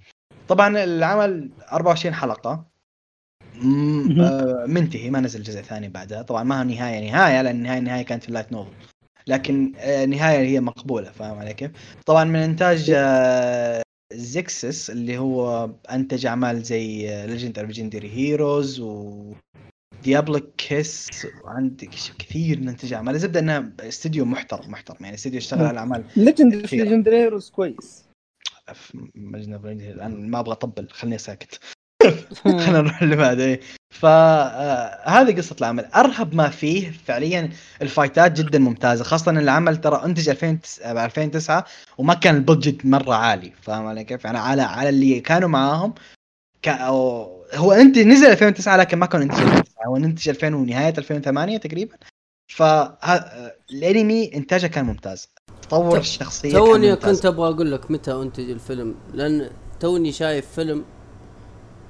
[0.49, 2.75] طبعا العمل 24 حلقة.
[4.21, 6.23] آه، منتهي ما نزل جزء ثاني بعدها.
[6.23, 8.73] طبعا ما هو نهاية نهاية لأن النهايه النهايه كانت في ال light novel.
[9.27, 11.71] لكن آه، نهاية هي مقبولة فاهم علي كيف؟
[12.07, 13.83] طبعا من إنتاج آه،
[14.13, 19.33] زيكسس اللي هو أنتج أعمال زي ليجند اوف ليجندري هيروز و
[20.05, 21.89] ديابوليك وعندك
[22.19, 24.97] كثير من انتاج اعمال الزبده انها استديو محترم محترم.
[25.01, 26.55] يعني استديو اشتغل على أعمال ليجند.
[26.55, 28.05] ليجند هيروز كويس.
[29.15, 30.89] برينجر الان ما أبغى أطبل.
[30.91, 31.61] خليني ساكت.
[32.45, 33.61] خلينا نروح اللي بعده.
[33.91, 35.85] فهذه قصة العمل.
[35.85, 37.51] أرهب ما فيه فعليا
[37.83, 39.05] ال fight ات جدا ممتازة.
[39.05, 41.65] خاصة إن العمل ترى أنتج 2000 ب 2009
[41.99, 43.53] وما كان ال budget مرة عالي.
[43.63, 45.95] فاهم علي كيف؟ يعني على على اللي كانوا معاهم
[47.55, 51.97] هو أنت نزل 2009 لكن ما كان انتج 2009 هو انتج 2000 ونهاية 2008 تقريبا.
[52.49, 55.29] فالانمي إنتاجه كان ممتاز.
[55.63, 56.97] تطور الشخصية كان توني.
[56.97, 59.51] كنت أبغى أقول لك متى أنتج الفيلم؟ لأن
[59.81, 60.85] توني شايف فيلم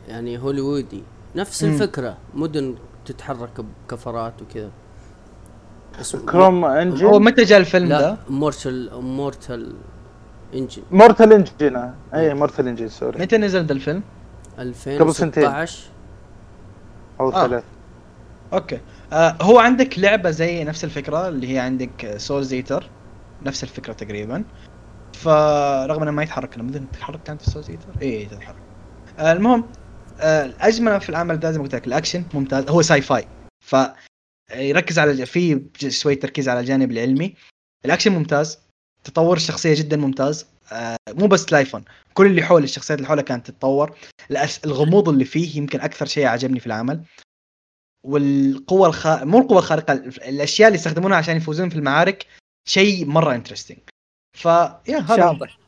[0.08, 1.02] يعني هوليوودي.
[1.36, 1.72] نفس مم.
[1.72, 2.18] الفكرة.
[2.34, 2.74] مدن
[3.06, 4.70] تتحرك بكفرات وكذا.
[6.28, 9.74] كروم هو إنجن؟ متى جاء الفيلم لا ده؟ Mortal Mortal
[10.55, 10.82] Engine.
[10.90, 11.93] Mortal Engine.
[12.14, 13.22] أي Mortal Engine sorry.
[13.22, 14.02] متى نزل ده الفيلم؟
[14.59, 15.90] 2016
[17.20, 17.47] أو آه.
[17.47, 17.64] ثلاث
[18.52, 18.81] okay.
[19.12, 22.90] آه هو عندك لعبة زي نفس الفكرة اللي هي عندك Soul Eater
[23.43, 24.44] نفس الفكرة تقريبا.
[25.14, 28.56] فرغم إنه ما يتحرك لما تتحرك كانت في Soul Eater اي تتحرك.
[29.18, 29.64] آه المهم
[30.20, 32.68] آه الاجمل في العمل ده زي ما قلت لك الأكشن ممتاز.
[32.68, 33.26] هو sci-fi.
[33.64, 33.76] ف
[34.55, 37.35] يركز على في شوية تركيز على الجانب العلمي.
[37.85, 38.64] الأكشن ممتاز.
[39.05, 40.47] تطور الشخصيه جدا ممتاز.
[40.72, 43.97] آه مو بس لايفون كل اللي حول الشخصيات اللي حوله كانت تتطور.
[44.64, 47.01] الغموض اللي فيه يمكن أكثر شيء عجبني في العمل.
[48.06, 49.06] والقوة الخ...
[49.06, 52.26] مو القوة الخارقة الأشياء اللي يستخدمونها عشان يفوزون في المعارك
[52.68, 53.78] شيء مرة interesting
[54.39, 55.32] ف يا هذا هو.
[55.32, 55.59] شاطح.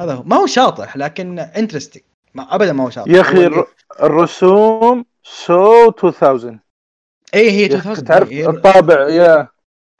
[0.00, 0.22] هذا هو.
[0.22, 2.02] ما هو شاطح لكن interesting
[2.34, 3.10] ما ابدا ما هو شاطح.
[3.10, 3.66] يا أخي هو الر-
[4.02, 6.58] الرسوم so 2000
[7.34, 9.48] اي هي يا أخي 2000 تعرف هي- الطابع يا.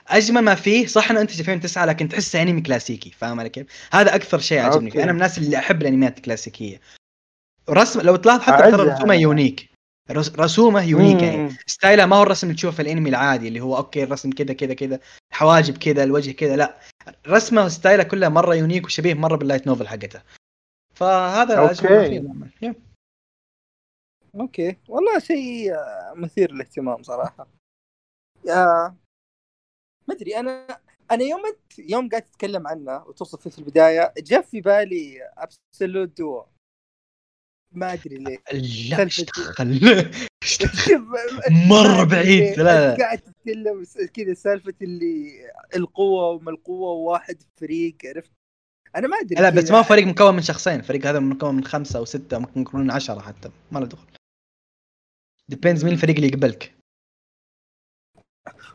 [0.08, 4.14] أجمل ما فيه صح إنه انتج 2009 لكن تحسه أنمي كلاسيكي فاهم علي كيف؟ هذا
[4.14, 4.90] أكثر شيء عجبني.
[4.90, 6.80] فيه أنا من الناس اللي أحب الأنميات الكلاسيكية
[7.70, 8.92] رسم لو تلاحظ حتى ترى.
[8.92, 9.70] رسومه unique
[10.10, 11.56] رس- رسومه unique يعني.
[11.66, 14.54] style ه ما هو الرسم اللي تشوفه في الأنمي العادي اللي هو okay الرسم كذا
[14.54, 15.00] كذا كذا
[15.32, 16.78] حواجب كذا الوجه كذا لا
[17.28, 20.22] رسمه و style ه كلها مرة unique وشبيه مرة بال light novel حقته
[20.94, 21.54] فهذا
[22.18, 22.50] العمل.
[22.62, 22.74] yep.
[24.40, 25.72] okay والله شيء
[26.14, 27.46] مثير للاهتمام صراحة
[28.46, 28.94] يا
[30.08, 30.80] ما أدري أنا
[31.10, 31.42] أنا يوم
[31.78, 36.44] يوم قاعد تتكلم عنه وتوصف فيه في البداية جاء في بالي Absolute Duo
[37.74, 38.38] ما أدري ليه
[38.90, 39.80] لا إيش دخل؟
[41.70, 43.84] مرة بعيد، لا، قاعد تتكلم
[44.14, 45.32] كذا سالفة اللي
[45.76, 48.30] القوة وما القوة وواحد فريق عرفت؟
[48.96, 49.70] أنا ما أدري لا بس.
[49.70, 52.90] ما هو فريق مكون من شخصين الفريق هذا مكون من خمسة أو ستة ممكن يكونون
[52.90, 54.06] عشرة حتى ما له دخل.
[55.48, 56.74] depends مين الفريق اللي يقبلك.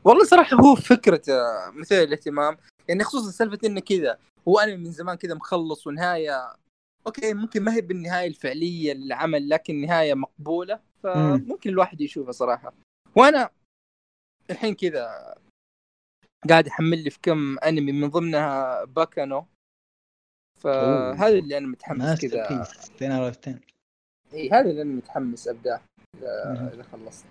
[0.08, 2.58] والله صراحة هو فكرة آه، مثير للاهتمام.
[2.88, 4.18] يعني خصوصا سالفة إنه كذا
[4.48, 6.56] هو أنا من زمان كذا مخلص ونهاية
[7.08, 12.74] okay ممكن ما هي بالنهاية الفعلية للعمل لكن نهايه مقبولة فممكن الواحد يشوفها صراحة.
[13.16, 13.50] وأنا
[14.50, 15.36] الحين كذا
[16.50, 19.46] قاعد أحمل لي في كم أنمي من ضمنها Baccano.
[20.60, 22.48] فهذا اللي أنا متحمس كذا.
[22.48, 23.60] piece 10 out of 10
[24.34, 25.82] إي هذا اللي أنا متحمس ابداه
[26.74, 27.26] إذا خلصت.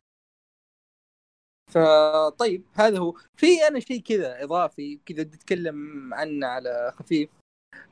[1.77, 3.15] فطيب هذا هو.
[3.37, 7.31] في أنا شيء كذا إضافي كذا بدي اتكلم عنه على خفيف.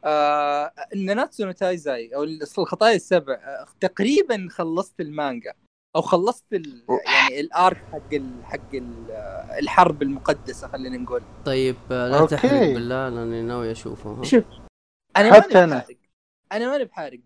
[0.04, 2.22] آه Nanatsu no Taizai أو
[2.58, 5.54] الخطايا السبع آه تقريبا خلصت المانجا
[5.96, 9.10] أو خلصت ال يعني ال arc حق ال حق ال
[9.58, 11.22] الحرب المقدسة خلينا نقول.
[11.44, 12.36] طيب آه، لا okay.
[12.36, 14.44] تحرق بالله لأني ناوي أشوفه؟ شوف
[15.16, 15.78] أنا ماني حتى أنا.
[15.78, 15.96] بحارق.
[16.52, 17.20] أنا ماني بحارق.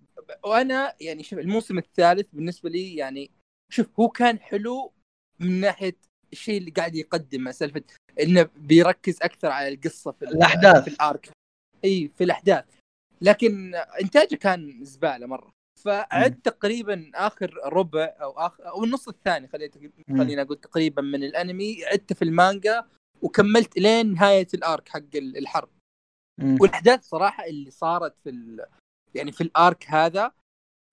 [0.44, 3.30] وأنا يعني شوف الموسم الثالث بالنسبة لي يعني
[3.72, 4.93] شوف هو كان حلو
[5.40, 5.97] من ناحية
[6.32, 7.82] الشيء اللي قاعد يقدمه سالفة
[8.20, 10.84] إنه بيركز أكثر على القصة في ال- الأحداث.
[10.84, 11.30] في ال arc.
[11.84, 12.64] إي في الأحداث.
[13.20, 15.50] لكن إنتاجه كان زبالة مرة.
[15.84, 19.48] فعد تقريبا آخر ربع أو اخر أو النص الثاني
[20.09, 22.84] خلينا أقول تقريبا من الأنمي عدت في المانجا
[23.22, 25.68] وكملت لين نهاية ال arc حق ال- الحرب.
[26.38, 26.59] مم.
[26.60, 28.66] والأحداث صراحة اللي صارت في ال...
[29.14, 30.32] يعني في ال arc هذا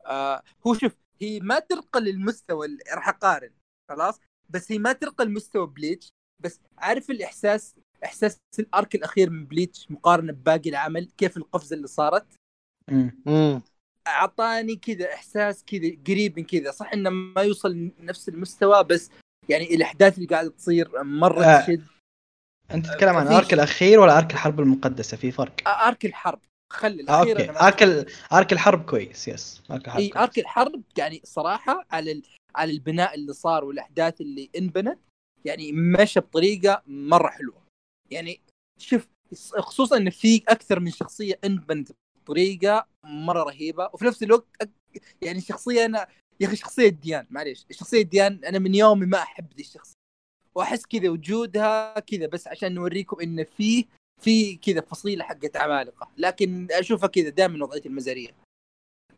[0.05, 3.51] آه هو شوف هي ما ترقى للمستوى اللي راح أقارن
[3.91, 4.19] خلاص؟
[4.49, 6.09] بس هي ما ترقى لمستوى Bleach.
[6.43, 11.87] بس عارف الإحساس إحساس ال arc الأخير من Bleach مقارنة بباقي العمل كيف القفزة اللي
[11.87, 12.25] صارت.
[12.91, 13.21] مم.
[13.27, 13.61] امم
[14.07, 16.71] أعطاني كذا إحساس كذا قريب من كذا.
[16.71, 19.11] صح إنه ما يوصل نفس المستوى بس
[19.49, 21.61] يعني الأحداث اللي قاعدة تصير مرة آه.
[21.61, 21.85] تشد.
[22.71, 25.67] أنت تتكلم عن arc الأخير ولا arc الحرب المقدسة؟ في فرق.
[25.67, 26.39] آه، arc الحرب.
[26.73, 27.43] خلي آه، الأخير okay.
[27.43, 27.83] أنا ما أرك.
[28.33, 29.63] أرك الحرب كويس يس.
[29.71, 30.23] أرك الحرب إي كويس.
[30.23, 32.23] أرك الحرب يعني صراحة على ال...
[32.55, 34.99] على البناء اللي صار والأحداث اللي انبنت
[35.45, 37.65] يعني مشى بطريقة مرة حلوة.
[38.11, 38.41] يعني
[38.79, 39.07] شوف
[39.59, 41.91] خصوصا إن في أكثر من شخصية انبنت
[42.23, 44.69] بطريقة مرة رهيبة وفي نفس الوقت
[45.21, 46.07] يعني شخصية أنا
[46.39, 49.95] يا أخي شخصية ديان معليش شخصية ديان أنا من يومي ما أحب ذي الشخصية.
[50.55, 53.85] وأحس كذا وجودها كذا بس عشان نوريكم إن فيه
[54.21, 56.11] في كذا فصيلة حقت عمالقة.
[56.17, 58.44] لكن أشوفها كذا دائما وضعية المزارية.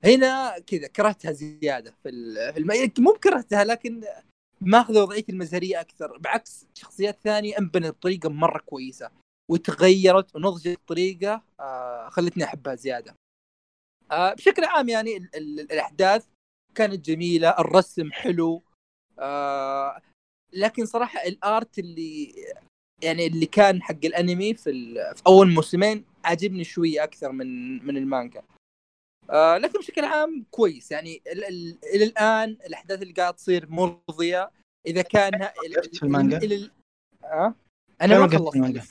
[0.04, 2.72] هنا كذا كرهتها زيادة في ال- في الم...
[2.72, 4.04] يعني مو بكرهتها لكن
[4.62, 9.12] ماخذة وضعية المزارية أكثر بعكس شخصيات ثانية أنبنت بطريقة مرة كويسة
[9.52, 13.16] وتغيرت ونضجت بطريقة آه خلتني أحبها زيادة.
[14.12, 16.26] آه بشكل عام يعني ال ال الأحداث
[16.76, 18.64] كانت جميلة، الرسم حلو
[19.20, 20.02] آه
[20.54, 22.34] لكن صراحة الآرت اللي
[23.04, 24.72] يعني اللي كان حق الأنمي في,
[25.16, 27.48] في أول موسمين عاجبني شوية أكثر من
[27.86, 28.44] من المانجا.
[29.30, 34.52] آه لكن بشكل عام كويس يعني ال- ال- إلى الآن الأحداث اللي قاعد تصير مرضية
[34.88, 35.50] إذا كان
[35.94, 36.72] في المانجا؟ ال-
[37.22, 37.54] فين
[38.02, 38.84] أنا ما خلصت المانجا؟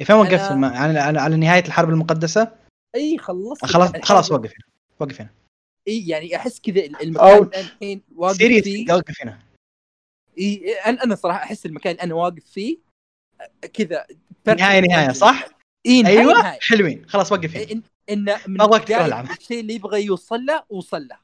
[0.00, 0.64] إيه، فين وقفت أنا-.
[0.76, 0.98] على...
[0.98, 2.56] على على نهاية الحرب المقدسة
[2.94, 3.90] إي خلصت خلاص.
[4.02, 4.64] خلاص وقف هنا
[5.00, 5.30] وقف هنا
[5.88, 9.38] إي يعني أحس كذا المكان الحين واقف فيه وقف هنا
[10.38, 12.78] إي أنا أنا صراحة أحس المكان أنا واقف فيه
[13.72, 14.06] كذا
[14.46, 15.48] نهاية نهاية صح؟
[15.86, 16.58] إي نهاية أيوه نهاية.
[16.60, 18.60] حلوين خلاص وقف هنا إن من.
[19.30, 21.18] الشيء اللي يبغى يوصل له وصل له.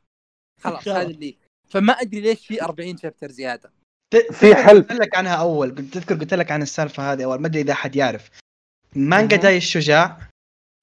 [0.61, 0.89] خلاص.
[0.89, 1.37] هذا اللي.
[1.69, 3.73] فما أدري ليش في 40 شابتر زيادة.
[4.31, 4.83] في حل.
[4.83, 5.71] قلت لك عنها أول.
[5.71, 7.41] قلت تذكر قلت لك عن السالفة هذه أول.
[7.41, 8.31] ما أدري إذا أحد يعرف.
[8.97, 9.37] مانجا.
[9.37, 10.21] داي الشجاع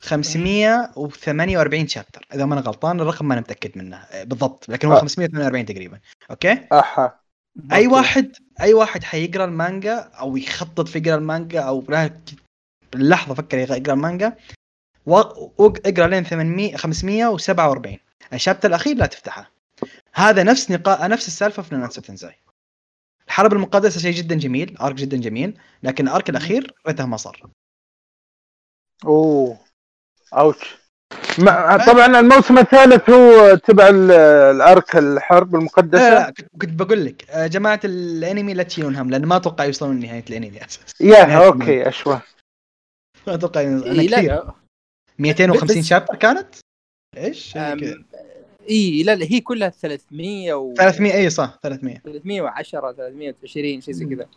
[0.03, 3.97] 548 chapter إذا ما أنا غلطان الرقم ما أنا متأكد منه.
[3.97, 4.69] آه، بالضبط.
[4.69, 4.99] لكن هو آه.
[4.99, 5.99] 548 تقريبا.
[6.31, 7.19] okay؟ احا
[7.71, 7.87] أي.
[7.87, 11.79] واحد أي واحد حيقرأ المانجا أو يخطط في يقرأ المانجا أو
[12.93, 14.37] باللحظه فكر يقرأ المانجا.
[15.09, 17.97] اقرأ لين 800 547
[18.33, 19.51] ال chapter الأخير لا تفتحه.
[20.13, 22.35] هذا نفس نقاء نفس السالفة في نانسو تنزاي
[23.27, 27.41] الحرب المقدسة شيء جدا جميل ارك جدا جميل لكن الارك الأخير ريته ما صار
[29.05, 29.57] اوه
[30.33, 30.75] اوتش
[31.39, 31.77] مع...
[31.85, 34.11] طبعا الموسم الثالث هو تبع ال-
[34.55, 39.09] الارك الحرب لا, المقدسه لا كنت كنت بقول لك يا جماعة الأنمي لا تشيلون هم
[39.09, 41.05] لأن ما أتوقع يوصلون لنهاية الأنمي أساسا.
[41.05, 42.19] يا أوكي اشوى
[43.27, 44.17] ما أتوقع إي أنا لا.
[44.17, 44.31] كثير.
[44.33, 44.53] لا
[45.19, 46.55] 250 بس- شابتر كانت؟
[47.17, 48.05] إيش؟ يعني
[48.69, 54.05] إي لا لا هي كلها 300 و 300 إي صح 300 310 320 شيء زي
[54.05, 54.29] كذا.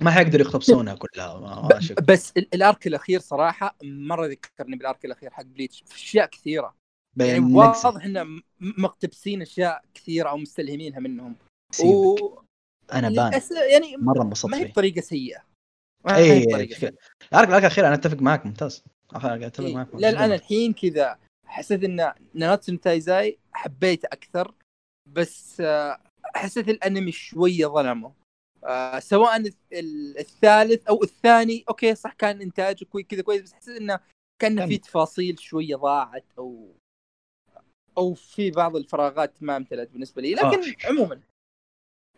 [0.00, 1.68] ما حيقدروا يقتبسونها كلها ما.
[2.08, 6.74] بس ال- الأرك الأخير صراحة مرة ذكرني بالأرك الأخير حق بليتش في أشياء كثيرة.
[7.18, 11.36] يعني واضح ان مقتبسين أشياء كثيرة أو مستلهمينها منهم.
[11.84, 11.86] و...
[11.88, 12.42] و
[12.92, 13.32] أنا بان.
[13.40, 15.42] للأس- يعني مرة انبسطت ما هي بطريقة سيئة.
[16.04, 16.94] ما هي إي بطريقة سيئة.
[17.32, 18.82] ال arc ال arc الأخير أنا أتفق معك ممتاز.
[19.14, 19.74] اتفق إيه.
[19.74, 24.54] معك لا أنا الحين كذا حسيت إن ناناتسو تايزاي حبيته أكثر
[25.12, 26.00] بس آه،
[26.34, 28.12] حسيت الأنمي شوية ظلمه
[28.64, 33.76] آه، سواء ال- الثالث أو الثاني أوكي صح كان انتاجه كوي كذا كويس بس حسيت
[33.80, 34.00] إنه
[34.42, 36.74] كان كان- في تفاصيل شوية ضاعت أو
[37.98, 40.88] أو في بعض الفراغات ما امتلت بالنسبة لي لكن آه.
[40.88, 41.20] عموما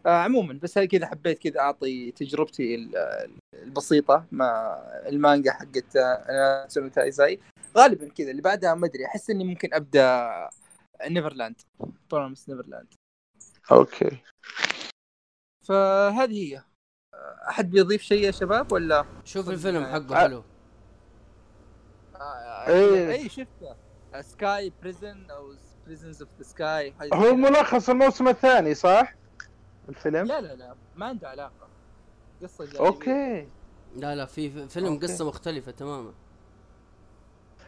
[0.07, 6.25] آه عموما بس هاي كذا حبيت كذا أعطي تجربتي ال- البسيطة مع المانجا حقت آه،
[6.29, 7.41] ناناتسو تايزاي
[7.77, 10.31] غالبا كذا اللي بعدها ما أدري أحس إني ممكن أبدأ
[11.07, 11.61] نيفرلاند
[12.11, 12.87] Promised Neverland
[13.73, 14.19] أوكي.
[15.69, 16.63] فهذه هي.
[17.49, 20.21] أحد بيضيف شيء يا شباب ولا؟ شوف الفيلم حقه آه.
[20.23, 20.45] حلو.
[22.17, 23.13] آه، إيه.
[23.13, 23.77] اي شفته.
[24.21, 25.55] سكاي Prisoners أو
[25.87, 29.15] Prisoners of the Sky هو ملخص الموسم الثاني صح؟
[29.89, 31.69] الفيلم؟ لا لا لا ما عنده علاقة
[32.43, 32.81] قصة جانبية.
[32.87, 33.49] أوكي
[33.97, 35.07] لا لا في في فيلم أوكي.
[35.07, 36.13] قصة مختلفة تماما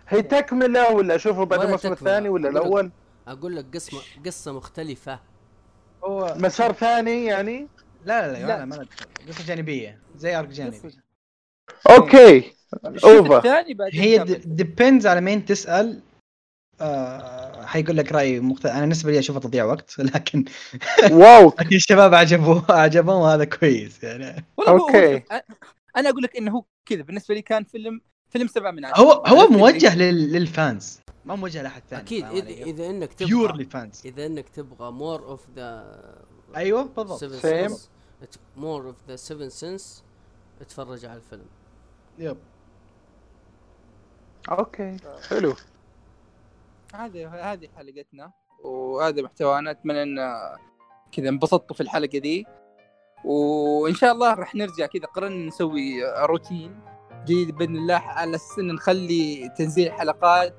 [0.08, 1.92] هي تكملة ولا اشوفه بعد الموسم.
[1.92, 2.62] الثاني ولا أقول لك.
[2.62, 2.90] الأول؟
[3.28, 5.20] أقول لك قصة قصة مختلفة
[6.04, 7.68] هو مسار ثاني يعني؟
[8.04, 8.46] لا لا لا.
[8.46, 8.86] لا ما
[9.28, 12.52] قصة جانبية زي arc جانبي قصة- أوكي
[12.96, 14.56] شوف over الثاني بعدين هي كمل.
[14.56, 16.00] depends على مين تسأل
[16.80, 17.39] آه
[17.70, 20.44] حيقول لك رأي مختلف أنا بالنسبة لي اشوفها تضييع وقت لكن
[21.10, 21.52] wow!
[21.60, 24.44] لكن الشباب عجبوه عجبهم وهذا كويس يعني.
[24.60, 25.42] أ-
[25.96, 29.00] أنا أقول لك إنه هو كذا بالنسبة لي كان فيلم فيلم سبعة من عشرة.
[29.02, 31.00] هو هو موجه لل- لل fans.
[31.24, 35.20] ما موجه لأحد ثاني أكيد فاهم اذا إنك purely تبغى fans إذا إنك تبغى more
[35.24, 36.00] of the
[36.56, 37.24] أيوه بالضبط.
[37.24, 37.72] Same.
[38.56, 40.02] more of the Seven Sins
[40.60, 41.46] اتفرج على الفيلم.
[42.18, 42.36] يب.
[44.50, 44.96] أوكي.
[45.28, 45.54] حلو.
[46.94, 48.32] هذه هذه حلقتنا
[48.64, 50.18] وهذا محتوانا أتمنى ان
[51.12, 52.46] كذا انبسطتوا في الحلقة دي
[53.24, 56.80] وإن شاء الله راح نرجع كذا قررنا نسوي روتين
[57.24, 60.54] جديد بإذن الله على أساس نخلي تنزيل الحلقات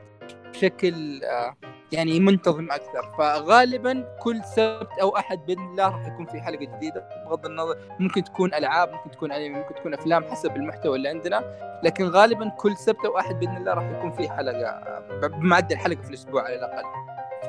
[0.54, 1.56] بشكل آه،
[1.92, 3.12] يعني منتظم أكثر.
[3.18, 7.08] فغالبا كل سبت أو أحد بإذن الله راح يكون في حلقة جديدة.
[7.26, 11.44] بغض النظر ممكن تكون ألعاب ممكن تكون أنمي ممكن تكون أفلام حسب المحتوى اللي عندنا.
[11.84, 16.02] لكن غالبا كل سبت أو أحد بإذن الله راح يكون في حلقة آه، بمعدل حلقة
[16.02, 16.84] في الأسبوع على الأقل.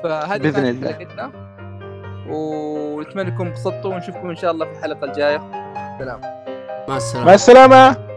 [0.03, 0.93] فهذه كانت الله.
[0.93, 1.31] حلقتنا.
[2.29, 5.37] ونتمنى انكم انبسطتوا ونشوفكم إن شاء الله في الحلقة الجاية.
[5.99, 6.21] سلام.
[6.89, 7.25] مع السلامة.
[7.25, 8.12] مع السلامة.